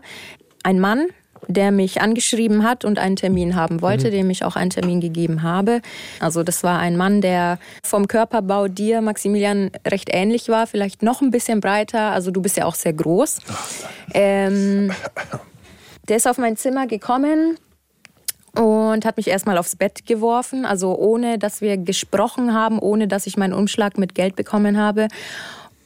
ein 0.62 0.80
Mann, 0.80 1.08
der 1.48 1.70
mich 1.70 2.00
angeschrieben 2.00 2.64
hat 2.64 2.82
und 2.84 2.98
einen 2.98 3.16
Termin 3.16 3.54
haben 3.54 3.82
wollte, 3.82 4.10
dem 4.10 4.30
ich 4.30 4.42
auch 4.42 4.56
einen 4.56 4.70
Termin 4.70 5.00
gegeben 5.00 5.42
habe. 5.42 5.82
Also 6.18 6.42
das 6.42 6.64
war 6.64 6.78
ein 6.78 6.96
Mann, 6.96 7.20
der 7.20 7.58
vom 7.82 8.08
Körperbau 8.08 8.68
dir, 8.68 9.02
Maximilian, 9.02 9.70
recht 9.86 10.08
ähnlich 10.10 10.48
war, 10.48 10.66
vielleicht 10.66 11.02
noch 11.02 11.20
ein 11.20 11.30
bisschen 11.30 11.60
breiter. 11.60 12.12
Also 12.12 12.30
du 12.30 12.40
bist 12.40 12.56
ja 12.56 12.64
auch 12.64 12.74
sehr 12.74 12.94
groß. 12.94 13.38
Ähm, 14.14 14.92
der 16.08 16.16
ist 16.16 16.26
auf 16.26 16.38
mein 16.38 16.56
Zimmer 16.56 16.86
gekommen 16.86 17.58
und 18.54 19.04
hat 19.04 19.16
mich 19.16 19.28
erstmal 19.28 19.58
aufs 19.58 19.76
Bett 19.76 20.06
geworfen, 20.06 20.64
also 20.64 20.96
ohne 20.96 21.38
dass 21.38 21.60
wir 21.60 21.76
gesprochen 21.76 22.54
haben, 22.54 22.78
ohne 22.78 23.06
dass 23.06 23.26
ich 23.26 23.36
meinen 23.36 23.52
Umschlag 23.52 23.98
mit 23.98 24.14
Geld 24.14 24.36
bekommen 24.36 24.78
habe. 24.78 25.08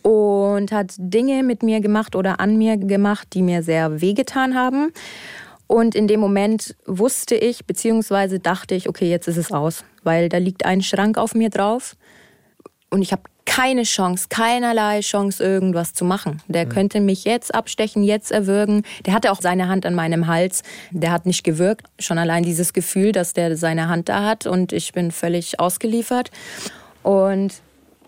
Und 0.03 0.73
hat 0.73 0.95
Dinge 0.99 1.45
mit 1.45 1.63
mir 1.63 1.81
gemacht 1.81 2.17
oder 2.17 2.41
an 2.41 2.57
mir 2.59 2.77
gemacht, 2.77 3.29
die 3.35 3.43
mir 3.43 3.63
sehr 3.63 4.01
wehgetan 4.01 4.57
haben. 4.57 4.93
Und 5.69 5.95
in 5.95 6.09
dem 6.09 6.19
Moment 6.19 6.75
wusste 6.87 7.37
ich, 7.37 7.67
beziehungsweise 7.67 8.41
dachte 8.41 8.75
ich, 8.75 8.89
okay, 8.89 9.09
jetzt 9.09 9.29
ist 9.29 9.37
es 9.37 9.53
aus, 9.53 9.85
weil 10.03 10.29
da 10.29 10.39
liegt 10.39 10.65
ein 10.67 10.83
Schrank 10.83 11.19
auf 11.19 11.35
mir 11.37 11.51
drauf 11.51 11.97
und 12.91 13.01
ich 13.01 13.13
habe 13.13 13.23
keine 13.45 13.83
Chance, 13.83 14.27
keinerlei 14.29 15.01
Chance, 15.01 15.43
irgendwas 15.43 15.95
zu 15.95 16.05
machen. 16.05 16.41
Der 16.49 16.67
könnte 16.67 17.01
mich 17.01 17.25
jetzt 17.25 17.55
abstechen, 17.55 18.03
jetzt 18.03 18.31
erwürgen. 18.31 18.83
Der 19.05 19.15
hatte 19.15 19.33
auch 19.33 19.41
seine 19.41 19.69
Hand 19.69 19.85
an 19.85 19.95
meinem 19.95 20.27
Hals. 20.27 20.63
Der 20.91 21.11
hat 21.11 21.27
nicht 21.27 21.45
gewirkt. 21.45 21.87
Schon 21.99 22.19
allein 22.19 22.45
dieses 22.45 22.73
Gefühl, 22.73 23.13
dass 23.13 23.33
der 23.33 23.57
seine 23.57 23.89
Hand 23.89 24.09
da 24.09 24.25
hat 24.25 24.47
und 24.47 24.73
ich 24.73 24.93
bin 24.93 25.11
völlig 25.11 25.61
ausgeliefert. 25.61 26.31
Und 27.03 27.55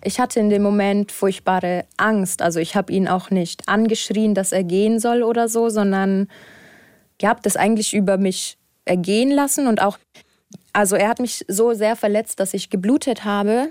ich 0.02 0.20
hatte 0.20 0.38
in 0.38 0.50
dem 0.50 0.62
Moment 0.62 1.10
furchtbare 1.10 1.84
Angst. 1.96 2.42
Also 2.42 2.60
ich 2.60 2.76
habe 2.76 2.92
ihn 2.92 3.08
auch 3.08 3.30
nicht 3.30 3.68
angeschrien, 3.68 4.34
dass 4.34 4.52
er 4.52 4.62
gehen 4.62 5.00
soll 5.00 5.22
oder 5.22 5.48
so, 5.48 5.68
sondern 5.68 6.28
ja, 7.20 7.30
habe 7.30 7.40
das 7.42 7.56
eigentlich 7.56 7.94
über 7.94 8.18
mich 8.18 8.58
ergehen 8.84 9.30
lassen 9.30 9.66
und 9.66 9.80
auch, 9.80 9.98
also 10.72 10.96
er 10.96 11.08
hat 11.08 11.20
mich 11.20 11.44
so 11.48 11.72
sehr 11.72 11.96
verletzt, 11.96 12.38
dass 12.38 12.52
ich 12.54 12.68
geblutet 12.68 13.24
habe. 13.24 13.68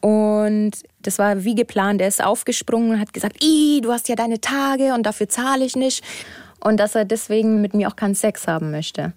Und 0.00 0.72
das 1.02 1.18
war 1.18 1.44
wie 1.44 1.54
geplant. 1.54 2.00
Er 2.00 2.08
ist 2.08 2.22
aufgesprungen 2.22 2.90
und 2.90 3.00
hat 3.00 3.12
gesagt, 3.12 3.42
Ih, 3.42 3.80
du 3.80 3.92
hast 3.92 4.08
ja 4.08 4.16
deine 4.16 4.40
Tage 4.40 4.94
und 4.94 5.04
dafür 5.04 5.28
zahle 5.28 5.64
ich 5.64 5.76
nicht. 5.76 6.04
Und 6.60 6.78
dass 6.78 6.94
er 6.94 7.04
deswegen 7.04 7.60
mit 7.60 7.74
mir 7.74 7.88
auch 7.88 7.96
keinen 7.96 8.14
Sex 8.14 8.48
haben 8.48 8.70
möchte. 8.70 9.12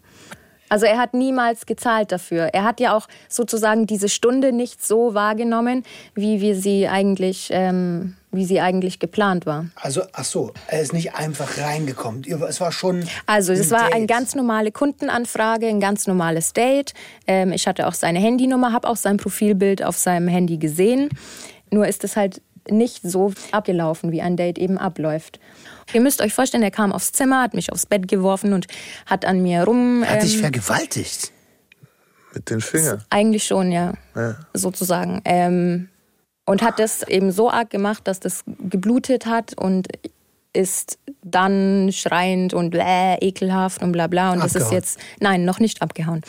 Also 0.71 0.86
er 0.86 0.99
hat 0.99 1.13
niemals 1.13 1.65
gezahlt 1.65 2.13
dafür. 2.13 2.43
Er 2.53 2.63
hat 2.63 2.79
ja 2.79 2.95
auch 2.95 3.10
sozusagen 3.27 3.88
diese 3.88 4.07
Stunde 4.07 4.53
nicht 4.53 4.81
so 4.81 5.13
wahrgenommen, 5.13 5.84
wie 6.15 6.39
wir 6.39 6.55
sie 6.55 6.88
eigentlich, 6.88 7.49
ähm, 7.51 8.15
wie 8.31 8.45
sie 8.45 8.62
eigentlich 8.62 8.99
geplant 8.99 9.45
war. 9.45 9.65
Also, 9.75 10.03
ach 10.13 10.23
so, 10.23 10.53
er 10.67 10.81
ist 10.81 10.93
nicht 10.93 11.13
einfach 11.13 11.57
reingekommen. 11.57 12.23
Es 12.47 12.62
war 12.62 12.71
schon. 12.71 13.03
Also 13.25 13.51
es 13.51 13.69
ein 13.69 13.79
war 13.79 13.86
Date. 13.88 13.95
eine 13.95 14.05
ganz 14.05 14.34
normale 14.34 14.71
Kundenanfrage, 14.71 15.67
ein 15.67 15.81
ganz 15.81 16.07
normales 16.07 16.53
Date. 16.53 16.93
Ähm, 17.27 17.51
ich 17.51 17.67
hatte 17.67 17.86
auch 17.86 17.93
seine 17.93 18.19
Handynummer, 18.19 18.71
habe 18.71 18.88
auch 18.88 18.95
sein 18.95 19.17
Profilbild 19.17 19.84
auf 19.84 19.97
seinem 19.97 20.29
Handy 20.29 20.57
gesehen. 20.57 21.10
Nur 21.69 21.86
ist 21.86 22.05
es 22.05 22.15
halt 22.15 22.41
nicht 22.69 23.01
so 23.03 23.34
abgelaufen, 23.51 24.13
wie 24.13 24.21
ein 24.21 24.38
Date 24.38 24.57
eben 24.57 24.77
abläuft. 24.77 25.41
Ihr 25.93 26.01
müsst 26.01 26.21
euch 26.21 26.34
vorstellen, 26.34 26.63
er 26.63 26.71
kam 26.71 26.91
aufs 26.91 27.12
Zimmer, 27.12 27.41
hat 27.41 27.54
mich 27.54 27.71
aufs 27.71 27.86
Bett 27.86 28.08
geworfen 28.08 28.54
und 28.54 28.67
hat 29.06 29.25
an 29.25 29.41
mir 29.41 29.63
rum. 29.63 30.04
Hat 30.08 30.23
dich 30.23 30.36
ähm, 30.36 30.41
vergewaltigt. 30.41 31.32
Mit 32.34 32.49
den 32.49 32.62
Fingern. 32.62 33.04
eigentlich 33.10 33.43
schon, 33.43 33.71
ja, 33.71 33.93
Ja. 34.15 34.36
sozusagen. 34.54 35.21
Ähm, 35.25 35.89
und 36.45 36.62
hat 36.62 36.80
das 36.80 37.04
eben 37.04 37.32
so 37.32 37.49
arg 37.51 37.69
gemacht, 37.69 38.08
dass 38.08 38.19
das 38.19 38.43
geblutet 38.60 39.25
hat 39.25 39.54
und 39.58 39.88
ist 40.54 40.97
dann 41.23 41.91
schreiend 41.93 42.54
und 42.54 42.71
bläh, 42.71 43.15
ekelhaft 43.21 43.82
und 43.82 43.91
bla 43.93 44.08
bla. 44.08 44.32
Und 44.34 44.39
das 44.39 44.47
ist 44.56 44.63
Abgehauen. 44.63 44.73
jetzt, 44.75 44.99
nein, 45.19 45.45
noch 45.45 45.60
nicht 45.60 45.82
abgehauen. 45.82 46.21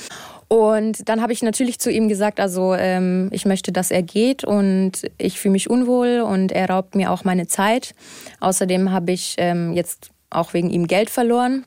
Und 0.53 1.09
dann 1.09 1.23
habe 1.23 1.33
ich 1.33 1.43
natürlich 1.43 1.79
zu 1.79 1.91
ihm 1.91 2.09
gesagt, 2.09 2.39
also 2.39 2.75
ähm, 2.75 3.31
ich 3.33 3.47
möchte, 3.47 3.73
dass 3.73 3.91
er 3.91 4.03
geht 4.03 4.45
und 4.45 5.11
ich 5.17 5.41
fühle 5.41 5.53
mich 5.53 5.71
unwohl 5.71 6.21
und 6.21 6.53
er 6.53 6.69
raubt 6.69 6.95
mir 6.95 7.11
auch 7.11 7.25
meine 7.25 7.47
Zeit. 7.47 7.95
Außerdem 8.41 8.93
habe 8.93 9.13
ich 9.13 9.37
ähm, 9.39 9.73
jetzt 9.73 10.11
auch 10.29 10.53
wegen 10.53 10.69
ihm 10.69 10.87
Geld 10.89 11.09
verloren 11.09 11.65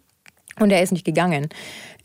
und 0.60 0.70
er 0.70 0.84
ist 0.84 0.92
nicht 0.92 1.04
gegangen. 1.04 1.50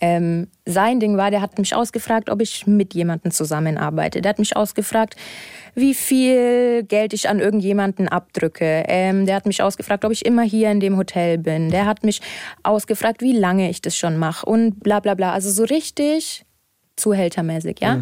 Ähm, 0.00 0.48
sein 0.64 1.00
Ding 1.00 1.18
war, 1.18 1.30
der 1.30 1.42
hat 1.42 1.58
mich 1.58 1.74
ausgefragt, 1.74 2.30
ob 2.30 2.40
ich 2.40 2.66
mit 2.66 2.94
jemandem 2.94 3.30
zusammenarbeite. 3.30 4.22
Der 4.22 4.30
hat 4.30 4.38
mich 4.38 4.56
ausgefragt, 4.56 5.16
wie 5.74 5.92
viel 5.92 6.82
Geld 6.84 7.12
ich 7.12 7.28
an 7.28 7.40
irgendjemanden 7.40 8.08
abdrücke. 8.08 8.84
Ähm, 8.88 9.26
der 9.26 9.34
hat 9.34 9.44
mich 9.44 9.62
ausgefragt, 9.62 10.06
ob 10.06 10.12
ich 10.12 10.24
immer 10.24 10.44
hier 10.44 10.70
in 10.70 10.80
dem 10.80 10.96
Hotel 10.96 11.36
bin. 11.36 11.70
Der 11.70 11.84
hat 11.84 12.04
mich 12.04 12.22
ausgefragt, 12.62 13.20
wie 13.20 13.36
lange 13.36 13.68
ich 13.68 13.82
das 13.82 13.94
schon 13.98 14.16
mache 14.16 14.46
und 14.46 14.80
bla 14.82 15.00
bla 15.00 15.12
bla. 15.12 15.34
Also 15.34 15.50
so 15.50 15.64
richtig 15.64 16.46
zuhältermäßig, 17.00 17.78
ja? 17.80 17.98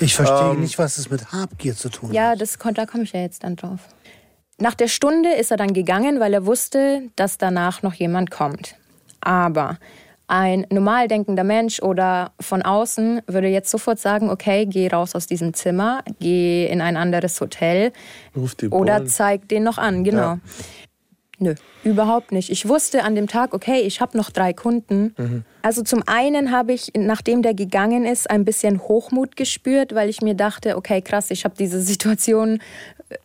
Ich 0.00 0.14
verstehe 0.14 0.54
nicht, 0.56 0.78
was 0.78 0.98
es 0.98 1.10
mit 1.10 1.32
Habgier 1.32 1.74
zu 1.74 1.88
tun 1.88 2.12
Ja, 2.12 2.30
hat. 2.30 2.40
das, 2.40 2.58
kon- 2.58 2.74
da 2.74 2.84
komme 2.86 3.04
ich 3.04 3.12
ja 3.12 3.20
jetzt 3.20 3.44
dann 3.44 3.56
drauf. 3.56 3.80
Nach 4.58 4.74
der 4.74 4.88
Stunde 4.88 5.30
ist 5.32 5.50
er 5.50 5.56
dann 5.56 5.72
gegangen, 5.72 6.20
weil 6.20 6.34
er 6.34 6.44
wusste, 6.44 7.02
dass 7.16 7.38
danach 7.38 7.82
noch 7.82 7.94
jemand 7.94 8.30
kommt. 8.30 8.74
Aber 9.22 9.78
ein 10.26 10.64
normal 10.70 11.08
denkender 11.08 11.42
Mensch 11.44 11.80
oder 11.82 12.30
von 12.38 12.62
außen 12.62 13.22
würde 13.26 13.48
jetzt 13.48 13.70
sofort 13.70 13.98
sagen, 13.98 14.30
okay, 14.30 14.64
geh 14.66 14.86
raus 14.88 15.14
aus 15.14 15.26
diesem 15.26 15.54
Zimmer, 15.54 16.04
geh 16.20 16.66
in 16.66 16.80
ein 16.80 16.96
anderes 16.96 17.40
Hotel 17.40 17.92
Ruf 18.36 18.54
die 18.54 18.68
oder 18.68 19.06
zeig 19.06 19.48
den 19.48 19.64
noch 19.64 19.76
an, 19.78 20.04
genau. 20.04 20.20
Ja. 20.34 20.38
Nö, 21.42 21.54
überhaupt 21.84 22.32
nicht. 22.32 22.50
Ich 22.50 22.68
wusste 22.68 23.02
an 23.02 23.14
dem 23.14 23.26
Tag, 23.26 23.54
okay, 23.54 23.80
ich 23.80 24.02
habe 24.02 24.16
noch 24.16 24.28
drei 24.28 24.52
Kunden. 24.52 25.14
Also 25.62 25.82
zum 25.82 26.02
einen 26.06 26.50
habe 26.50 26.74
ich, 26.74 26.92
nachdem 26.94 27.40
der 27.40 27.54
gegangen 27.54 28.04
ist, 28.04 28.30
ein 28.30 28.44
bisschen 28.44 28.78
Hochmut 28.78 29.36
gespürt, 29.36 29.94
weil 29.94 30.10
ich 30.10 30.20
mir 30.20 30.34
dachte, 30.34 30.76
okay, 30.76 31.00
krass, 31.00 31.30
ich 31.30 31.44
habe 31.44 31.54
diese 31.58 31.80
Situation 31.90 32.60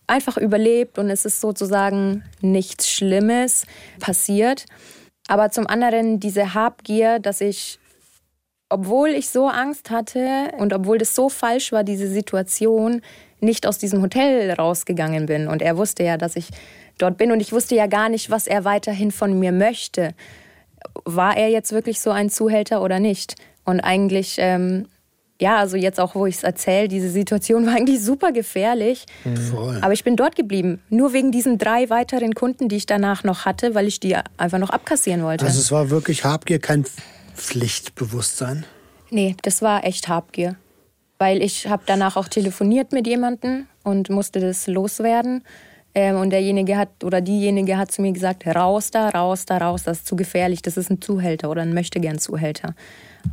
einfach 0.07 0.37
überlebt 0.37 0.97
und 0.97 1.09
es 1.09 1.25
ist 1.25 1.41
sozusagen 1.41 2.23
nichts 2.39 2.89
Schlimmes 2.89 3.65
passiert. 3.99 4.65
Aber 5.27 5.51
zum 5.51 5.67
anderen 5.67 6.21
diese 6.21 6.53
Habgier, 6.53 7.19
dass 7.19 7.41
ich, 7.41 7.79
obwohl 8.69 9.09
ich 9.09 9.29
so 9.29 9.49
Angst 9.49 9.89
hatte 9.89 10.53
und 10.57 10.71
obwohl 10.71 10.99
das 10.99 11.15
so 11.15 11.27
falsch 11.27 11.73
war, 11.73 11.83
diese 11.83 12.07
Situation, 12.07 13.01
nicht 13.41 13.67
aus 13.67 13.77
diesem 13.77 14.01
Hotel 14.01 14.51
rausgegangen 14.51 15.25
bin. 15.25 15.49
Und 15.49 15.61
er 15.61 15.75
wusste 15.77 16.03
ja, 16.03 16.17
dass 16.17 16.37
ich 16.37 16.49
dort 16.97 17.17
bin 17.17 17.31
und 17.31 17.39
ich 17.39 17.51
wusste 17.51 17.75
ja 17.75 17.87
gar 17.87 18.09
nicht, 18.09 18.29
was 18.29 18.47
er 18.47 18.65
weiterhin 18.65 19.11
von 19.11 19.37
mir 19.37 19.51
möchte. 19.51 20.13
War 21.03 21.35
er 21.35 21.49
jetzt 21.49 21.71
wirklich 21.71 21.99
so 21.99 22.11
ein 22.11 22.29
Zuhälter 22.29 22.81
oder 22.81 22.99
nicht? 22.99 23.35
Und 23.63 23.79
eigentlich, 23.79 24.35
ähm, 24.37 24.87
ja, 25.41 25.57
also 25.57 25.75
jetzt 25.75 25.99
auch, 25.99 26.15
wo 26.15 26.25
ich 26.25 26.35
es 26.35 26.43
erzähle, 26.43 26.87
diese 26.87 27.09
Situation 27.09 27.65
war 27.65 27.75
eigentlich 27.75 28.01
super 28.01 28.31
gefährlich. 28.31 29.05
Voll. 29.51 29.79
Aber 29.81 29.93
ich 29.93 30.03
bin 30.03 30.15
dort 30.15 30.35
geblieben. 30.35 30.81
Nur 30.89 31.13
wegen 31.13 31.31
diesen 31.31 31.57
drei 31.57 31.89
weiteren 31.89 32.33
Kunden, 32.33 32.69
die 32.69 32.77
ich 32.77 32.85
danach 32.85 33.23
noch 33.23 33.45
hatte, 33.45 33.75
weil 33.75 33.87
ich 33.87 33.99
die 33.99 34.15
einfach 34.37 34.59
noch 34.59 34.69
abkassieren 34.69 35.23
wollte. 35.23 35.45
Also 35.45 35.59
es 35.59 35.71
war 35.71 35.89
wirklich 35.89 36.23
Habgier, 36.23 36.59
kein 36.59 36.85
Pflichtbewusstsein. 37.35 38.65
Nee, 39.09 39.35
das 39.41 39.61
war 39.61 39.83
echt 39.83 40.07
Habgier. 40.07 40.55
Weil 41.17 41.41
ich 41.41 41.67
habe 41.67 41.83
danach 41.85 42.17
auch 42.17 42.27
telefoniert 42.27 42.91
mit 42.91 43.07
jemandem 43.07 43.67
und 43.83 44.09
musste 44.09 44.39
das 44.39 44.67
loswerden. 44.67 45.43
Ähm, 45.97 46.17
und 46.17 46.29
derjenige 46.31 46.77
hat 46.77 47.03
oder 47.05 47.21
diejenige 47.21 47.77
hat 47.77 47.89
zu 47.89 48.01
mir 48.01 48.11
gesagt, 48.11 48.45
raus 48.45 48.91
da, 48.91 49.09
raus 49.09 49.45
da, 49.45 49.57
raus, 49.57 49.83
das 49.83 49.99
ist 49.99 50.07
zu 50.07 50.17
gefährlich, 50.17 50.61
das 50.61 50.75
ist 50.75 50.91
ein 50.91 51.01
Zuhälter 51.01 51.49
oder 51.49 51.61
ein 51.61 51.73
Möchtegern-Zuhälter. 51.73 52.75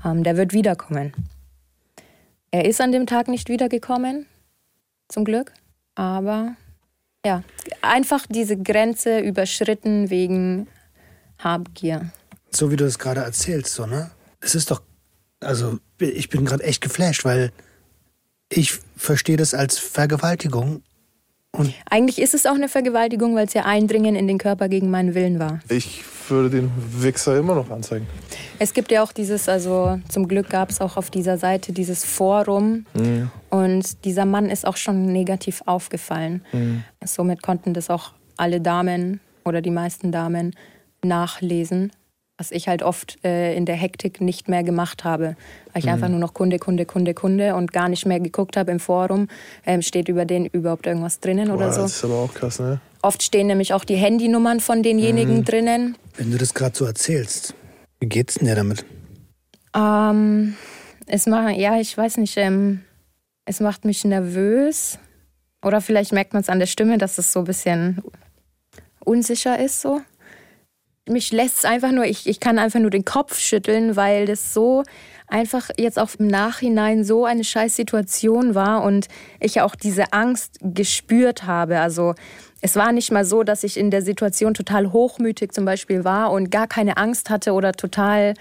Ähm, 0.05 0.22
der 0.22 0.37
wird 0.37 0.53
wiederkommen. 0.53 1.12
Er 2.53 2.64
ist 2.64 2.81
an 2.81 2.92
dem 2.92 3.07
Tag 3.07 3.27
nicht 3.27 3.48
wiedergekommen, 3.48 4.27
zum 5.09 5.25
Glück. 5.25 5.53
Aber 5.96 6.55
ja, 7.27 7.42
einfach 7.83 8.27
diese 8.29 8.57
Grenze 8.57 9.18
überschritten 9.18 10.09
wegen 10.09 10.68
Habgier. 11.38 12.12
So 12.51 12.70
wie 12.70 12.77
du 12.77 12.85
es 12.85 12.98
gerade 12.98 13.22
erzählst, 13.22 13.75
so, 13.75 13.87
ne? 13.87 14.11
Es 14.40 14.55
ist 14.55 14.70
doch, 14.70 14.83
also 15.40 15.79
ich 15.98 16.29
bin 16.29 16.44
gerade 16.44 16.62
echt 16.62 16.81
geflasht, 16.81 17.25
weil 17.25 17.53
ich 18.48 18.79
verstehe 18.96 19.37
das 19.37 19.55
als 19.55 19.79
Vergewaltigung. 19.79 20.83
Und 21.55 21.75
Eigentlich 21.91 22.19
ist 22.19 22.33
es 22.33 22.47
auch 22.47 22.55
eine 22.55 22.69
Vergewaltigung, 22.69 23.35
weil 23.35 23.47
es 23.47 23.53
ja 23.53 23.67
Eindringen 23.67 24.17
in 24.17 24.27
den 24.27 24.38
Körper 24.38 24.69
gegen 24.71 24.91
meinen 24.91 25.15
Willen 25.15 25.38
war. 25.38 25.61
Ich 25.69 26.03
würde 26.29 26.49
den 26.49 26.71
Wichser 27.03 27.37
immer 27.37 27.55
noch 27.55 27.71
anzeigen. 27.71 28.07
Es 28.59 28.73
gibt 28.73 28.91
ja 28.91 29.03
auch 29.03 29.12
dieses, 29.12 29.51
also 29.51 29.99
zum 30.09 30.29
Glück 30.29 30.49
gab 30.49 30.71
es 30.71 30.81
auch 30.81 30.97
auf 30.97 31.11
dieser 31.11 31.37
Seite 31.37 31.73
dieses 31.73 32.05
Forum 32.05 32.87
und 33.51 34.05
dieser 34.05 34.25
Mann 34.25 34.49
ist 34.49 34.67
auch 34.67 34.77
schon 34.77 35.12
negativ 35.12 35.62
aufgefallen. 35.67 36.43
Somit 37.05 37.43
konnten 37.43 37.75
das 37.75 37.91
auch 37.91 38.12
alle 38.37 38.61
Damen 38.61 39.21
oder 39.45 39.61
die 39.61 39.71
meisten 39.71 40.11
Damen 40.11 40.55
nachlesen, 41.05 41.93
was 42.42 42.50
ich 42.50 42.66
halt 42.66 42.83
oft 42.83 43.24
äh, 43.24 43.55
in 43.55 43.66
der 43.66 43.76
Hektik 43.76 44.20
nicht 44.20 44.48
mehr 44.48 44.64
gemacht 44.64 45.05
habe. 45.05 45.37
Weil 45.72 45.85
ich 45.85 45.88
einfach 45.88 46.09
nur 46.09 46.18
noch 46.18 46.35
Kunde, 46.35 46.59
Kunde, 46.59 46.87
Kunde, 46.87 47.14
Kunde 47.14 47.55
und 47.55 47.72
gar 47.72 47.88
nicht 47.88 48.05
mehr 48.05 48.18
geguckt 48.18 48.57
habe 48.57 48.72
im 48.72 48.81
Forum, 48.81 49.28
ähm, 49.64 49.81
steht 49.81 50.09
über 50.09 50.24
den 50.24 50.46
überhaupt 50.46 50.88
irgendwas 50.88 51.20
drinnen 51.20 51.52
oder 51.52 51.66
Boah, 51.66 51.72
so. 51.72 51.83
Das 51.83 51.92
ist 51.92 52.05
aber 52.05 52.16
auch 52.16 52.35
krass, 52.35 52.59
ne? 52.59 52.81
Oft 53.00 53.22
stehen 53.22 53.46
nämlich 53.46 53.74
auch 53.74 53.85
die 53.85 53.94
Handynummern 53.94 54.59
von 54.59 54.83
denjenigen 54.83 55.44
drinnen. 55.44 55.96
wenn 56.16 56.33
du 56.33 56.38
das 56.38 56.52
gerade 56.52 56.76
so 56.76 56.85
erzählst, 56.85 57.55
wie 58.00 58.09
geht's 58.09 58.35
denn 58.35 58.48
dir 58.48 58.57
damit? 58.57 58.85
Ähm, 59.76 60.57
es 61.07 61.26
macht, 61.26 61.57
ja, 61.57 61.78
ich 61.78 61.96
weiß 61.96 62.16
nicht, 62.16 62.37
ähm, 62.38 62.81
es 63.44 63.61
macht 63.61 63.85
mich 63.85 64.05
nervös. 64.05 64.98
Oder 65.64 65.81
vielleicht 65.81 66.12
merkt 66.12 66.33
man 66.33 66.42
es 66.42 66.48
an 66.48 66.59
der 66.59 66.66
Stimme, 66.66 66.98
dass 66.98 67.18
es 67.18 67.33
so 67.33 67.38
ein 67.38 67.44
bisschen 67.44 68.02
unsicher 69.05 69.61
ist 69.61 69.81
so. 69.81 70.00
Mich 71.09 71.33
lässt 71.33 71.59
es 71.59 71.65
einfach 71.65 71.91
nur, 71.91 72.05
ich, 72.05 72.29
ich 72.29 72.38
kann 72.38 72.59
einfach 72.59 72.79
nur 72.79 72.91
den 72.91 73.05
Kopf 73.05 73.38
schütteln, 73.38 73.97
weil 73.97 74.25
das 74.27 74.55
so 74.55 74.85
einfach 75.27 75.71
jetzt 75.77 75.99
auch 75.99 76.11
im 76.19 76.29
Nachhinein 76.29 77.03
so 77.05 77.25
eine 77.25 77.43
scheiß 77.43 77.75
Situation 77.75 78.55
war 78.55 78.85
und 78.85 79.09
ich 79.41 79.57
ja 79.57 79.65
auch 79.65 79.75
diese 79.75 80.12
Angst 80.12 80.59
gespürt 80.61 81.45
habe. 81.45 81.81
Also 81.81 82.15
es 82.61 82.77
war 82.77 82.93
nicht 82.93 83.11
mal 83.11 83.25
so, 83.25 83.43
dass 83.43 83.65
ich 83.65 83.77
in 83.77 83.91
der 83.91 84.03
Situation 84.03 84.55
total 84.55 84.93
hochmütig 84.93 85.53
zum 85.53 85.65
Beispiel 85.65 86.05
war 86.05 86.31
und 86.31 86.51
gar 86.51 86.69
keine 86.69 86.97
Angst 86.99 87.31
hatte 87.31 87.53
oder 87.53 87.73
total, 87.73 88.35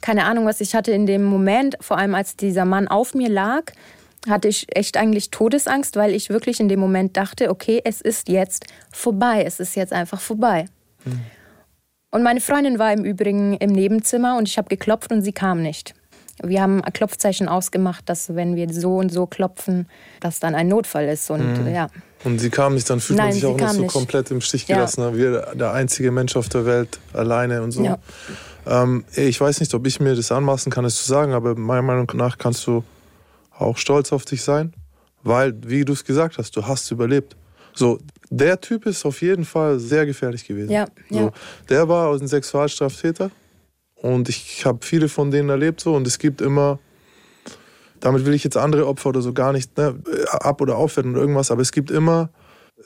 keine 0.00 0.24
Ahnung, 0.24 0.46
was 0.46 0.62
ich 0.62 0.74
hatte 0.74 0.92
in 0.92 1.04
dem 1.04 1.24
Moment, 1.24 1.76
vor 1.82 1.98
allem 1.98 2.14
als 2.14 2.36
dieser 2.36 2.64
Mann 2.64 2.88
auf 2.88 3.14
mir 3.14 3.28
lag, 3.28 3.72
hatte 4.26 4.48
ich 4.48 4.74
echt 4.74 4.96
eigentlich 4.96 5.30
Todesangst, 5.30 5.96
weil 5.96 6.14
ich 6.14 6.30
wirklich 6.30 6.60
in 6.60 6.68
dem 6.68 6.80
Moment 6.80 7.16
dachte, 7.16 7.50
okay, 7.50 7.82
es 7.84 8.00
ist 8.00 8.28
jetzt 8.30 8.64
vorbei, 8.90 9.44
es 9.44 9.60
ist 9.60 9.76
jetzt 9.76 9.92
einfach 9.92 10.20
vorbei. 10.20 10.66
Und 12.16 12.22
meine 12.22 12.40
Freundin 12.40 12.78
war 12.78 12.94
im 12.94 13.04
Übrigen 13.04 13.58
im 13.58 13.72
Nebenzimmer 13.72 14.38
und 14.38 14.48
ich 14.48 14.56
habe 14.56 14.68
geklopft 14.70 15.12
und 15.12 15.20
sie 15.20 15.32
kam 15.32 15.60
nicht. 15.60 15.94
Wir 16.42 16.62
haben 16.62 16.82
ein 16.82 16.90
Klopfzeichen 16.94 17.46
ausgemacht, 17.46 18.08
dass 18.08 18.34
wenn 18.34 18.56
wir 18.56 18.72
so 18.72 18.96
und 18.96 19.12
so 19.12 19.26
klopfen, 19.26 19.86
dass 20.20 20.40
dann 20.40 20.54
ein 20.54 20.66
Notfall 20.66 21.08
ist. 21.08 21.30
Und 21.30 21.66
ja, 21.70 21.88
Und 22.24 22.38
sie 22.38 22.48
kam 22.48 22.72
nicht, 22.72 22.88
dann 22.88 23.00
fühlt 23.00 23.18
Nein, 23.18 23.26
man 23.26 23.34
sich 23.34 23.44
auch 23.44 23.50
nicht 23.56 23.66
kam 23.66 23.76
so 23.76 23.82
nicht. 23.82 23.92
komplett 23.92 24.30
im 24.30 24.40
Stich 24.40 24.66
Ja. 24.66 24.76
gelassen. 24.76 25.02
ne? 25.02 25.14
Wir 25.18 25.42
der 25.56 25.72
einzige 25.74 26.10
Mensch 26.10 26.36
auf 26.36 26.48
der 26.48 26.64
Welt 26.64 26.98
alleine 27.12 27.60
und 27.62 27.72
so. 27.72 27.84
Ja. 27.84 27.98
Ähm, 28.66 29.04
ich 29.14 29.38
weiß 29.38 29.60
nicht, 29.60 29.74
ob 29.74 29.86
ich 29.86 30.00
mir 30.00 30.14
das 30.16 30.32
anmaßen 30.32 30.72
kann, 30.72 30.86
es 30.86 30.96
zu 30.96 31.06
sagen, 31.06 31.34
aber 31.34 31.54
meiner 31.54 31.82
Meinung 31.82 32.10
nach 32.14 32.38
kannst 32.38 32.66
du 32.66 32.82
auch 33.58 33.76
stolz 33.76 34.10
auf 34.10 34.24
dich 34.24 34.42
sein, 34.42 34.72
weil, 35.22 35.52
wie 35.66 35.84
du 35.84 35.92
es 35.92 36.02
gesagt 36.02 36.38
hast, 36.38 36.56
du 36.56 36.66
hast 36.66 36.90
überlebt. 36.90 37.36
So, 37.74 37.98
der 38.30 38.60
Typ 38.60 38.86
ist 38.86 39.04
auf 39.04 39.22
jeden 39.22 39.44
Fall 39.44 39.78
sehr 39.78 40.06
gefährlich 40.06 40.46
gewesen. 40.46 40.72
Ja, 40.72 40.86
so, 41.10 41.16
ja. 41.16 41.32
Der 41.68 41.88
war 41.88 42.12
ein 42.12 42.26
Sexualstraftäter 42.26 43.30
und 43.94 44.28
ich 44.28 44.64
habe 44.66 44.78
viele 44.82 45.08
von 45.08 45.30
denen 45.30 45.48
erlebt 45.48 45.80
so 45.80 45.94
und 45.94 46.06
es 46.06 46.18
gibt 46.18 46.40
immer, 46.40 46.78
damit 48.00 48.26
will 48.26 48.34
ich 48.34 48.44
jetzt 48.44 48.56
andere 48.56 48.86
Opfer 48.86 49.10
oder 49.10 49.22
so 49.22 49.32
gar 49.32 49.52
nicht 49.52 49.76
ne, 49.78 49.98
ab- 50.30 50.60
oder 50.60 50.76
aufwerten 50.76 51.12
oder 51.12 51.20
irgendwas, 51.20 51.50
aber 51.50 51.62
es 51.62 51.72
gibt 51.72 51.90
immer 51.90 52.30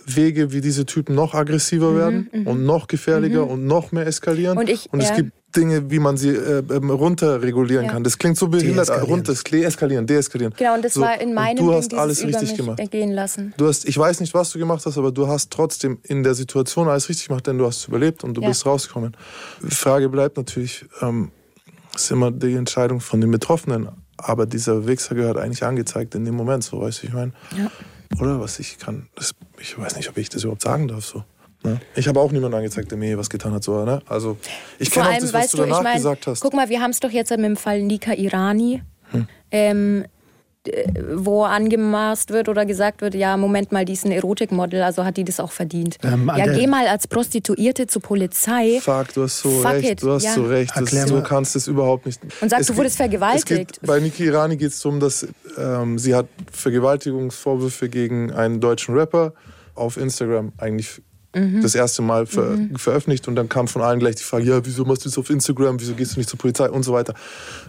Wege, 0.06 0.52
wie 0.52 0.60
diese 0.60 0.86
Typen 0.86 1.14
noch 1.14 1.34
aggressiver 1.34 1.94
werden 1.96 2.28
und 2.46 2.64
noch 2.64 2.86
gefährlicher 2.86 3.46
und 3.46 3.66
noch 3.66 3.92
mehr 3.92 4.06
eskalieren. 4.06 4.56
Und 4.56 4.68
ich- 4.68 4.88
es 4.92 5.08
ja. 5.08 5.16
gibt 5.16 5.32
Dinge, 5.56 5.90
wie 5.90 5.98
man 5.98 6.16
sie 6.16 6.28
äh, 6.30 6.62
ähm, 6.72 6.90
runterregulieren 6.90 7.86
Ja. 7.86 7.92
kann. 7.92 8.04
Das 8.04 8.16
klingt 8.18 8.36
so 8.36 8.46
behindert, 8.46 8.88
Deeskalieren. 8.88 9.10
runter, 9.10 9.32
eskalieren, 9.66 10.06
deeskalieren. 10.06 10.54
Genau, 10.56 10.74
und 10.74 10.84
das 10.84 10.94
So, 10.94 11.00
war 11.00 11.20
in 11.20 11.30
und 11.30 11.34
meinem 11.34 11.56
Du 11.56 11.66
Ding 11.66 11.74
hast 11.74 11.92
alles 11.92 12.20
über 12.20 12.28
richtig 12.28 12.50
mich 12.50 12.56
gemacht. 12.56 12.78
ergehen 12.78 13.10
lassen. 13.10 13.52
Du 13.56 13.66
hast, 13.66 13.84
ich 13.88 13.98
weiß 13.98 14.20
nicht, 14.20 14.32
was 14.32 14.50
du 14.50 14.60
gemacht 14.60 14.86
hast, 14.86 14.96
aber 14.96 15.10
du 15.10 15.26
hast 15.26 15.50
trotzdem 15.50 15.98
in 16.04 16.22
der 16.22 16.34
Situation 16.34 16.86
alles 16.88 17.08
richtig 17.08 17.26
gemacht, 17.26 17.48
denn 17.48 17.58
du 17.58 17.66
hast 17.66 17.88
überlebt 17.88 18.22
und 18.22 18.34
du 18.34 18.42
Ja. 18.42 18.48
bist 18.48 18.64
rausgekommen. 18.64 19.16
Die 19.68 19.74
Frage 19.74 20.08
bleibt 20.08 20.36
natürlich, 20.36 20.84
ähm, 21.02 21.32
ist 21.96 22.12
immer 22.12 22.30
die 22.30 22.54
Entscheidung 22.54 23.00
von 23.00 23.20
den 23.20 23.32
Betroffenen, 23.32 23.88
aber 24.18 24.46
dieser 24.46 24.86
Wichser 24.86 25.16
gehört 25.16 25.36
eigentlich 25.36 25.64
angezeigt 25.64 26.14
in 26.14 26.24
dem 26.24 26.36
Moment, 26.36 26.62
so 26.62 26.80
weißt 26.80 27.02
du, 27.02 27.06
ich 27.08 27.12
meine. 27.12 27.32
Ja. 27.58 27.68
Oder 28.18 28.40
was 28.40 28.58
ich 28.58 28.78
kann, 28.78 29.08
das, 29.14 29.34
ich 29.60 29.78
weiß 29.78 29.96
nicht, 29.96 30.08
ob 30.08 30.16
ich 30.18 30.28
das 30.28 30.42
überhaupt 30.42 30.62
sagen 30.62 30.88
darf, 30.88 31.04
so. 31.04 31.24
Ne? 31.62 31.78
Ich 31.94 32.08
habe 32.08 32.18
auch 32.20 32.32
niemanden 32.32 32.56
angezeigt, 32.56 32.90
der 32.90 32.96
mir 32.98 33.18
was 33.18 33.28
getan 33.30 33.52
hat, 33.52 33.62
so, 33.62 33.84
ne? 33.84 34.00
Also, 34.08 34.38
ich 34.78 34.90
kenne 34.90 35.10
auch 35.10 35.12
das, 35.14 35.24
was 35.24 35.32
weißt 35.34 35.52
du 35.54 35.56
du, 35.58 35.62
danach 35.64 35.78
ich 35.78 35.84
meine, 35.84 35.96
gesagt 35.96 36.26
hast. 36.26 36.40
guck 36.40 36.54
mal, 36.54 36.68
wir 36.70 36.80
haben 36.80 36.90
es 36.90 37.00
doch 37.00 37.10
jetzt 37.10 37.30
mit 37.30 37.40
dem 37.44 37.56
Fall 37.56 37.82
Nika 37.82 38.12
Irani, 38.14 38.82
Hm. 39.12 39.26
ähm, 39.50 40.04
wo 41.14 41.44
angemaßt 41.44 42.30
wird 42.30 42.48
oder 42.50 42.66
gesagt 42.66 43.00
wird, 43.00 43.14
ja, 43.14 43.36
Moment 43.38 43.72
mal, 43.72 43.84
die 43.86 43.94
ist 43.94 44.04
ein 44.04 44.12
Erotikmodel, 44.12 44.82
also 44.82 45.04
hat 45.04 45.16
die 45.16 45.24
das 45.24 45.40
auch 45.40 45.52
verdient. 45.52 45.96
Ähm, 46.02 46.30
ja, 46.36 46.46
geh 46.52 46.66
mal 46.66 46.86
als 46.86 47.08
Prostituierte 47.08 47.86
zur 47.86 48.02
Polizei 48.02 48.78
Fuck, 48.82 49.14
du 49.14 49.22
hast 49.22 49.38
so 49.40 49.48
Fuck 49.50 49.72
recht, 49.72 49.90
it, 49.92 50.02
du 50.02 50.10
hast 50.12 50.24
ja. 50.24 50.34
so 50.34 50.44
recht. 50.44 50.70
Das, 50.72 50.78
Erklär 50.82 51.06
so 51.08 51.22
kannst 51.22 51.56
es 51.56 51.66
überhaupt 51.66 52.04
nicht. 52.06 52.20
Und 52.42 52.50
sag, 52.50 52.60
Es 52.60 52.66
du 52.66 52.72
geht- 52.74 52.78
wurdest 52.78 52.96
vergewaltigt. 52.98 53.46
Geht, 53.46 53.80
bei 53.86 54.00
Niki 54.00 54.24
Irani 54.24 54.56
geht 54.56 54.72
es 54.72 54.80
darum, 54.80 55.00
dass 55.00 55.26
ähm, 55.56 55.98
sie 55.98 56.14
hat 56.14 56.26
Vergewaltigungsvorwürfe 56.90 57.88
gegen 57.88 58.32
einen 58.32 58.60
deutschen 58.60 58.94
Rapper 58.96 59.32
auf 59.74 59.96
Instagram 59.96 60.52
eigentlich 60.58 61.02
Mhm. 61.32 61.62
das 61.62 61.76
erste 61.76 62.02
Mal 62.02 62.26
ver 62.26 62.58
veröffentlicht 62.74 63.28
und 63.28 63.36
dann 63.36 63.48
kam 63.48 63.68
von 63.68 63.82
allen 63.82 64.00
gleich 64.00 64.16
die 64.16 64.24
Frage, 64.24 64.46
ja, 64.46 64.66
wieso 64.66 64.84
machst 64.84 65.04
du 65.04 65.08
das 65.08 65.16
auf 65.16 65.30
Instagram, 65.30 65.78
wieso 65.78 65.94
gehst 65.94 66.16
du 66.16 66.18
nicht 66.18 66.28
zur 66.28 66.40
Polizei 66.40 66.68
und 66.68 66.82
so 66.82 66.92
weiter. 66.92 67.14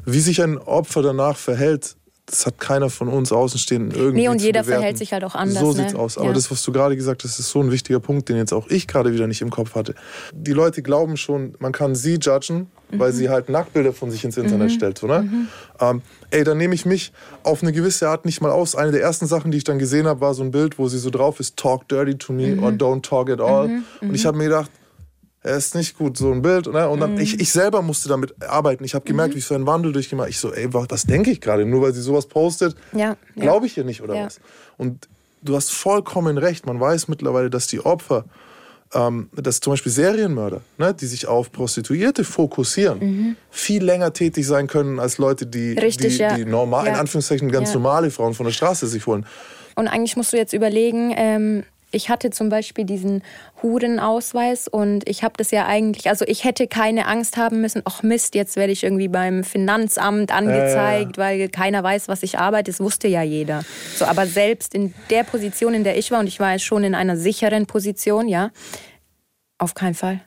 Wie 0.03 0.19
sich 0.19 0.41
ein 0.41 0.57
Opfer 0.57 1.03
danach 1.03 1.37
verhält, 1.37 1.95
das 2.27 2.45
hat 2.45 2.59
keiner 2.59 2.89
von 2.89 3.07
uns 3.09 3.31
Außenstehenden 3.31 3.91
irgendwie 3.99 4.21
Nee, 4.21 4.29
und 4.29 4.41
jeder 4.41 4.61
bewerten. 4.61 4.79
verhält 4.79 4.97
sich 4.97 5.11
halt 5.11 5.23
auch 5.25 5.35
anders, 5.35 5.59
So 5.59 5.67
ne? 5.73 5.73
sieht's 5.73 5.95
aus. 5.95 6.17
Aber 6.17 6.27
Ja. 6.27 6.33
das, 6.33 6.49
was 6.49 6.63
du 6.63 6.71
gerade 6.71 6.95
gesagt 6.95 7.23
hast, 7.23 7.39
ist 7.39 7.49
so 7.49 7.59
ein 7.61 7.71
wichtiger 7.71 7.99
Punkt, 7.99 8.29
den 8.29 8.37
jetzt 8.37 8.53
auch 8.53 8.67
ich 8.69 8.87
gerade 8.87 9.11
wieder 9.13 9.27
nicht 9.27 9.41
im 9.41 9.49
Kopf 9.49 9.75
hatte. 9.75 9.95
Die 10.33 10.53
Leute 10.53 10.81
glauben 10.81 11.17
schon, 11.17 11.55
man 11.59 11.71
kann 11.73 11.93
sie 11.95 12.15
judgen, 12.21 12.71
weil 12.91 13.11
sie 13.11 13.29
halt 13.29 13.49
Nacktbilder 13.49 13.91
von 13.91 14.11
sich 14.11 14.23
ins 14.23 14.37
Internet 14.37 14.71
stellt. 14.71 14.97
So, 14.97 15.07
ne? 15.07 15.47
Ähm, 15.79 16.01
ey, 16.29 16.43
dann 16.43 16.57
nehme 16.57 16.75
ich 16.75 16.85
mich 16.85 17.11
auf 17.43 17.63
eine 17.63 17.71
gewisse 17.73 18.07
Art 18.07 18.25
nicht 18.25 18.39
mal 18.41 18.51
aus. 18.51 18.75
Eine 18.75 18.91
der 18.91 19.01
ersten 19.01 19.25
Sachen, 19.27 19.51
die 19.51 19.57
ich 19.57 19.63
dann 19.63 19.79
gesehen 19.79 20.07
habe, 20.07 20.21
war 20.21 20.33
so 20.33 20.43
ein 20.43 20.51
Bild, 20.51 20.77
wo 20.77 20.87
sie 20.87 20.99
so 20.99 21.09
drauf 21.09 21.39
ist, 21.39 21.57
talk 21.57 21.87
dirty 21.89 22.15
to 22.17 22.31
me 22.33 22.55
or 22.57 22.69
don't 22.71 23.01
talk 23.01 23.29
at 23.29 23.41
all. 23.41 23.81
Und 24.01 24.13
ich 24.15 24.25
habe 24.25 24.37
mir 24.37 24.45
gedacht, 24.45 24.69
er 25.43 25.57
ist 25.57 25.73
nicht 25.75 25.97
gut, 25.97 26.17
so 26.17 26.31
ein 26.31 26.41
Bild. 26.41 26.67
Ne? 26.71 26.87
Und 26.87 26.99
dann, 26.99 27.17
ich, 27.19 27.39
ich 27.39 27.51
selber 27.51 27.81
musste 27.81 28.09
damit 28.09 28.33
arbeiten. 28.43 28.83
Ich 28.83 28.93
habe 28.93 29.05
gemerkt, 29.05 29.33
wie 29.33 29.39
ich 29.39 29.45
so 29.45 29.55
einen 29.55 29.65
Wandel 29.65 29.91
durchgemacht 29.91 30.29
Ich 30.29 30.37
so, 30.39 30.53
ey, 30.53 30.71
was, 30.73 30.85
was 30.89 31.03
denke 31.05 31.31
ich 31.31 31.41
gerade? 31.41 31.65
Nur 31.65 31.81
weil 31.81 31.93
sie 31.93 32.01
sowas 32.01 32.27
postet, 32.27 32.75
Ja, 32.93 33.17
glaube 33.35 33.65
ich 33.65 33.77
ihr 33.77 33.83
nicht 33.83 34.01
oder 34.01 34.15
Ja. 34.15 34.25
was? 34.25 34.39
Und 34.77 35.07
du 35.41 35.55
hast 35.55 35.71
vollkommen 35.71 36.37
recht. 36.37 36.65
Man 36.67 36.79
weiß 36.79 37.07
mittlerweile, 37.07 37.49
dass 37.49 37.65
die 37.67 37.79
Opfer, 37.83 38.25
ähm, 38.93 39.29
dass 39.33 39.61
zum 39.61 39.73
Beispiel 39.73 39.91
Serienmörder, 39.91 40.61
ne, 40.77 40.93
die 40.93 41.05
sich 41.07 41.25
auf 41.27 41.51
Prostituierte 41.51 42.23
fokussieren, 42.23 43.35
viel 43.49 43.83
länger 43.83 44.13
tätig 44.13 44.45
sein 44.45 44.67
können 44.67 44.99
als 44.99 45.17
Leute, 45.17 45.45
die, 45.47 45.71
Mhm. 45.73 45.77
Richtig, 45.79 46.17
die, 46.17 46.21
ja. 46.21 46.35
die 46.35 46.45
normal, 46.45 46.87
in. 46.87 46.93
Anführungszeichen 46.95 47.51
ganz 47.51 47.73
normale 47.73 48.11
Frauen 48.11 48.33
von 48.35 48.45
der 48.45 48.53
Straße 48.53 48.85
sich 48.87 49.07
holen. 49.07 49.25
Und 49.75 49.87
eigentlich 49.87 50.17
musst 50.17 50.33
du 50.33 50.37
jetzt 50.37 50.53
überlegen, 50.53 51.13
ähm, 51.15 51.63
ich 51.91 52.09
hatte 52.09 52.29
zum 52.29 52.49
Beispiel 52.49 52.85
diesen 52.85 53.21
Hurenausweis 53.61 54.67
und 54.67 55.07
ich 55.07 55.23
habe 55.23 55.33
das 55.37 55.51
ja 55.51 55.65
eigentlich, 55.65 56.09
also 56.09 56.25
ich 56.27 56.43
hätte 56.43 56.67
keine 56.67 57.05
Angst 57.07 57.37
haben 57.37 57.61
müssen, 57.61 57.81
ach 57.85 58.01
Mist, 58.01 58.33
jetzt 58.35 58.55
werde 58.55 58.71
ich 58.73 58.83
irgendwie 58.83 59.09
beim 59.09 59.43
Finanzamt 59.43 60.31
angezeigt, 60.31 61.17
weil 61.17 61.49
keiner 61.49 61.83
weiß, 61.83 62.07
was 62.07 62.23
ich 62.23 62.39
arbeite. 62.39 62.71
Das 62.71 62.79
wusste 62.79 63.07
ja 63.07 63.21
jeder. 63.21 63.63
So, 63.95 64.05
aber 64.05 64.25
selbst 64.25 64.73
in 64.73 64.93
der 65.09 65.23
Position, 65.23 65.73
in 65.73 65.83
der 65.83 65.97
ich 65.97 66.11
war, 66.11 66.19
und 66.19 66.27
ich 66.27 66.39
war 66.39 66.57
schon 66.59 66.83
in 66.83 66.95
einer 66.95 67.17
sicheren 67.17 67.65
Position, 67.65 68.27
ja, 68.27 68.51
auf 69.57 69.73
keinen 69.73 69.93
Fall. 69.93 70.21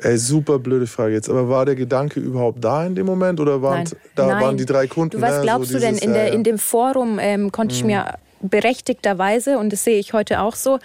Ey, 0.00 0.16
super 0.16 0.58
blöde 0.58 0.86
Frage 0.86 1.14
jetzt. 1.14 1.28
Aber 1.28 1.48
war 1.48 1.64
der 1.64 1.76
Gedanke 1.76 2.18
überhaupt 2.18 2.64
da 2.64 2.84
in 2.86 2.94
dem 2.94 3.06
Moment 3.06 3.38
oder 3.38 3.62
waren, 3.62 3.84
Nein. 3.84 3.92
da 4.14 4.26
Nein. 4.26 4.42
waren 4.42 4.56
die 4.56 4.66
drei 4.66 4.86
Kunden? 4.86 5.18
Du, 5.18 5.20
was 5.20 5.36
ne, 5.36 5.42
glaubst 5.42 5.70
so 5.70 5.74
du 5.74 5.80
denn? 5.80 5.94
dieses, 5.94 6.06
In, 6.06 6.14
der, 6.14 6.32
in 6.32 6.44
dem 6.44 6.58
Forum 6.58 7.18
ähm, 7.20 7.52
konnte 7.52 7.74
ich 7.74 7.84
mir 7.84 8.14
berechtigterweise, 8.42 9.58
und 9.58 9.72
das 9.72 9.84
sehe 9.84 9.98
ich 9.98 10.12
heute 10.12 10.40
auch 10.40 10.54
so, 10.54 10.78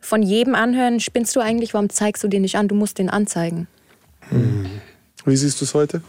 von 0.00 0.22
jedem 0.22 0.54
anhören, 0.54 1.00
spinnst 1.00 1.34
du 1.34 1.40
eigentlich, 1.40 1.74
warum 1.74 1.90
zeigst 1.90 2.22
du 2.22 2.28
den 2.28 2.42
nicht 2.42 2.56
an? 2.56 2.68
Du 2.68 2.74
musst 2.74 2.98
den 2.98 3.10
anzeigen. 3.10 3.66
Wie 5.24 5.36
siehst 5.36 5.60
du 5.60 5.64
es 5.64 5.74
heute? 5.74 6.02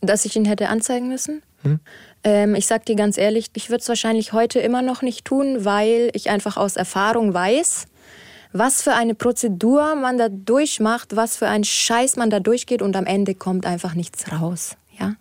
Dass 0.00 0.24
ich 0.24 0.34
ihn 0.34 0.44
hätte 0.44 0.68
anzeigen 0.68 1.08
müssen? 1.08 1.42
Hm? 1.62 1.80
Ähm, 2.24 2.54
ich 2.54 2.66
sag 2.66 2.84
dir 2.86 2.96
ganz 2.96 3.18
ehrlich, 3.18 3.50
ich 3.54 3.70
würde 3.70 3.82
es 3.82 3.88
wahrscheinlich 3.88 4.32
heute 4.32 4.58
immer 4.58 4.82
noch 4.82 5.02
nicht 5.02 5.24
tun, 5.24 5.64
weil 5.64 6.10
ich 6.14 6.30
einfach 6.30 6.56
aus 6.56 6.76
Erfahrung 6.76 7.32
weiß, 7.32 7.86
was 8.52 8.82
für 8.82 8.94
eine 8.94 9.14
Prozedur 9.14 9.94
man 9.94 10.18
da 10.18 10.28
durchmacht, 10.28 11.16
was 11.16 11.36
für 11.36 11.48
ein 11.48 11.64
Scheiß 11.64 12.16
man 12.16 12.30
da 12.30 12.40
durchgeht 12.40 12.82
und 12.82 12.96
am 12.96 13.06
Ende 13.06 13.34
kommt 13.34 13.64
einfach 13.64 13.94
nichts 13.94 14.30
raus. 14.30 14.76
Ja? 14.98 15.14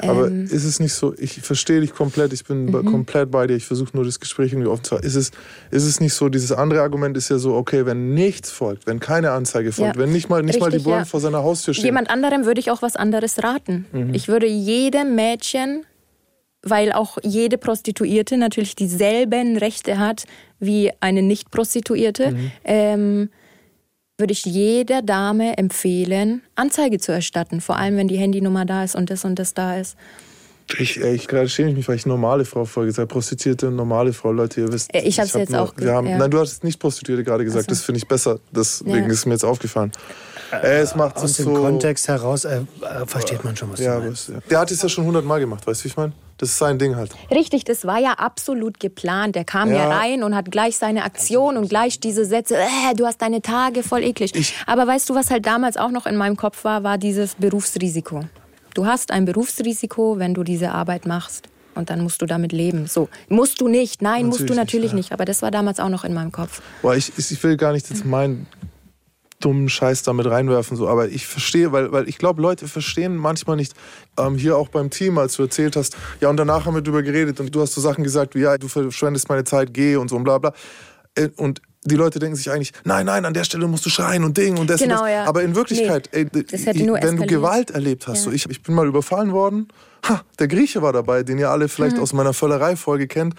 Aber 0.00 0.26
Ähm. 0.28 0.44
ist 0.44 0.64
es 0.64 0.80
nicht 0.80 0.94
so, 0.94 1.14
ich 1.18 1.40
verstehe 1.42 1.80
dich 1.80 1.92
komplett, 1.94 2.32
ich 2.32 2.44
bin 2.44 2.66
Mhm. 2.66 2.72
bei- 2.72 2.82
komplett 2.82 3.30
bei 3.30 3.46
dir, 3.46 3.56
ich 3.56 3.66
versuche 3.66 3.90
nur 3.94 4.04
das 4.04 4.20
Gespräch 4.20 4.52
irgendwie 4.52 4.68
offen 4.68 4.84
zu 4.84 4.92
halten. 4.94 5.06
Ist 5.06 5.16
es, 5.16 5.30
ist 5.70 5.84
es 5.84 6.00
nicht 6.00 6.14
so, 6.14 6.28
dieses 6.28 6.52
andere 6.52 6.80
Argument 6.82 7.16
ist 7.16 7.28
ja 7.28 7.38
so, 7.38 7.54
okay, 7.54 7.84
wenn 7.86 8.14
nichts 8.14 8.50
folgt, 8.50 8.86
wenn 8.86 9.00
keine 9.00 9.32
Anzeige 9.32 9.72
folgt, 9.72 9.96
Ja. 9.96 10.02
wenn 10.02 10.12
nicht 10.12 10.28
mal, 10.28 10.42
nicht 10.42 10.60
mal 10.60 10.70
die 10.70 10.76
Richtig, 10.76 10.84
Bullen 10.84 10.98
ja. 11.00 11.04
vor 11.04 11.20
seiner 11.20 11.42
Haustür 11.42 11.74
stehen. 11.74 11.84
Jemand 11.86 12.10
anderem 12.10 12.44
würde 12.46 12.60
ich 12.60 12.70
auch 12.70 12.82
was 12.82 12.96
anderes 12.96 13.42
raten. 13.42 13.86
Mhm. 13.92 14.14
Ich 14.14 14.28
würde 14.28 14.46
jedem 14.46 15.14
Mädchen, 15.14 15.84
weil 16.62 16.92
auch 16.92 17.18
jede 17.22 17.58
Prostituierte 17.58 18.36
natürlich 18.36 18.76
dieselben 18.76 19.56
Rechte 19.56 19.98
hat 19.98 20.24
wie 20.60 20.90
eine 21.00 21.20
Nicht-Prostituierte, 21.22 22.30
Mhm. 22.30 22.50
ähm, 22.64 23.30
würde 24.22 24.32
ich 24.32 24.44
jeder 24.44 25.02
Dame 25.02 25.58
empfehlen, 25.58 26.42
Anzeige 26.54 26.98
zu 27.00 27.10
erstatten. 27.10 27.60
Vor 27.60 27.76
allem, 27.76 27.96
wenn 27.96 28.06
die 28.06 28.16
Handynummer 28.18 28.64
da 28.64 28.84
ist 28.84 28.94
und 28.94 29.10
das 29.10 29.24
und 29.24 29.36
das 29.38 29.52
da 29.52 29.76
ist. 29.78 29.96
Ich, 30.78 31.02
ey, 31.02 31.14
ich 31.16 31.26
gerade 31.26 31.48
schäme 31.48 31.70
ich 31.70 31.76
mich, 31.76 31.88
weil 31.88 31.96
ich 31.96 32.06
normale 32.06 32.44
Frau 32.44 32.64
vorher 32.64 32.86
gesagt 32.86 33.10
habe. 33.10 33.12
Prostituierte 33.12 33.66
und 33.68 33.74
normale 33.76 34.12
Frau, 34.12 34.30
Leute, 34.30 34.60
ihr 34.60 34.72
wisst. 34.72 34.94
Äh, 34.94 35.00
ich 35.00 35.18
hab's 35.18 35.34
hab 35.34 35.40
jetzt 35.40 35.50
nur, 35.50 35.60
auch 35.60 35.74
ge- 35.74 35.86
wir 35.86 35.92
haben, 35.94 36.06
ja. 36.06 36.16
Nein, 36.18 36.30
du 36.30 36.38
hast 36.38 36.62
nicht 36.62 36.78
Prostituierte 36.78 37.24
gerade 37.24 37.44
gesagt, 37.44 37.64
so. 37.64 37.70
das 37.70 37.82
finde 37.82 37.98
ich 37.98 38.06
besser. 38.06 38.38
Deswegen 38.52 39.06
Ja. 39.06 39.12
ist 39.12 39.26
mir 39.26 39.32
jetzt 39.32 39.44
aufgefallen. 39.44 39.90
Ey, 40.52 40.80
es 40.80 40.94
macht 40.94 41.16
Aus 41.16 41.32
dem 41.34 41.46
so. 41.46 41.54
Kontext 41.54 42.08
heraus 42.08 42.44
äh, 42.44 42.58
äh, 42.82 43.06
versteht 43.06 43.42
man 43.44 43.56
schon, 43.56 43.72
was 43.72 43.80
Ja, 43.80 43.98
du 43.98 44.06
meinst. 44.06 44.30
der 44.50 44.58
hat 44.60 44.70
es 44.70 44.82
ja 44.82 44.88
schon 44.88 45.04
hundertmal 45.06 45.40
gemacht, 45.40 45.66
weißt 45.66 45.80
du, 45.80 45.84
wie 45.84 45.88
ich 45.88 45.96
meine? 45.96 46.12
Das 46.38 46.48
ist 46.50 46.58
sein 46.58 46.78
Ding 46.78 46.96
halt. 46.96 47.12
Richtig, 47.30 47.64
das 47.64 47.86
war 47.86 47.98
ja 47.98 48.14
absolut 48.14 48.80
geplant. 48.80 49.36
Der 49.36 49.44
kam 49.44 49.70
ja, 49.70 49.88
Ja. 49.88 49.96
rein 49.98 50.22
und 50.24 50.34
hat 50.34 50.50
gleich 50.50 50.76
seine 50.76 51.04
Aktion 51.04 51.56
und 51.56 51.68
gleich 51.68 52.00
diese 52.00 52.24
Sätze, 52.24 52.56
äh, 52.56 52.94
du 52.96 53.06
hast 53.06 53.22
deine 53.22 53.42
Tage, 53.42 53.82
voll 53.82 54.02
eklig. 54.02 54.54
Aber 54.66 54.86
weißt 54.86 55.08
du, 55.08 55.14
was 55.14 55.30
halt 55.30 55.46
damals 55.46 55.76
auch 55.76 55.90
noch 55.90 56.04
in 56.04 56.16
meinem 56.16 56.36
Kopf 56.36 56.64
war, 56.64 56.82
war 56.82 56.98
dieses 56.98 57.36
Berufsrisiko. 57.36 58.20
Du 58.74 58.86
hast 58.86 59.10
ein 59.12 59.24
Berufsrisiko, 59.24 60.18
wenn 60.18 60.34
du 60.34 60.42
diese 60.42 60.72
Arbeit 60.72 61.06
machst. 61.06 61.48
Und 61.74 61.88
dann 61.88 62.00
musst 62.02 62.20
du 62.20 62.26
damit 62.26 62.52
leben. 62.52 62.86
So, 62.86 63.08
musst 63.28 63.60
du 63.62 63.68
nicht. 63.68 64.02
Nein, 64.02 64.26
musst 64.26 64.40
du 64.40 64.44
Natürlich 64.44 64.56
nicht, 64.56 64.58
natürlich 64.58 64.90
ja. 64.90 64.96
nicht. 64.96 65.12
Aber 65.12 65.24
das 65.24 65.40
war 65.40 65.50
damals 65.50 65.80
auch 65.80 65.88
noch 65.88 66.04
in 66.04 66.12
meinem 66.12 66.30
Kopf. 66.32 66.60
Boah, 66.82 66.94
ich, 66.96 67.12
ich 67.16 67.42
will 67.44 67.56
gar 67.56 67.72
nicht 67.72 67.88
jetzt 67.88 68.04
meinen 68.04 68.46
dummen 69.44 69.68
Scheiß 69.68 70.02
damit 70.02 70.26
reinwerfen, 70.26 70.76
so, 70.76 70.88
aber 70.88 71.08
ich 71.08 71.26
verstehe, 71.26 71.72
weil, 71.72 71.92
weil 71.92 72.08
ich 72.08 72.16
glaube, 72.18 72.40
Leute 72.40 72.68
verstehen 72.68 73.16
manchmal 73.16 73.56
nicht, 73.56 73.74
ähm, 74.18 74.36
hier 74.36 74.56
auch 74.56 74.68
beim 74.68 74.88
Team, 74.90 75.18
als 75.18 75.36
du 75.36 75.42
erzählt 75.42 75.76
hast, 75.76 75.96
ja, 76.20 76.28
und 76.30 76.36
danach 76.38 76.64
haben 76.66 76.74
wir 76.74 76.82
drüber 76.82 77.02
geredet 77.02 77.38
und 77.40 77.54
du 77.54 77.60
hast 77.60 77.74
so 77.74 77.80
Sachen 77.80 78.04
gesagt 78.04 78.34
wie, 78.34 78.40
ja, 78.40 78.56
du 78.56 78.68
verschwendest 78.68 79.28
meine 79.28 79.44
Zeit, 79.44 79.74
geh 79.74 79.96
und 79.96 80.08
so 80.08 80.16
und 80.16 80.24
bla 80.24 80.38
bla. 80.38 80.52
Äh, 81.14 81.28
Und 81.36 81.60
die 81.84 81.96
Leute 81.96 82.20
denken 82.20 82.36
sich 82.36 82.48
eigentlich, 82.50 82.72
nein, 82.84 83.06
nein, 83.06 83.24
an 83.24 83.34
der 83.34 83.42
Stelle 83.44 83.66
musst 83.66 83.84
du 83.84 83.90
schreien 83.90 84.22
und 84.22 84.36
Ding 84.38 84.56
und 84.56 84.70
das 84.70 84.80
Genau, 84.80 85.00
und 85.00 85.06
das. 85.06 85.10
ja. 85.10 85.24
Aber 85.24 85.42
in 85.42 85.54
Wirklichkeit, 85.56 86.08
Nee, 86.12 86.26
ey, 86.32 86.46
wenn 87.02 87.16
du. 87.16 87.26
Gewalt 87.26 87.70
erlebt 87.72 88.06
hast, 88.06 88.18
Ja. 88.18 88.24
so, 88.24 88.30
ich, 88.30 88.48
ich 88.48 88.62
bin 88.62 88.74
mal 88.76 88.86
überfallen 88.86 89.32
worden, 89.32 89.66
ha, 90.08 90.22
der 90.38 90.46
Grieche 90.46 90.80
war 90.80 90.92
dabei, 90.92 91.24
den 91.24 91.38
ihr 91.38 91.50
alle 91.50 91.68
vielleicht 91.68 91.96
Mhm. 91.96 92.02
aus 92.02 92.12
meiner 92.12 92.32
Völlerei-Folge 92.34 93.08
kennt, 93.08 93.34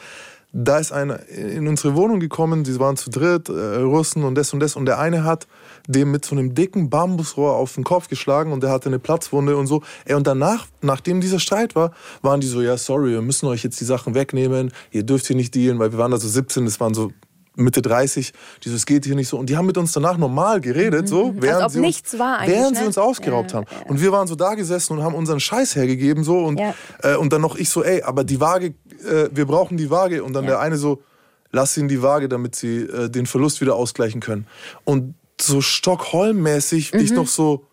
da 0.51 0.77
ist 0.77 0.91
einer 0.91 1.27
in 1.29 1.67
unsere 1.67 1.95
Wohnung 1.95 2.19
gekommen, 2.19 2.63
die 2.65 2.77
waren 2.79 2.97
zu 2.97 3.09
dritt, 3.09 3.47
äh, 3.49 3.53
Russen 3.77 4.23
und 4.23 4.35
das 4.35 4.53
und 4.53 4.59
das. 4.59 4.75
Und 4.75 4.85
der 4.85 4.99
eine 4.99 5.23
hat 5.23 5.47
dem 5.87 6.11
mit 6.11 6.23
so 6.25 6.35
einem 6.35 6.55
dicken 6.55 6.89
Bambusrohr 6.89 7.53
auf 7.55 7.75
den 7.75 7.83
Kopf 7.83 8.07
geschlagen 8.07 8.51
und 8.51 8.63
der 8.63 8.69
hatte 8.71 8.87
eine 8.89 8.99
Platzwunde 8.99 9.57
und 9.57 9.67
so. 9.67 9.81
Ey, 10.05 10.15
und 10.15 10.25
danach, 10.27 10.67
nachdem 10.81 11.19
dieser 11.21 11.39
Streit 11.39 11.75
war, 11.75 11.91
waren 12.21 12.39
die 12.39 12.47
so, 12.47 12.61
ja, 12.61 12.77
sorry, 12.77 13.11
wir 13.11 13.21
müssen 13.21 13.47
euch 13.47 13.63
jetzt 13.63 13.79
die 13.81 13.85
Sachen 13.85 14.15
wegnehmen, 14.15 14.71
ihr 14.91 15.03
dürft 15.03 15.27
hier 15.27 15.35
nicht 15.35 15.53
dealen, 15.55 15.79
weil 15.79 15.91
wir 15.91 15.99
waren 15.99 16.11
da 16.11 16.17
so 16.17 16.27
17, 16.27 16.65
das 16.65 16.79
waren 16.79 16.93
so 16.93 17.11
Mitte 17.55 17.83
30, 17.83 18.33
die 18.63 18.69
so, 18.69 18.75
es 18.75 18.85
geht 18.87 19.05
hier 19.05 19.13
nicht 19.15 19.27
so. 19.27 19.37
Und 19.37 19.47
die 19.47 19.57
haben 19.57 19.67
mit 19.67 19.77
uns 19.77 19.91
danach 19.91 20.17
normal 20.17 20.59
geredet, 20.59 21.07
so, 21.07 21.33
Mhm. 21.33 21.41
während, 21.41 21.55
Als 21.57 21.65
ob 21.65 21.71
sie, 21.71 21.77
uns, 21.79 21.85
nichts 21.87 22.17
war 22.17 22.39
eigentlich, 22.39 22.57
während 22.57 22.75
sie 22.77 22.81
ne? 22.81 22.87
uns 22.87 22.97
ausgeraubt 22.97 23.51
Ja, 23.51 23.57
haben. 23.57 23.67
Und 23.87 24.01
wir 24.01 24.11
waren 24.11 24.25
so 24.27 24.33
da 24.35 24.55
gesessen 24.55 24.93
und 24.97 25.03
haben 25.03 25.13
unseren 25.13 25.39
Scheiß 25.39 25.75
hergegeben, 25.75 26.23
so. 26.23 26.39
Und, 26.39 26.59
Ja. 26.59 26.73
äh, 27.03 27.15
und 27.15 27.31
dann 27.31 27.41
noch 27.41 27.55
ich 27.55 27.69
so, 27.69 27.83
ey, 27.83 28.01
aber 28.01 28.23
die 28.23 28.39
Waage, 28.41 28.73
äh, 29.07 29.29
wir 29.31 29.45
brauchen 29.45 29.77
die 29.77 29.91
Waage. 29.91 30.23
Und 30.23 30.33
dann 30.33 30.45
Ja. 30.45 30.51
der 30.51 30.59
eine 30.61 30.77
so, 30.77 31.03
lass 31.51 31.77
ihnen 31.77 31.89
die 31.89 32.01
Waage, 32.01 32.27
damit 32.27 32.55
sie 32.55 32.77
äh, 32.79 33.07
den 33.09 33.27
Verlust 33.27 33.61
wieder 33.61 33.75
ausgleichen 33.75 34.19
können. 34.19 34.47
Und 34.83 35.13
so 35.41 35.61
Stockholm-mäßig, 35.61 36.93
ich 36.93 37.09
Mhm. 37.11 37.15
noch 37.17 37.27
so, 37.27 37.65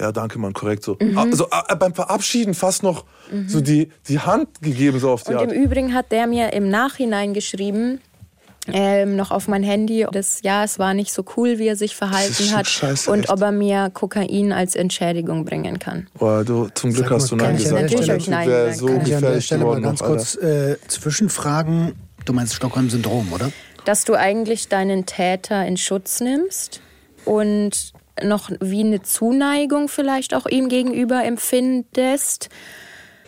ja, 0.00 0.12
danke, 0.12 0.38
Mann, 0.38 0.52
korrekt 0.52 0.84
so. 0.84 0.96
Also 1.16 1.46
äh, 1.68 1.76
beim 1.76 1.94
Verabschieden 1.94 2.54
fast 2.54 2.82
noch 2.82 3.04
so 3.46 3.60
die, 3.60 3.88
die 4.08 4.18
Hand 4.20 4.60
gegeben, 4.62 4.98
so 4.98 5.10
auf 5.10 5.22
die 5.24 5.30
Mhm. 5.32 5.36
Und 5.38 5.42
Art. 5.48 5.52
im 5.52 5.62
Übrigen 5.62 5.94
hat 5.94 6.12
der 6.12 6.26
mir 6.26 6.52
im 6.52 6.68
Nachhinein 6.68 7.34
geschrieben, 7.34 8.00
ähm, 8.72 9.16
noch 9.16 9.32
auf 9.32 9.48
mein 9.48 9.64
Handy, 9.64 10.06
das 10.12 10.40
ja, 10.42 10.62
es 10.62 10.78
war 10.78 10.94
nicht 10.94 11.12
so 11.12 11.24
cool, 11.36 11.58
wie 11.58 11.66
er 11.66 11.74
sich 11.74 11.96
verhalten 11.96 12.44
so 12.44 12.56
hat 12.56 12.68
scheiße, 12.68 13.10
und 13.10 13.20
echt. 13.20 13.30
ob 13.30 13.40
er 13.40 13.50
mir 13.50 13.90
Kokain 13.92 14.52
als 14.52 14.76
Entschädigung 14.76 15.44
bringen 15.44 15.80
kann. 15.80 16.06
Boah, 16.16 16.44
du, 16.44 16.68
zum 16.74 16.92
Glück 16.92 17.06
Sag 17.08 17.10
mal, 17.10 17.16
hast 17.20 17.30
du 17.32 17.36
Nein 17.36 17.56
ich 17.56 17.62
gesagt. 17.64 17.82
Natürlich 17.82 18.06
der 18.06 18.14
hab 18.14 18.20
ich 18.20 18.28
Nein 18.28 18.48
gesagt. 18.48 18.76
so 18.76 18.86
Kann 18.86 18.94
ich 18.94 19.00
an 19.00 19.04
der 19.08 19.14
gefährlich 19.20 19.44
Stelle 19.46 19.60
mal 19.64 19.66
geworden 19.66 19.82
ganz 19.82 20.00
noch, 20.00 20.06
kurz 20.06 20.34
äh, 20.36 20.76
zwischenfragen? 20.86 21.94
Du 22.24 22.32
meinst 22.32 22.54
Stockholm-Syndrom, 22.54 23.32
oder? 23.32 23.50
Dass 23.84 24.04
du 24.04 24.14
eigentlich 24.14 24.68
deinen 24.68 25.06
Täter 25.06 25.66
in 25.66 25.76
Schutz 25.76 26.20
nimmst 26.20 26.80
und 27.24 27.92
noch 28.22 28.50
wie 28.60 28.80
eine 28.80 29.02
Zuneigung 29.02 29.88
vielleicht 29.88 30.34
auch 30.34 30.46
ihm 30.46 30.68
gegenüber 30.68 31.24
empfindest. 31.24 32.48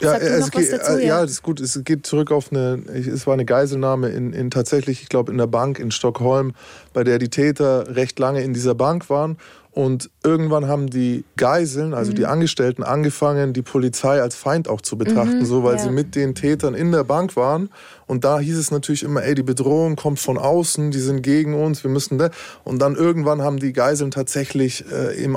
Ja, 0.00 0.16
es 0.16 0.50
geht, 0.50 0.72
dazu, 0.72 0.92
äh, 0.92 1.02
ja? 1.02 1.16
ja, 1.16 1.22
das 1.22 1.32
ist 1.32 1.42
gut. 1.42 1.60
Es 1.60 1.80
geht 1.84 2.04
zurück 2.04 2.32
auf 2.32 2.50
eine, 2.50 2.82
es 2.88 3.26
war 3.26 3.34
eine 3.34 3.44
Geiselnahme 3.44 4.08
in, 4.08 4.32
in 4.32 4.50
tatsächlich, 4.50 5.02
ich 5.02 5.08
glaube, 5.08 5.30
in 5.30 5.38
der 5.38 5.46
Bank 5.46 5.78
in 5.78 5.90
Stockholm, 5.92 6.52
bei 6.92 7.04
der 7.04 7.18
die 7.18 7.30
Täter 7.30 7.94
recht 7.94 8.18
lange 8.18 8.42
in 8.42 8.52
dieser 8.52 8.74
Bank 8.74 9.08
waren. 9.08 9.38
Und 9.74 10.08
irgendwann 10.22 10.68
haben 10.68 10.88
die 10.88 11.24
Geiseln, 11.36 11.94
also 11.94 12.12
Mhm. 12.12 12.14
die 12.14 12.26
Angestellten, 12.26 12.84
angefangen, 12.84 13.52
die 13.52 13.62
Polizei 13.62 14.22
als 14.22 14.36
Feind 14.36 14.68
auch 14.68 14.80
zu 14.80 14.96
betrachten, 14.96 15.44
so 15.44 15.64
weil 15.64 15.72
Mhm, 15.72 15.78
ja. 15.78 15.84
sie 15.84 15.90
mit 15.90 16.14
den 16.14 16.36
Tätern 16.36 16.74
in 16.74 16.92
der 16.92 17.02
Bank 17.02 17.34
waren. 17.34 17.70
Und 18.06 18.22
da 18.22 18.38
hieß 18.38 18.56
es 18.56 18.70
natürlich 18.70 19.02
immer, 19.02 19.24
ey, 19.24 19.34
die 19.34 19.42
Bedrohung 19.42 19.96
kommt 19.96 20.20
von 20.20 20.38
außen, 20.38 20.92
die 20.92 21.00
sind 21.00 21.22
gegen 21.22 21.54
uns, 21.54 21.82
wir 21.82 21.90
müssen 21.90 22.18
da. 22.18 22.30
Und 22.62 22.78
dann 22.78 22.94
irgendwann 22.94 23.42
haben 23.42 23.58
die 23.58 23.72
Geiseln 23.72 24.12
tatsächlich 24.12 24.84
äh, 24.92 25.20
im, 25.20 25.36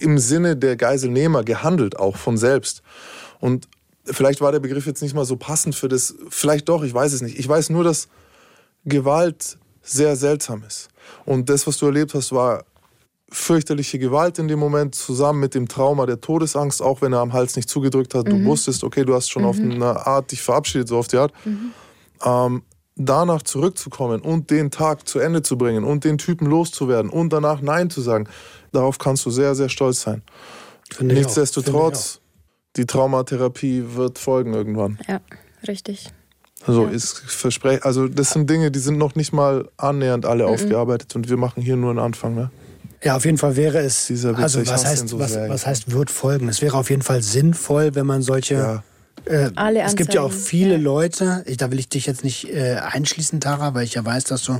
im 0.00 0.18
Sinne 0.18 0.54
der 0.56 0.76
Geiselnehmer 0.76 1.42
gehandelt, 1.42 1.98
auch 1.98 2.18
von 2.18 2.36
selbst. 2.36 2.82
Und 3.40 3.68
vielleicht 4.04 4.42
war 4.42 4.52
der 4.52 4.60
Begriff 4.60 4.84
jetzt 4.84 5.00
nicht 5.00 5.14
mal 5.14 5.24
so 5.24 5.36
passend 5.36 5.74
für 5.74 5.88
das, 5.88 6.14
vielleicht 6.28 6.68
doch, 6.68 6.82
ich 6.84 6.92
weiß 6.92 7.14
es 7.14 7.22
nicht. 7.22 7.38
Ich 7.38 7.48
weiß 7.48 7.70
nur, 7.70 7.84
dass 7.84 8.08
Gewalt 8.84 9.56
sehr 9.82 10.14
seltsam 10.16 10.62
ist. 10.66 10.88
Und 11.24 11.48
das, 11.48 11.66
was 11.66 11.78
du 11.78 11.86
erlebt 11.86 12.12
hast, 12.12 12.32
war 12.32 12.64
fürchterliche 13.30 13.98
Gewalt 13.98 14.38
in 14.38 14.48
dem 14.48 14.58
Moment, 14.58 14.94
zusammen 14.94 15.40
mit 15.40 15.54
dem 15.54 15.68
Trauma 15.68 16.06
der 16.06 16.20
Todesangst, 16.20 16.80
auch 16.80 17.02
wenn 17.02 17.12
er 17.12 17.20
am 17.20 17.32
Hals 17.32 17.56
nicht 17.56 17.68
zugedrückt 17.68 18.14
hat. 18.14 18.26
Du 18.28 18.42
wusstest, 18.44 18.84
okay, 18.84 19.04
du 19.04 19.14
hast 19.14 19.28
schon 19.30 19.44
auf 19.44 19.60
eine 19.60 20.06
Art 20.06 20.32
dich 20.32 20.40
verabschiedet, 20.42 20.88
so 20.88 20.96
auf 20.98 21.08
die 21.08 21.18
Art. 21.18 21.32
Ähm, 22.24 22.62
danach 22.96 23.42
zurückzukommen 23.42 24.22
und 24.22 24.50
den 24.50 24.70
Tag 24.70 25.06
zu 25.06 25.18
Ende 25.18 25.42
zu 25.42 25.56
bringen 25.58 25.84
und 25.84 26.04
den 26.04 26.18
Typen 26.18 26.46
loszuwerden 26.46 27.10
und 27.10 27.32
danach 27.32 27.60
Nein 27.60 27.90
zu 27.90 28.00
sagen, 28.00 28.28
darauf 28.72 28.98
kannst 28.98 29.24
du 29.26 29.30
sehr, 29.30 29.54
sehr 29.54 29.68
stolz 29.68 30.00
sein. 30.02 30.22
Finde 30.90 31.14
Nichtsdestotrotz, 31.14 32.20
die 32.76 32.86
Traumatherapie 32.86 33.84
wird 33.94 34.18
folgen 34.18 34.54
irgendwann. 34.54 34.98
Ja, 35.06 35.20
richtig. 35.68 36.08
Also 36.66 36.86
Ja. 36.86 36.90
ist 36.90 37.18
versprech, 37.18 37.84
also 37.84 38.08
das 38.08 38.30
sind 38.30 38.50
Dinge, 38.50 38.70
die 38.72 38.80
sind 38.80 38.98
noch 38.98 39.14
nicht 39.14 39.32
mal 39.32 39.68
annähernd 39.76 40.26
alle 40.26 40.44
Mhm. 40.46 40.50
aufgearbeitet 40.54 41.14
und 41.14 41.28
wir 41.28 41.36
machen 41.36 41.62
hier 41.62 41.76
nur 41.76 41.90
einen 41.90 42.00
Anfang. 42.00 42.34
Ne? 42.34 42.50
Ja, 43.02 43.16
auf 43.16 43.24
jeden 43.24 43.38
Fall 43.38 43.56
wäre 43.56 43.78
es. 43.78 44.06
Dieser 44.06 44.32
Witz, 44.32 44.42
also 44.42 44.66
was 44.66 44.84
heißt, 44.84 45.08
so 45.08 45.18
was, 45.18 45.36
was 45.36 45.66
heißt 45.66 45.92
wird 45.92 46.10
folgen? 46.10 46.48
Es 46.48 46.62
wäre 46.62 46.76
auf 46.76 46.90
jeden 46.90 47.02
Fall 47.02 47.22
sinnvoll, 47.22 47.94
wenn 47.94 48.06
man 48.06 48.22
solche. 48.22 48.54
Ja. 48.54 48.82
Äh, 49.24 49.50
Alle 49.56 49.82
es 49.82 49.96
gibt 49.96 50.14
ja 50.14 50.22
auch 50.22 50.32
viele 50.32 50.74
ja. 50.74 50.78
Leute, 50.78 51.44
ich, 51.46 51.56
da 51.56 51.70
will 51.70 51.78
ich 51.78 51.88
dich 51.88 52.06
jetzt 52.06 52.24
nicht 52.24 52.52
äh, 52.52 52.76
einschließen, 52.76 53.40
Tara, 53.40 53.74
weil 53.74 53.84
ich 53.84 53.94
ja 53.94 54.04
weiß, 54.04 54.24
dass 54.24 54.42
du 54.42 54.58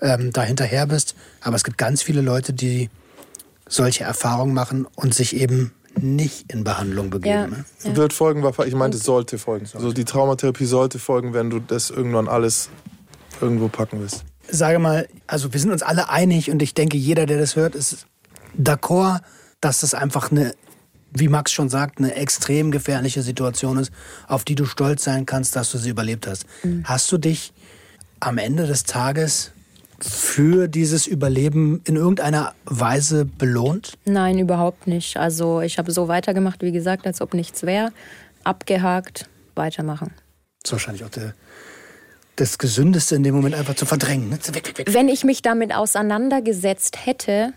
ähm, 0.00 0.32
da 0.32 0.42
hinterher 0.42 0.86
bist. 0.86 1.14
Aber 1.40 1.56
es 1.56 1.64
gibt 1.64 1.78
ganz 1.78 2.02
viele 2.02 2.20
Leute, 2.20 2.52
die 2.52 2.90
solche 3.68 4.04
Erfahrungen 4.04 4.54
machen 4.54 4.86
und 4.94 5.14
sich 5.14 5.36
eben 5.36 5.72
nicht 5.96 6.52
in 6.52 6.64
Behandlung 6.64 7.10
begeben. 7.10 7.34
Ja. 7.34 7.46
Ne? 7.46 7.64
Ja. 7.84 7.96
Wird 7.96 8.12
folgen, 8.12 8.44
ich 8.66 8.74
meinte, 8.74 8.98
es 8.98 9.04
sollte 9.04 9.38
folgen. 9.38 9.66
Also 9.74 9.92
die 9.92 10.04
Traumatherapie 10.04 10.66
sollte 10.66 10.98
folgen, 10.98 11.34
wenn 11.34 11.50
du 11.50 11.60
das 11.60 11.90
irgendwann 11.90 12.28
alles 12.28 12.68
irgendwo 13.40 13.68
packen 13.68 14.00
willst. 14.00 14.24
Sage 14.48 14.78
mal, 14.78 15.08
also 15.26 15.52
wir 15.52 15.60
sind 15.60 15.70
uns 15.70 15.82
alle 15.82 16.10
einig 16.10 16.50
und 16.50 16.62
ich 16.62 16.74
denke, 16.74 16.96
jeder, 16.96 17.26
der 17.26 17.38
das 17.38 17.56
hört, 17.56 17.74
ist 17.74 18.06
d'accord, 18.60 19.20
dass 19.60 19.80
das 19.80 19.94
einfach 19.94 20.30
eine, 20.30 20.54
wie 21.12 21.28
Max 21.28 21.52
schon 21.52 21.68
sagt, 21.68 21.98
eine 21.98 22.14
extrem 22.14 22.70
gefährliche 22.70 23.22
Situation 23.22 23.78
ist, 23.78 23.92
auf 24.28 24.44
die 24.44 24.54
du 24.54 24.64
stolz 24.64 25.04
sein 25.04 25.26
kannst, 25.26 25.56
dass 25.56 25.70
du 25.70 25.78
sie 25.78 25.90
überlebt 25.90 26.26
hast. 26.26 26.44
Hast 26.84 27.10
du 27.10 27.18
dich 27.18 27.52
am 28.20 28.38
Ende 28.38 28.66
des 28.66 28.84
Tages 28.84 29.52
für 30.00 30.68
dieses 30.68 31.06
Überleben 31.06 31.80
in 31.84 31.96
irgendeiner 31.96 32.54
Weise 32.64 33.24
belohnt? 33.24 33.96
Nein, 34.04 34.38
überhaupt 34.38 34.86
nicht. 34.86 35.16
Also 35.16 35.60
ich 35.60 35.78
habe 35.78 35.92
so 35.92 36.08
weitergemacht, 36.08 36.62
wie 36.62 36.72
gesagt, 36.72 37.06
als 37.06 37.20
ob 37.20 37.32
nichts 37.32 37.62
wäre. 37.62 37.92
Abgehakt, 38.42 39.28
weitermachen. 39.54 40.12
Das 40.62 40.68
ist 40.68 40.72
wahrscheinlich 40.72 41.04
auch 41.04 41.10
der, 41.10 41.34
das 42.36 42.58
Gesündeste 42.58 43.16
in 43.16 43.22
dem 43.22 43.34
Moment 43.34 43.54
einfach 43.54 43.74
zu 43.74 43.86
verdrängen. 43.86 44.30
Ne? 44.30 44.38
Weg, 44.52 44.66
weg, 44.66 44.78
weg. 44.78 44.94
Wenn 44.94 45.08
ich 45.08 45.24
mich 45.24 45.42
damit 45.42 45.74
auseinandergesetzt 45.74 47.06
hätte, 47.06 47.52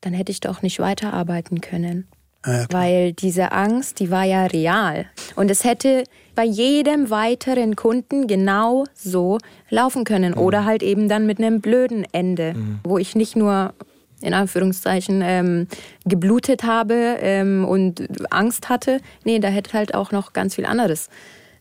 dann 0.00 0.12
hätte 0.12 0.32
ich 0.32 0.40
doch 0.40 0.62
nicht 0.62 0.78
weiterarbeiten 0.78 1.60
können. 1.60 2.08
Ja. 2.44 2.66
Weil 2.70 3.12
diese 3.12 3.52
Angst, 3.52 3.98
die 3.98 4.10
war 4.10 4.24
ja 4.24 4.46
real. 4.46 5.06
Und 5.34 5.50
es 5.50 5.64
hätte 5.64 6.04
bei 6.34 6.44
jedem 6.44 7.10
weiteren 7.10 7.74
Kunden 7.74 8.28
genau 8.28 8.84
so 8.94 9.38
laufen 9.68 10.04
können. 10.04 10.34
Oder 10.34 10.64
halt 10.64 10.82
eben 10.82 11.08
dann 11.08 11.26
mit 11.26 11.38
einem 11.38 11.60
blöden 11.60 12.06
Ende, 12.12 12.54
wo 12.84 12.98
ich 12.98 13.16
nicht 13.16 13.34
nur 13.34 13.74
in 14.20 14.32
Anführungszeichen 14.32 15.22
ähm, 15.22 15.66
geblutet 16.04 16.62
habe 16.62 17.16
ähm, 17.20 17.64
und 17.64 18.06
Angst 18.30 18.68
hatte. 18.68 19.00
Nee, 19.24 19.38
da 19.40 19.48
hätte 19.48 19.72
halt 19.74 19.94
auch 19.94 20.12
noch 20.12 20.32
ganz 20.32 20.54
viel 20.54 20.66
anderes 20.66 21.08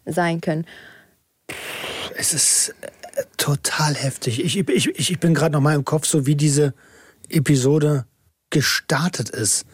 sein 0.06 0.40
können. 0.40 0.66
Es 2.18 2.34
ist 2.34 2.74
äh, 2.82 3.24
total 3.38 3.96
heftig. 3.96 4.44
Ich, 4.44 4.58
ich, 4.58 4.70
ich, 4.70 5.12
ich 5.12 5.20
bin 5.20 5.34
gerade 5.34 5.54
noch 5.54 5.62
mal 5.62 5.76
im 5.76 5.86
Kopf, 5.86 6.06
so 6.06 6.26
wie 6.26 6.36
diese 6.36 6.74
Episode 7.30 8.06
gestartet 8.50 9.30
ist. 9.30 9.66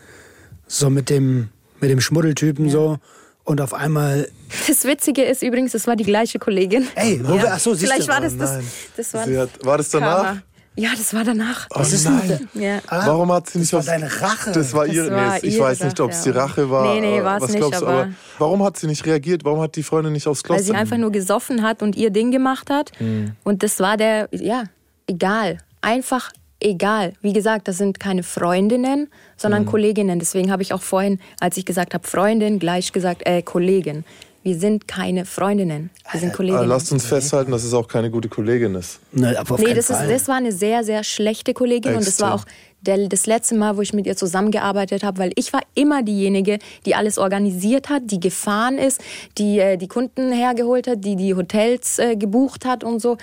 So 0.67 0.89
mit 0.89 1.09
dem, 1.09 1.49
mit 1.79 1.89
dem 1.89 2.01
Schmuddeltypen 2.01 2.69
so. 2.69 2.97
Und 3.43 3.59
auf 3.59 3.73
einmal, 3.73 4.29
Das 4.67 4.85
Witzige 4.85 5.23
ist 5.23 5.41
übrigens, 5.41 5.73
es 5.73 5.87
war 5.87 5.95
die 5.95 6.03
gleiche 6.03 6.39
Kollegin. 6.39 6.87
ey, 6.95 7.19
wo 7.23 7.33
wir, 7.33 7.51
ach 7.53 7.59
so, 7.59 7.73
siehst 7.73 7.91
Vielleicht 7.91 8.07
du. 8.07 8.13
war 8.13 8.21
das 8.21 8.33
Oh 8.33 8.37
das. 8.37 8.59
Das 8.95 9.13
war, 9.13 9.25
Sie 9.25 9.37
hat, 9.37 9.49
war 9.65 9.77
das 9.77 9.89
danach? 9.89 10.23
Karma. 10.23 10.41
Ja, 10.75 10.91
das 10.97 11.13
war 11.13 11.23
danach. 11.25 11.67
Was 11.69 11.91
ist 11.91 12.05
nein. 12.05 12.47
Ja. 12.53 12.79
Ah, 12.87 13.05
Warum 13.07 13.31
hat 13.33 13.47
sie 13.49 13.59
das 13.59 13.61
nicht 13.61 13.73
war 13.73 13.79
aufs- 13.79 13.87
deine 13.87 14.21
Rache. 14.21 14.51
Das 14.53 14.73
war 14.73 14.85
Das 14.87 14.95
ihre. 14.95 15.11
war 15.11 15.33
nee, 15.33 15.39
ich 15.47 15.55
ihre 15.55 15.63
weiß 15.65 15.83
nicht, 15.83 15.99
ob 15.99 16.11
es 16.11 16.21
die 16.21 16.29
Rache, 16.29 16.69
war. 16.69 16.93
Nee, 16.93 17.01
nee, 17.01 17.21
war's 17.23 17.43
was 17.43 17.49
nicht, 17.51 17.59
glaubst 17.59 17.81
du? 17.81 17.85
aber- 17.87 18.01
Aber 18.03 18.09
warum 18.39 18.63
hat 18.63 18.77
sie 18.77 18.87
nicht 18.87 19.05
reagiert? 19.05 19.43
Warum 19.43 19.59
hat 19.61 19.75
die 19.75 19.83
Freundin 19.83 20.13
nicht 20.13 20.27
aufs 20.27 20.43
Klo 20.43 20.55
Weil 20.55 20.63
sie 20.63 20.73
einfach 20.73 20.97
nur 20.97 21.11
gesoffen 21.11 21.61
hat 21.61 21.81
und 21.83 21.95
ihr 21.97 22.09
Ding 22.09 22.31
gemacht 22.31 22.69
hat. 22.69 22.91
Hm. 22.99 23.33
Und 23.43 23.63
das 23.63 23.79
war 23.81 23.97
der, 23.97 24.29
ja, 24.31 24.63
egal. 25.07 25.57
Einfach 25.81 26.31
egal. 26.61 27.13
Wie 27.21 27.33
gesagt, 27.33 27.67
das 27.67 27.77
sind 27.77 27.99
keine 27.99 28.23
Freundinnen, 28.23 28.99
Hm. 29.01 29.07
sondern 29.35 29.65
Kolleginnen. 29.65 30.19
Deswegen 30.19 30.51
habe 30.51 30.61
ich 30.61 30.73
auch 30.73 30.81
vorhin, 30.83 31.19
als 31.41 31.57
ich 31.57 31.65
gesagt 31.65 31.93
habe 31.93 32.07
Freundin, 32.07 32.59
gleich 32.59 32.93
gesagt, 32.93 33.23
äh, 33.27 33.41
Kollegin. 33.41 34.05
Wir 34.43 34.57
sind 34.57 34.87
keine 34.87 35.25
Freundinnen. 35.25 35.91
Wir 36.11 36.19
sind 36.19 36.29
Äh, 36.29 36.35
Kolleginnen. 36.35 36.67
lasst 36.67 36.91
uns 36.91 37.05
festhalten, 37.05 37.51
dass 37.51 37.63
es 37.63 37.73
auch 37.73 37.87
keine 37.87 38.09
gute 38.09 38.27
Kollegin 38.27 38.73
ist. 38.75 38.99
Ne, 39.11 39.37
aber 39.39 39.53
auf 39.55 39.59
Nee, 39.61 39.73
das, 39.73 39.89
ist, 39.89 39.95
Fall. 39.97 40.07
das 40.09 40.27
war 40.27 40.35
eine 40.37 40.51
sehr, 40.51 40.83
sehr 40.83 41.03
schlechte 41.03 41.53
Kollegin 41.53 41.95
und 41.95 42.05
das 42.07 42.19
war 42.21 42.33
auch 42.33 42.45
der, 42.81 43.07
das 43.07 43.27
letzte 43.27 43.53
Mal, 43.53 43.77
wo 43.77 43.81
ich 43.81 43.93
mit 43.93 44.07
ihr 44.07 44.15
zusammengearbeitet 44.17 45.03
habe, 45.03 45.19
weil 45.19 45.31
ich 45.35 45.53
war 45.53 45.61
immer 45.75 46.01
diejenige, 46.01 46.57
die 46.87 46.95
alles 46.95 47.19
organisiert 47.19 47.89
hat, 47.89 48.03
die 48.05 48.19
gefahren 48.19 48.79
ist, 48.79 48.99
die 49.37 49.59
äh, 49.59 49.77
die 49.77 49.87
Kunden 49.87 50.31
hergeholt 50.31 50.87
hat, 50.87 51.05
die 51.05 51.15
die 51.15 51.35
Hotels 51.35 51.99
äh, 51.99 52.15
gebucht 52.15 52.65
hat 52.65 52.83
und 52.83 52.99
so. 52.99 53.17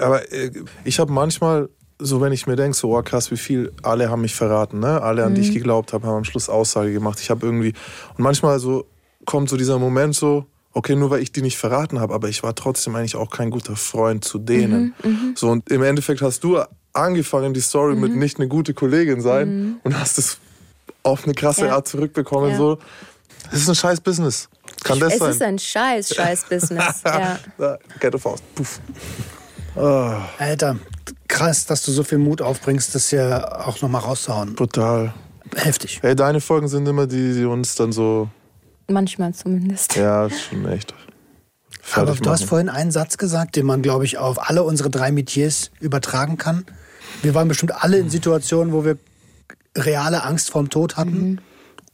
Aber 0.00 0.32
äh, 0.32 0.50
ich 0.84 0.98
habe 0.98 1.12
manchmal, 1.12 1.68
so 1.98 2.22
wenn 2.22 2.32
ich 2.32 2.46
mir 2.46 2.56
denke, 2.56 2.74
so 2.74 2.96
oh, 2.96 3.02
krass, 3.02 3.30
wie 3.30 3.36
viel, 3.36 3.70
alle 3.82 4.08
haben 4.08 4.22
mich 4.22 4.34
verraten, 4.34 4.80
ne? 4.80 5.02
alle 5.02 5.24
an 5.24 5.34
die 5.34 5.42
Mhm. 5.42 5.46
ich 5.48 5.52
geglaubt 5.52 5.92
habe, 5.92 6.06
haben 6.06 6.16
am 6.16 6.24
Schluss 6.24 6.48
Aussage 6.48 6.94
gemacht. 6.94 7.18
Ich 7.20 7.28
habe 7.28 7.44
irgendwie, 7.44 7.74
und 8.16 8.20
manchmal 8.24 8.58
so 8.60 8.86
kommt 9.26 9.50
so 9.50 9.58
dieser 9.58 9.78
Moment 9.78 10.14
so, 10.16 10.46
Okay, 10.74 10.96
nur 10.96 11.10
weil 11.10 11.20
ich 11.22 11.32
die 11.32 11.42
nicht 11.42 11.58
verraten 11.58 12.00
habe, 12.00 12.14
aber 12.14 12.28
ich 12.28 12.42
war 12.42 12.54
trotzdem 12.54 12.96
eigentlich 12.96 13.16
auch 13.16 13.30
kein 13.30 13.50
guter 13.50 13.76
Freund 13.76 14.24
zu 14.24 14.38
denen. 14.38 14.94
so 15.36 15.50
und 15.50 15.70
im 15.70 15.82
Endeffekt 15.82 16.22
hast 16.22 16.42
du 16.44 16.60
angefangen 16.94 17.52
die 17.54 17.60
Story 17.60 17.94
mit 17.94 18.14
nicht 18.14 18.38
eine 18.38 18.48
gute 18.48 18.72
Kollegin 18.74 19.20
sein 19.20 19.80
und 19.82 19.98
hast 19.98 20.18
es 20.18 20.38
auf 21.02 21.24
eine 21.24 21.34
krasse 21.34 21.66
Ja. 21.66 21.74
Art 21.76 21.88
zurückbekommen. 21.88 22.50
Ja. 22.52 22.56
So, 22.56 22.78
das 23.50 23.60
ist 23.62 23.68
ein 23.68 23.74
scheiß 23.74 24.00
Business. 24.00 24.48
Kann 24.84 24.98
das 24.98 25.14
es 25.14 25.18
sein? 25.18 25.30
ist 25.30 25.42
ein 25.42 25.58
scheiß, 25.58 26.14
scheiß 26.14 26.44
Business. 26.50 27.02
ja. 27.04 27.38
Da, 27.58 27.78
Ghetto 28.00 28.18
Faust. 28.18 28.42
Puff. 28.54 28.80
Ah, 29.76 30.22
Alter, 30.38 30.76
krass, 31.28 31.64
dass 31.66 31.82
du 31.84 31.92
so 31.92 32.02
viel 32.04 32.18
Mut 32.18 32.42
aufbringst, 32.42 32.94
das 32.94 33.08
hier 33.10 33.66
auch 33.66 33.80
nochmal 33.80 34.02
rauszuhauen. 34.02 34.54
brutal. 34.54 35.14
Heftig. 35.56 35.98
Hey, 36.02 36.14
deine 36.16 36.40
Folgen 36.40 36.68
sind 36.68 36.86
immer 36.88 37.06
die, 37.06 37.34
die 37.34 37.44
uns 37.44 37.74
dann 37.74 37.92
so, 37.92 38.28
Manchmal 38.92 39.34
zumindest. 39.34 39.96
ja, 39.96 40.26
ist 40.26 40.40
schon 40.42 40.66
echt. 40.68 40.94
Aber 41.94 42.06
fertig 42.06 42.20
du 42.22 42.30
hast 42.30 42.44
vorhin 42.44 42.68
einen 42.68 42.90
Satz 42.90 43.18
gesagt, 43.18 43.56
den 43.56 43.66
man, 43.66 43.82
glaube 43.82 44.04
ich, 44.04 44.18
auf 44.18 44.48
alle 44.48 44.62
unsere 44.62 44.88
drei 44.90 45.10
Metiers 45.10 45.70
übertragen 45.80 46.36
kann. 46.38 46.64
Wir 47.22 47.34
waren 47.34 47.48
bestimmt 47.48 47.72
alle 47.82 47.98
in 47.98 48.08
Situationen, 48.10 48.72
wo 48.72 48.84
wir 48.84 48.98
reale 49.76 50.22
Angst 50.24 50.50
vorm 50.50 50.70
Tod 50.70 50.96
hatten. 50.96 51.40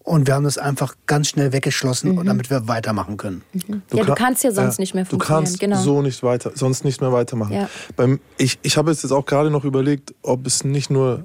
Und 0.02 0.26
wir 0.26 0.34
haben 0.34 0.44
das 0.44 0.56
einfach 0.56 0.94
ganz 1.06 1.28
schnell 1.28 1.52
weggeschlossen, 1.52 2.24
damit 2.24 2.48
wir 2.48 2.66
weitermachen 2.66 3.18
können. 3.18 3.42
ja, 3.52 3.76
du 3.90 3.98
kann- 4.06 4.14
kannst 4.14 4.42
ja 4.42 4.50
sonst 4.52 4.78
nicht 4.78 4.94
mehr 4.94 5.04
Du 5.04 5.10
funktionieren. 5.10 5.44
kannst 5.44 5.60
genau. 5.60 5.82
so 5.82 6.00
nicht 6.00 6.22
weiter, 6.22 6.52
sonst 6.54 6.82
nicht 6.84 7.00
mehr 7.02 7.12
weitermachen. 7.12 7.52
Ja. 7.52 7.68
Beim, 7.94 8.18
ich 8.38 8.58
ich 8.62 8.78
habe 8.78 8.90
jetzt 8.90 9.02
jetzt 9.02 9.12
auch 9.12 9.26
gerade 9.26 9.50
noch 9.50 9.64
überlegt, 9.64 10.14
ob 10.22 10.46
es 10.46 10.64
nicht 10.64 10.88
nur, 10.90 11.24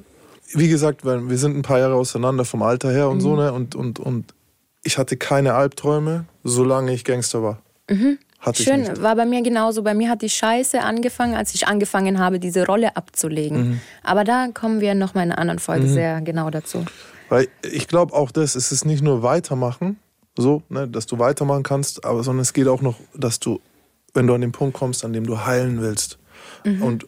wie 0.54 0.68
gesagt, 0.68 1.06
weil 1.06 1.30
wir 1.30 1.38
sind 1.38 1.56
ein 1.56 1.62
paar 1.62 1.80
Jahre 1.80 1.94
auseinander 1.96 2.44
vom 2.44 2.62
Alter 2.62 2.92
her 2.92 3.08
und 3.08 3.18
Mhm. 3.18 3.22
so, 3.22 3.36
ne? 3.38 3.54
Und, 3.54 3.74
und, 3.76 4.00
und 4.00 4.34
ich 4.84 4.98
hatte 4.98 5.18
keine 5.18 5.54
Albträume, 5.54 6.26
solange 6.44 6.94
ich 6.94 7.04
Gangster 7.04 7.42
war. 7.42 7.62
Hatte 8.40 8.62
ich 8.62 8.68
Schön, 8.68 9.02
war 9.02 9.16
bei 9.16 9.26
mir 9.26 9.42
genauso. 9.42 9.84
Bei 9.84 9.94
mir 9.94 10.10
hat 10.10 10.22
die 10.22 10.30
Scheiße 10.30 10.82
angefangen, 10.82 11.34
als 11.34 11.56
ich 11.56 11.68
angefangen 11.68 12.20
habe, 12.20 12.40
diese 12.40 12.66
Rolle 12.66 12.96
abzulegen. 12.98 13.70
Mhm. 13.70 13.82
Aber 14.04 14.26
da 14.26 14.50
kommen 14.54 14.82
wir 14.82 14.96
noch 14.96 15.14
mal 15.14 15.24
in 15.24 15.32
einer 15.32 15.40
anderen 15.40 15.60
Folge 15.60 15.88
sehr 15.88 16.22
genau 16.22 16.50
dazu. 16.50 16.84
Weil 17.30 17.48
ich 17.64 17.88
glaube 17.88 18.14
auch 18.14 18.32
das, 18.32 18.56
es 18.56 18.72
ist 18.72 18.86
nicht 18.86 19.02
nur 19.02 19.24
weitermachen, 19.24 19.98
so, 20.38 20.62
ne, 20.68 20.88
dass 20.88 21.06
du 21.06 21.20
weitermachen 21.20 21.64
kannst, 21.64 22.04
aber 22.04 22.24
sondern 22.24 22.42
es 22.42 22.54
geht 22.54 22.68
auch 22.68 22.82
noch, 22.82 22.96
dass 23.16 23.40
du, 23.40 23.62
wenn 24.14 24.28
du 24.28 24.34
an 24.34 24.42
den 24.42 24.52
Punkt 24.52 24.78
kommst, 24.78 25.06
an 25.06 25.14
dem 25.14 25.26
du 25.26 25.46
heilen 25.46 25.82
willst. 25.82 26.20
Und 26.66 27.08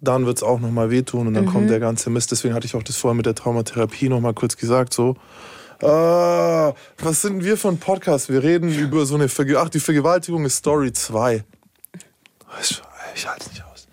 dann 0.00 0.26
wird 0.26 0.38
es 0.38 0.42
auch 0.42 0.60
nochmal 0.60 0.90
wehtun 0.90 1.26
und 1.26 1.34
dann 1.34 1.46
kommt 1.46 1.68
der 1.68 1.80
ganze 1.80 2.10
Mist. 2.10 2.30
Deswegen 2.30 2.54
hatte 2.54 2.66
ich 2.66 2.74
auch 2.74 2.82
das 2.82 2.96
vorher 2.96 3.14
mit 3.14 3.26
der 3.26 3.34
Traumatherapie 3.34 4.08
nochmal 4.08 4.34
kurz 4.34 4.56
gesagt, 4.56 4.94
so. 4.94 5.16
Ah, 5.82 6.74
was 6.98 7.22
sind 7.22 7.42
wir 7.42 7.56
für 7.56 7.68
ein 7.68 7.78
Podcast? 7.78 8.28
Wir 8.28 8.42
reden 8.42 8.68
über 8.74 9.06
so 9.06 9.14
eine 9.14 9.28
Verge 9.28 9.58
Ach, 9.58 9.70
die 9.70 9.80
Vergewaltigung 9.80 10.44
ist 10.44 10.56
Story 10.56 10.92
2. 10.92 11.42
Ich, 12.60 12.82
ich 13.14 13.26
halte 13.26 13.46
es 13.46 13.50
nicht 13.50 13.64
aus. 13.64 13.88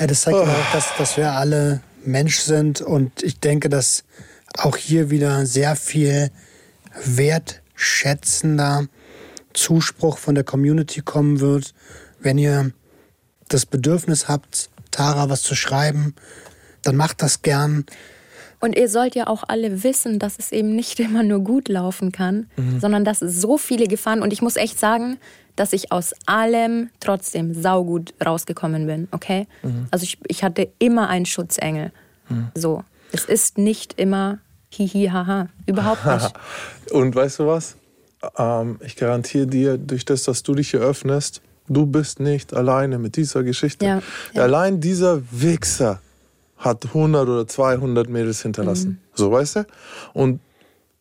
Ja, 0.00 0.08
das 0.08 0.22
zeigt 0.22 0.38
aber 0.38 0.50
auch, 0.50 0.72
dass, 0.72 0.96
dass 0.98 1.16
wir 1.16 1.32
alle 1.32 1.80
Mensch 2.04 2.40
sind. 2.40 2.80
Und 2.80 3.22
ich 3.22 3.38
denke, 3.38 3.68
dass 3.68 4.02
auch 4.58 4.76
hier 4.76 5.10
wieder 5.10 5.46
sehr 5.46 5.76
viel 5.76 6.30
wertschätzender 7.04 8.88
Zuspruch 9.52 10.18
von 10.18 10.34
der 10.34 10.44
Community 10.44 11.02
kommen 11.02 11.38
wird, 11.38 11.72
wenn 12.18 12.36
ihr 12.36 12.72
das 13.48 13.64
Bedürfnis 13.64 14.26
habt, 14.26 14.70
Tara 14.90 15.28
was 15.28 15.42
zu 15.42 15.54
schreiben, 15.54 16.16
dann 16.82 16.96
macht 16.96 17.22
das 17.22 17.42
gern. 17.42 17.86
Und 18.60 18.76
ihr 18.76 18.88
sollt 18.88 19.14
ja 19.14 19.26
auch 19.26 19.44
alle 19.48 19.82
wissen, 19.82 20.18
dass 20.18 20.38
es 20.38 20.52
eben 20.52 20.76
nicht 20.76 21.00
immer 21.00 21.22
nur 21.22 21.40
gut 21.40 21.68
laufen 21.68 22.12
kann, 22.12 22.46
sondern 22.78 23.04
dass 23.04 23.22
es 23.22 23.40
so 23.40 23.58
viele 23.58 23.86
Gefahren 23.86 24.22
und 24.22 24.32
ich 24.32 24.42
muss 24.42 24.56
echt 24.56 24.78
sagen, 24.78 25.18
dass 25.56 25.72
ich 25.72 25.92
aus 25.92 26.14
allem 26.26 26.90
trotzdem 27.00 27.54
saugut 27.54 28.14
rausgekommen 28.24 28.86
bin, 28.86 29.08
okay? 29.10 29.46
Also 29.90 30.04
ich, 30.04 30.18
ich 30.26 30.42
hatte 30.42 30.68
immer 30.78 31.08
einen 31.08 31.26
Schutzengel. 31.26 31.92
So. 32.54 32.84
Es 33.12 33.24
ist 33.24 33.58
nicht 33.58 33.98
immer 33.98 34.38
hihi 34.70 35.08
haha. 35.08 35.48
Überhaupt 35.66 36.06
nicht. 36.06 36.32
Und 36.92 37.14
weißt 37.14 37.40
du 37.40 37.46
was? 37.46 37.76
Ähm, 38.38 38.78
ich 38.84 38.96
garantiere 38.96 39.46
dir, 39.46 39.78
durch 39.78 40.04
das, 40.04 40.22
dass 40.22 40.42
du 40.42 40.54
dich 40.54 40.70
hier 40.70 40.80
öffnest, 40.80 41.42
du 41.68 41.86
bist 41.86 42.20
nicht 42.20 42.54
alleine 42.54 42.98
mit 42.98 43.16
dieser 43.16 43.42
Geschichte. 43.42 43.84
Ja, 43.84 44.02
ja. 44.32 44.42
Allein 44.42 44.80
dieser 44.80 45.22
Wichser 45.30 46.00
hat 46.60 46.86
100 46.86 47.28
oder 47.28 47.46
200 47.46 48.08
Mädels 48.08 48.42
hinterlassen. 48.42 48.90
Mhm. 48.90 48.98
So, 49.14 49.32
weißt 49.32 49.56
du? 49.56 49.66
Und 50.12 50.40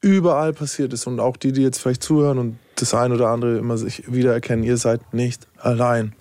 überall 0.01 0.53
passiert 0.53 0.93
es. 0.93 1.05
Und 1.05 1.19
auch 1.19 1.37
die, 1.37 1.51
die 1.51 1.61
jetzt 1.61 1.79
vielleicht 1.79 2.01
zuhören 2.01 2.37
und 2.39 2.57
das 2.75 2.93
ein 2.93 3.11
oder 3.11 3.27
andere 3.27 3.57
immer 3.57 3.77
sich 3.77 4.11
wiedererkennen, 4.11 4.63
ihr 4.63 4.77
seid 4.77 5.13
nicht 5.13 5.47
allein. 5.57 6.15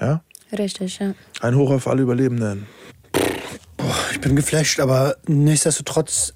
Ja? 0.00 0.22
Richtig, 0.56 1.00
ja. 1.00 1.14
Ein 1.40 1.56
Hoch 1.56 1.70
auf 1.70 1.88
alle 1.88 2.02
Überlebenden. 2.02 2.66
Ich 4.12 4.20
bin 4.20 4.36
geflasht, 4.36 4.80
aber 4.80 5.16
nichtsdestotrotz 5.26 6.34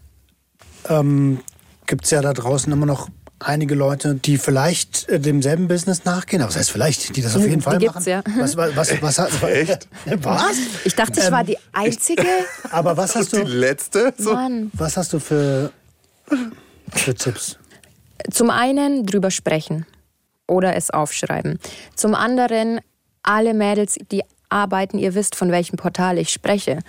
ähm, 0.89 1.41
gibt 1.87 2.05
es 2.05 2.11
ja 2.11 2.21
da 2.21 2.33
draußen 2.33 2.73
immer 2.73 2.87
noch 2.87 3.09
einige 3.43 3.75
Leute, 3.75 4.15
die 4.15 4.39
vielleicht 4.39 5.09
äh, 5.09 5.19
demselben 5.21 5.69
Business 5.69 6.05
nachgehen. 6.05 6.43
Aber 6.43 6.49
das 6.51 6.59
heißt 6.59 6.71
vielleicht, 6.71 7.17
die 7.17 7.23
das 7.23 7.35
auf 7.37 7.43
Die- 7.43 7.49
jeden 7.49 7.61
die 7.61 7.65
Fall 7.65 7.79
gibt's, 7.79 7.95
machen. 7.95 8.09
ja. 8.09 8.23
Was, 8.39 8.57
was, 8.57 8.75
was, 8.77 9.03
was, 9.19 9.19
was, 9.43 9.51
Echt? 9.51 9.89
Was? 10.23 10.57
Ich 10.85 10.95
dachte, 10.95 11.21
ich 11.21 11.31
war 11.31 11.45
die 11.45 11.59
Einzige. 11.73 12.27
Aber 12.71 12.97
was 12.97 13.15
hast 13.17 13.33
Die 13.33 13.37
du, 13.37 13.43
letzte? 13.45 14.13
So. 14.19 14.35
Mann. 14.35 14.71
was 14.75 14.97
hast 14.97 15.13
du 15.13 15.19
für, 15.21 15.71
für 16.93 17.15
Tipps? 17.15 17.59
Zum 18.31 18.51
einen 18.51 19.05
drüber 19.07 19.31
sprechen 19.31 19.87
oder 20.47 20.77
es 20.77 20.91
aufschreiben. 20.91 21.59
Zum 21.97 22.15
anderen 22.15 22.81
alle 23.23 23.55
Mädels, 23.55 23.97
die 24.11 24.23
arbeiten, 24.49 24.99
ihr 24.99 25.15
wisst, 25.15 25.35
von 25.37 25.51
welchem 25.51 25.77
Portal 25.77 26.19
ich 26.19 26.31
spreche. 26.31 26.81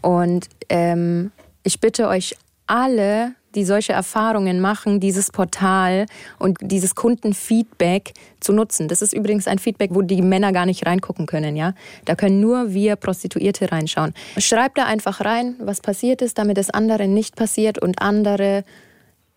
Und 0.00 0.48
ähm, 0.68 1.30
ich 1.62 1.80
bitte 1.80 2.08
euch 2.08 2.36
alle, 2.66 3.34
die 3.54 3.64
solche 3.64 3.92
Erfahrungen 3.92 4.60
machen, 4.60 5.00
dieses 5.00 5.30
Portal 5.30 6.06
und 6.38 6.58
dieses 6.60 6.94
Kundenfeedback 6.94 8.12
zu 8.40 8.52
nutzen. 8.52 8.88
Das 8.88 9.02
ist 9.02 9.12
übrigens 9.12 9.46
ein 9.46 9.58
Feedback, 9.58 9.90
wo 9.92 10.02
die 10.02 10.22
Männer 10.22 10.52
gar 10.52 10.66
nicht 10.66 10.86
reingucken 10.86 11.26
können, 11.26 11.56
ja. 11.56 11.74
Da 12.04 12.14
können 12.14 12.40
nur 12.40 12.72
wir 12.72 12.96
Prostituierte 12.96 13.70
reinschauen. 13.70 14.14
Schreibt 14.38 14.78
da 14.78 14.86
einfach 14.86 15.24
rein, 15.24 15.54
was 15.60 15.80
passiert 15.80 16.22
ist, 16.22 16.38
damit 16.38 16.58
es 16.58 16.70
anderen 16.70 17.14
nicht 17.14 17.36
passiert 17.36 17.78
und 17.78 18.02
andere 18.02 18.64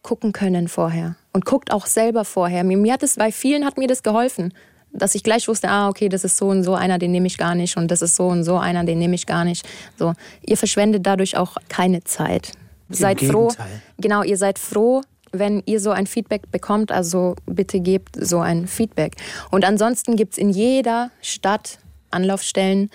gucken 0.01 0.33
können 0.33 0.67
vorher. 0.67 1.15
Und 1.33 1.45
guckt 1.45 1.71
auch 1.71 1.87
selber 1.87 2.25
vorher. 2.25 2.63
Mir, 2.63 2.93
hat 2.93 3.03
es, 3.03 3.15
bei 3.15 3.31
vielen 3.31 3.65
hat 3.65 3.77
mir 3.77 3.87
das 3.87 4.03
geholfen, 4.03 4.53
dass 4.93 5.15
ich 5.15 5.23
gleich 5.23 5.47
wusste, 5.47 5.69
ah, 5.69 5.89
okay, 5.89 6.09
das 6.09 6.23
ist 6.23 6.37
so 6.37 6.47
und 6.47 6.63
so 6.63 6.75
einer, 6.75 6.99
den 6.99 7.11
nehme 7.11 7.27
ich 7.27 7.37
gar 7.37 7.55
nicht 7.55 7.75
und 7.75 7.89
das 7.91 8.01
ist 8.01 8.15
so 8.15 8.27
und 8.27 8.43
so 8.43 8.57
einer, 8.57 8.83
den 8.83 8.99
nehme 8.99 9.15
ich 9.15 9.25
gar 9.25 9.43
nicht. 9.43 9.67
So, 9.97 10.13
ihr 10.45 10.57
verschwendet 10.57 11.05
dadurch 11.05 11.37
auch 11.37 11.57
keine 11.69 12.03
Zeit. 12.03 12.51
Seid 12.89 13.21
froh. 13.21 13.51
Genau, 13.97 14.23
ihr 14.23 14.37
seid 14.37 14.59
froh, 14.59 15.01
wenn 15.31 15.63
ihr 15.65 15.79
so 15.79 15.91
ein 15.91 16.07
Feedback 16.07 16.51
bekommt, 16.51 16.91
also 16.91 17.35
bitte 17.45 17.79
gebt 17.79 18.15
so 18.19 18.39
ein 18.39 18.67
Feedback. 18.67 19.15
Und 19.51 19.65
ansonsten 19.65 20.15
gibt 20.15 20.33
es 20.33 20.37
in 20.37 20.49
jeder 20.49 21.11
Stadt 21.21 21.79
Anlaufstellen, 22.11 22.89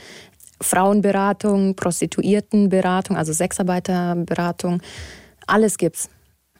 Frauenberatung, 0.62 1.74
Prostituiertenberatung, 1.74 3.16
also 3.16 3.32
Sexarbeiterberatung, 3.32 4.82
alles 5.46 5.78
gibt's, 5.78 6.08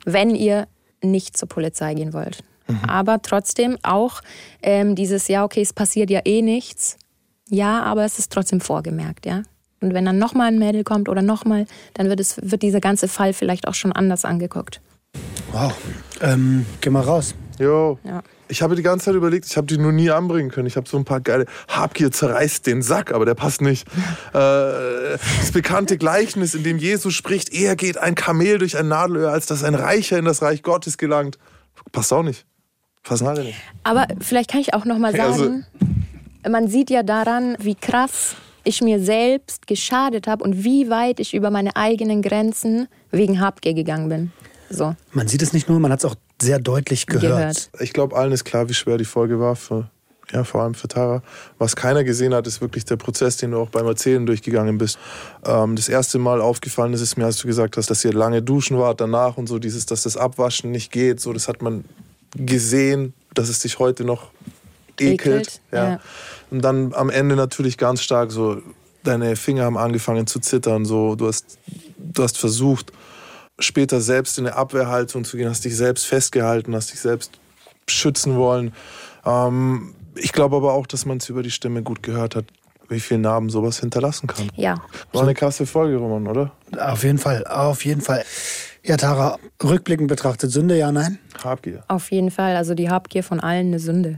wenn 0.05 0.35
ihr 0.35 0.67
nicht 1.03 1.37
zur 1.37 1.49
Polizei 1.49 1.95
gehen 1.95 2.13
wollt. 2.13 2.43
Aber 2.87 3.21
trotzdem 3.21 3.79
auch 3.83 4.21
ähm, 4.63 4.95
dieses, 4.95 5.29
ja, 5.29 5.45
okay, 5.45 5.61
es 5.61 5.73
passiert 5.73 6.11
ja 6.11 6.21
eh 6.25 6.41
nichts. 6.41 6.97
Ja, 7.49 7.83
aber 7.83 8.05
es 8.05 8.19
ist 8.19 8.31
trotzdem 8.31 8.61
vorgemerkt, 8.61 9.27
ja. 9.27 9.43
Und 9.81 9.95
wenn 9.95 10.05
dann 10.05 10.19
nochmal 10.19 10.49
ein 10.49 10.59
Mädel 10.59 10.85
kommt 10.85 11.09
oder 11.09 11.23
nochmal, 11.23 11.67
dann 11.95 12.09
wird, 12.09 12.21
es, 12.21 12.39
wird 12.43 12.63
dieser 12.63 12.81
ganze 12.81 13.09
Fall 13.09 13.33
vielleicht 13.33 13.67
auch 13.67 13.75
schon 13.75 13.93
anders 13.93 14.25
angeguckt. 14.25 14.81
Wow. 15.53 15.73
Ähm, 16.21 16.67
geh 16.81 16.91
mal 16.91 17.03
raus. 17.03 17.35
Jo. 17.59 17.99
Ja. 18.05 18.23
Ich 18.49 18.63
habe 18.63 18.75
die 18.75 18.83
ganze 18.83 19.07
Zeit 19.07 19.15
überlegt, 19.15 19.47
ich 19.47 19.57
habe 19.57 19.67
die 19.67 19.79
nur 19.79 19.93
nie 19.93 20.11
anbringen 20.11 20.51
können. 20.51 20.67
Ich 20.67 20.77
habe 20.77 20.89
so 20.89 20.97
ein 20.97 21.05
paar 21.05 21.21
geile. 21.21 21.47
Habgier 21.69 22.11
zerreißt 22.11 22.67
den 22.67 22.83
Sack, 22.83 23.13
aber 23.13 23.25
der 23.25 23.35
passt 23.35 23.61
nicht. 23.63 23.87
äh, 24.33 24.33
das 24.33 25.53
bekannte 25.53 25.97
Gleichnis, 25.99 26.55
in 26.55 26.65
dem 26.65 26.79
Jesus 26.79 27.15
spricht, 27.15 27.53
eher 27.53 27.77
geht 27.77 27.97
ein 27.97 28.15
Kamel 28.15 28.59
durch 28.59 28.77
ein 28.77 28.89
Nadelöhr, 28.89 29.31
als 29.31 29.47
dass 29.47 29.63
ein 29.63 29.75
Reicher 29.75 30.19
in 30.19 30.25
das 30.25 30.43
Reich 30.43 30.63
Gottes 30.63 30.99
gelangt. 30.99 31.39
Passt 31.93 32.13
auch 32.13 32.23
nicht. 32.23 32.45
Passen 33.03 33.27
alle 33.27 33.45
nicht. 33.45 33.59
Aber 33.85 34.07
vielleicht 34.21 34.51
kann 34.51 34.61
ich 34.61 34.75
auch 34.75 34.85
nochmal 34.85 35.19
Also- 35.19 35.45
sagen, 35.45 35.67
man 36.49 36.69
sieht 36.69 36.91
ja 36.91 37.03
daran, 37.03 37.57
wie 37.61 37.75
krass 37.75 38.37
ich 38.65 38.83
mir 38.83 39.01
selbst 39.01 39.67
geschadet 39.67 40.27
habe 40.27 40.45
und 40.45 40.65
wie 40.65 40.91
weit 40.91 41.21
ich 41.21 41.35
über 41.35 41.51
meine 41.51 41.77
eigenen 41.77 42.23
Grenzen 42.23 42.89
wegen 43.11 43.41
Habgier 43.41 43.75
gegangen 43.75 44.09
bin. 44.09 44.33
So, 44.69 44.95
Man 45.13 45.27
sieht 45.27 45.43
es 45.43 45.53
nicht 45.53 45.69
nur, 45.69 45.81
man 45.81 45.93
hat 45.93 46.01
es 46.01 46.05
auch 46.05 46.15
sehr 46.41 46.59
deutlich 46.59 47.07
gehört. 47.07 47.23
gehört. 47.23 47.71
Ich 47.81 47.93
glaube, 47.93 48.17
allen 48.17 48.33
ist 48.33 48.45
klar, 48.45 48.69
wie 48.69 48.75
schwer 48.75 48.99
die 48.99 49.05
Folge 49.05 49.41
war. 49.41 49.57
Für, 49.57 49.91
ja, 50.33 50.45
vor 50.45 50.63
allem 50.63 50.75
für 50.75 50.87
Tara. 50.87 51.23
Was 51.59 51.75
keiner 51.75 52.05
gesehen 52.05 52.33
hat, 52.35 52.47
ist 52.47 52.61
wirklich 52.61 52.85
der 52.85 52.97
Prozess, 52.97 53.37
den 53.37 53.51
du 53.51 53.59
auch 53.59 53.71
beim 53.71 53.87
Erzählen 53.87 54.25
durchgegangen 54.25 54.79
bist. 54.79 54.99
Ähm, 55.45 55.75
das 55.75 55.89
erste 55.89 56.19
Mal 56.19 56.41
aufgefallen 56.41 56.93
ist 56.93 57.01
es 57.01 57.17
mir, 57.17 57.25
als 57.25 57.39
du 57.39 57.49
gesagt 57.49 57.77
hast, 57.77 57.91
dass 57.91 58.05
ihr 58.05 58.13
lange 58.13 58.43
duschen 58.43 58.79
wart 58.79 59.01
danach 59.01 59.37
und 59.37 59.49
so 59.49 59.59
dieses, 59.59 59.87
dass 59.87 60.05
das 60.05 60.17
Abwaschen 60.17 60.71
nicht 60.71 60.93
geht. 60.93 61.21
So, 61.21 61.33
das 61.33 61.49
hat 61.49 61.63
man 61.63 61.85
gesehen 62.37 63.13
dass 63.35 63.49
es 63.49 63.61
dich 63.61 63.79
heute 63.79 64.05
noch 64.05 64.31
ekelt. 64.99 65.21
Ekelt, 65.21 65.61
ja. 65.73 65.91
ja. 65.91 66.01
Und 66.51 66.63
dann 66.63 66.93
am 66.95 67.11
Ende 67.11 67.37
natürlich 67.37 67.79
ganz 67.79 68.03
stark 68.03 68.33
so, 68.33 68.61
deine 69.03 69.37
Finger 69.37 69.65
haben 69.65 69.79
angefangen 69.79 70.27
zu 70.27 70.41
zittern, 70.41 70.85
so, 70.85 71.15
du 71.15 71.27
hast, 71.27 71.59
du 71.97 72.23
hast 72.23 72.39
versucht, 72.39 72.93
später 73.59 74.01
selbst 74.01 74.39
in 74.39 74.47
eine 74.47 74.57
Abwehrhaltung 74.57 75.25
zu 75.25 75.37
gehen, 75.37 75.49
hast 75.49 75.65
dich 75.65 75.77
selbst 75.77 76.07
festgehalten, 76.07 76.75
hast 76.75 76.93
dich 76.93 77.01
selbst 77.01 77.39
schützen 77.89 78.37
wollen. 78.37 78.73
Ähm, 79.25 79.95
ich 80.17 80.33
glaube 80.33 80.57
aber 80.57 80.73
auch, 80.73 80.87
dass 80.87 81.07
man 81.07 81.19
es 81.19 81.29
über 81.29 81.43
die 81.43 81.51
Stimme 81.51 81.83
gut 81.83 82.03
gehört 82.03 82.37
hat, 82.37 82.47
wie 82.89 83.01
viele 83.01 83.21
Narben 83.21 83.51
sowas 83.51 83.79
hinterlassen 83.79 84.27
kann. 84.27 84.49
Ja. 84.57 84.83
War 85.13 85.23
eine 85.23 85.35
krasse 85.35 85.67
Folge, 85.67 85.97
Roman, 85.97 86.27
oder? 86.27 86.53
Auf 86.79 87.05
jeden 87.05 87.19
Fall, 87.19 87.47
auf 87.47 87.85
jeden 87.85 88.01
Fall. 88.01 88.25
Ja, 88.83 88.97
Tara, 88.97 89.39
rückblickend 89.63 90.09
betrachtet, 90.09 90.51
Sünde, 90.51 90.77
ja, 90.77 90.91
nein? 90.91 91.19
Habgier. 91.45 91.85
Auf 91.89 92.11
jeden 92.11 92.31
Fall. 92.31 92.57
Also 92.57 92.75
die 92.75 92.91
Habgier 92.91 93.23
von 93.23 93.39
allen 93.39 93.69
eine 93.69 93.79
Sünde. 93.79 94.17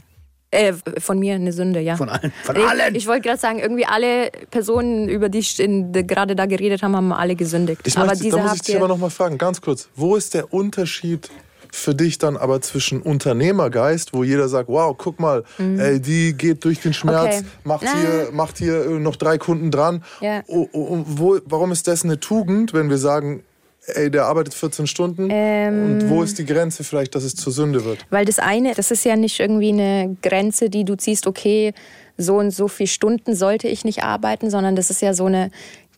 Äh, 0.53 0.75
von 1.01 1.19
mir 1.19 1.35
eine 1.35 1.53
Sünde, 1.53 1.81
ja. 1.81 1.97
Von 1.97 2.11
allen. 2.11 2.31
Von 2.45 2.57
ich, 2.57 2.65
allen! 2.65 2.95
Ich 2.95 3.07
wollte 3.07 3.23
gerade 3.23 3.41
sagen, 3.41 3.59
irgendwie 3.59 3.87
alle 3.87 4.31
Personen, 4.51 5.09
über 5.09 5.31
die 5.31 5.39
ich 5.39 5.57
gerade 5.57 6.37
da 6.37 6.45
geredet 6.45 6.83
haben, 6.83 6.95
haben 6.95 7.11
alle 7.13 7.35
gesündigt. 7.37 7.81
Ich 7.85 7.97
aber 7.97 8.09
möchte, 8.09 8.25
diese 8.25 8.37
da 8.37 8.43
muss 8.43 8.55
ich 8.57 8.61
dich 8.61 8.77
aber 8.77 8.85
Habgier, 8.85 8.95
noch 8.95 9.01
mal 9.01 9.11
fragen, 9.11 9.39
ganz 9.39 9.63
kurz. 9.63 9.89
Wo 9.97 10.15
ist 10.15 10.35
der 10.35 10.53
Unterschied 10.53 11.31
für 11.75 11.95
dich 11.95 12.19
dann 12.19 12.37
aber 12.37 12.61
zwischen 12.61 13.01
Unternehmergeist, 13.01 14.13
wo 14.13 14.25
jeder 14.25 14.47
sagt, 14.51 14.69
wow, 14.69 14.95
guck 14.97 15.19
mal, 15.19 15.43
ey, 15.59 15.99
die 16.01 16.35
geht 16.35 16.63
durch 16.67 16.81
den 16.81 16.93
Schmerz, 16.93 17.37
Mhm. 17.41 17.47
Okay. 17.47 17.47
macht, 17.65 17.83
Na. 17.85 17.95
hier, 17.99 18.29
macht 18.33 18.59
hier 18.59 18.85
äh, 18.85 18.89
noch 18.99 19.17
drei 19.17 19.39
Kunden 19.39 19.71
dran. 19.71 20.05
Ja. 20.21 20.43
Oh, 20.49 20.69
oh, 20.73 20.99
wo, 21.07 21.39
warum 21.47 21.73
ist 21.73 21.89
das 21.89 22.05
eine 22.05 22.21
Tugend, 22.21 22.75
wenn 22.75 22.91
wir 22.91 22.99
sagen, 22.99 23.43
ey, 23.87 24.11
der 24.11 24.27
arbeitet 24.27 24.55
14 24.55 24.87
Stunden? 24.87 25.29
Ähm. 25.31 25.85
Und 25.85 26.09
wo 26.09 26.23
ist 26.23 26.39
die 26.39 26.47
Grenze 26.47 26.85
vielleicht, 26.85 27.15
dass 27.15 27.25
es 27.25 27.35
zur 27.35 27.53
Sünde 27.53 27.85
wird? 27.85 28.07
weil 28.11 28.25
das 28.25 28.39
eine, 28.39 28.75
das 28.75 28.91
ist 28.91 29.05
ja 29.05 29.17
nicht 29.17 29.41
irgendwie 29.41 29.71
eine 29.71 30.17
Grenze, 30.23 30.71
die 30.71 30.85
du 30.85 30.97
ziehst, 30.97 31.27
okay, 31.27 31.73
so 32.17 32.37
und 32.37 32.51
so 32.51 32.69
viele 32.69 32.89
Stunden 32.89 33.35
sollte 33.35 33.69
ich 33.69 33.85
nicht 33.85 34.03
arbeiten, 34.03 34.51
sondern 34.51 34.77
das 34.77 34.91
ist 34.91 35.03
ja 35.03 35.15
so 35.15 35.27
eine 35.27 35.51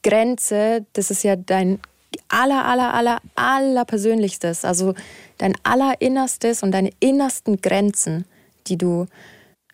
Grenze, 0.02 0.86
das 0.92 1.10
ist 1.10 1.24
ja 1.24 1.36
dein 1.36 1.80
aller, 2.28 2.64
aller, 2.64 2.94
aller, 2.94 3.20
aller 3.34 3.84
Persönlichstes, 3.84 4.64
also 4.64 4.94
dein 5.38 5.54
allerinnerstes 5.64 6.62
und 6.62 6.72
deine 6.72 6.90
innersten 7.00 7.60
Grenzen, 7.60 8.24
die 8.66 8.78
du 8.78 9.06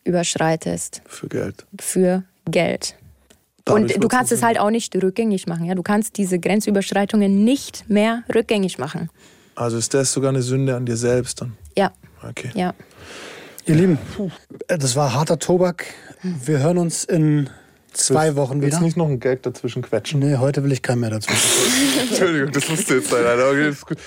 überschreitest 0.05 1.03
Für 1.07 1.29
Geld. 1.29 1.67
für 1.79 2.25
Geld. 2.47 2.97
Und 3.75 4.03
du 4.03 4.09
kannst 4.09 4.33
es 4.33 4.43
halt 4.43 4.59
auch 4.59 4.71
nicht 4.71 4.95
rückgängig 4.97 5.47
machen. 5.47 5.65
Ja? 5.65 5.75
Du 5.75 5.83
kannst 5.83 6.17
diese 6.17 6.39
Grenzüberschreitungen 6.39 7.45
nicht 7.45 7.89
mehr 7.89 8.23
rückgängig 8.35 8.79
machen. 8.79 9.11
Also 9.55 9.77
ist 9.77 9.93
das 9.95 10.13
sogar 10.13 10.31
eine 10.31 10.43
Sünde 10.43 10.75
an 10.77 10.87
dir 10.87 10.97
selbst 10.97 11.41
dann? 11.41 11.57
Ja, 11.77 11.93
Okay. 12.23 12.51
ja. 12.55 12.75
Ihr 13.67 13.75
Lieben, 13.75 13.99
äh, 14.69 14.79
das 14.79 14.97
war 14.97 15.13
harter 15.15 15.39
Tobak. 15.39 15.85
Wir 16.23 16.59
hören 16.61 16.79
uns 16.79 17.05
in 17.05 17.49
zwei 17.93 18.37
Wochen 18.37 18.61
Willst 18.63 18.67
wieder. 18.73 18.79
du 18.81 18.85
nicht 18.85 18.97
noch 18.97 19.07
einen 19.07 19.21
Gag 19.21 19.43
dazwischen 19.43 19.83
quetschen? 19.83 20.21
Nee, 20.21 20.37
heute 20.37 20.63
will 20.65 20.73
ich 20.73 20.83
keinen 20.83 21.01
mehr 21.01 21.11
dazu. 21.11 21.31
Entschuldigung, 22.11 22.53
das 22.53 22.69
musste 22.69 22.95
jetzt 22.97 23.11
sein. 23.11 23.25
Alter. 23.25 23.51
Okay, 23.51 23.69
ist 23.69 23.87
gut. 23.87 23.99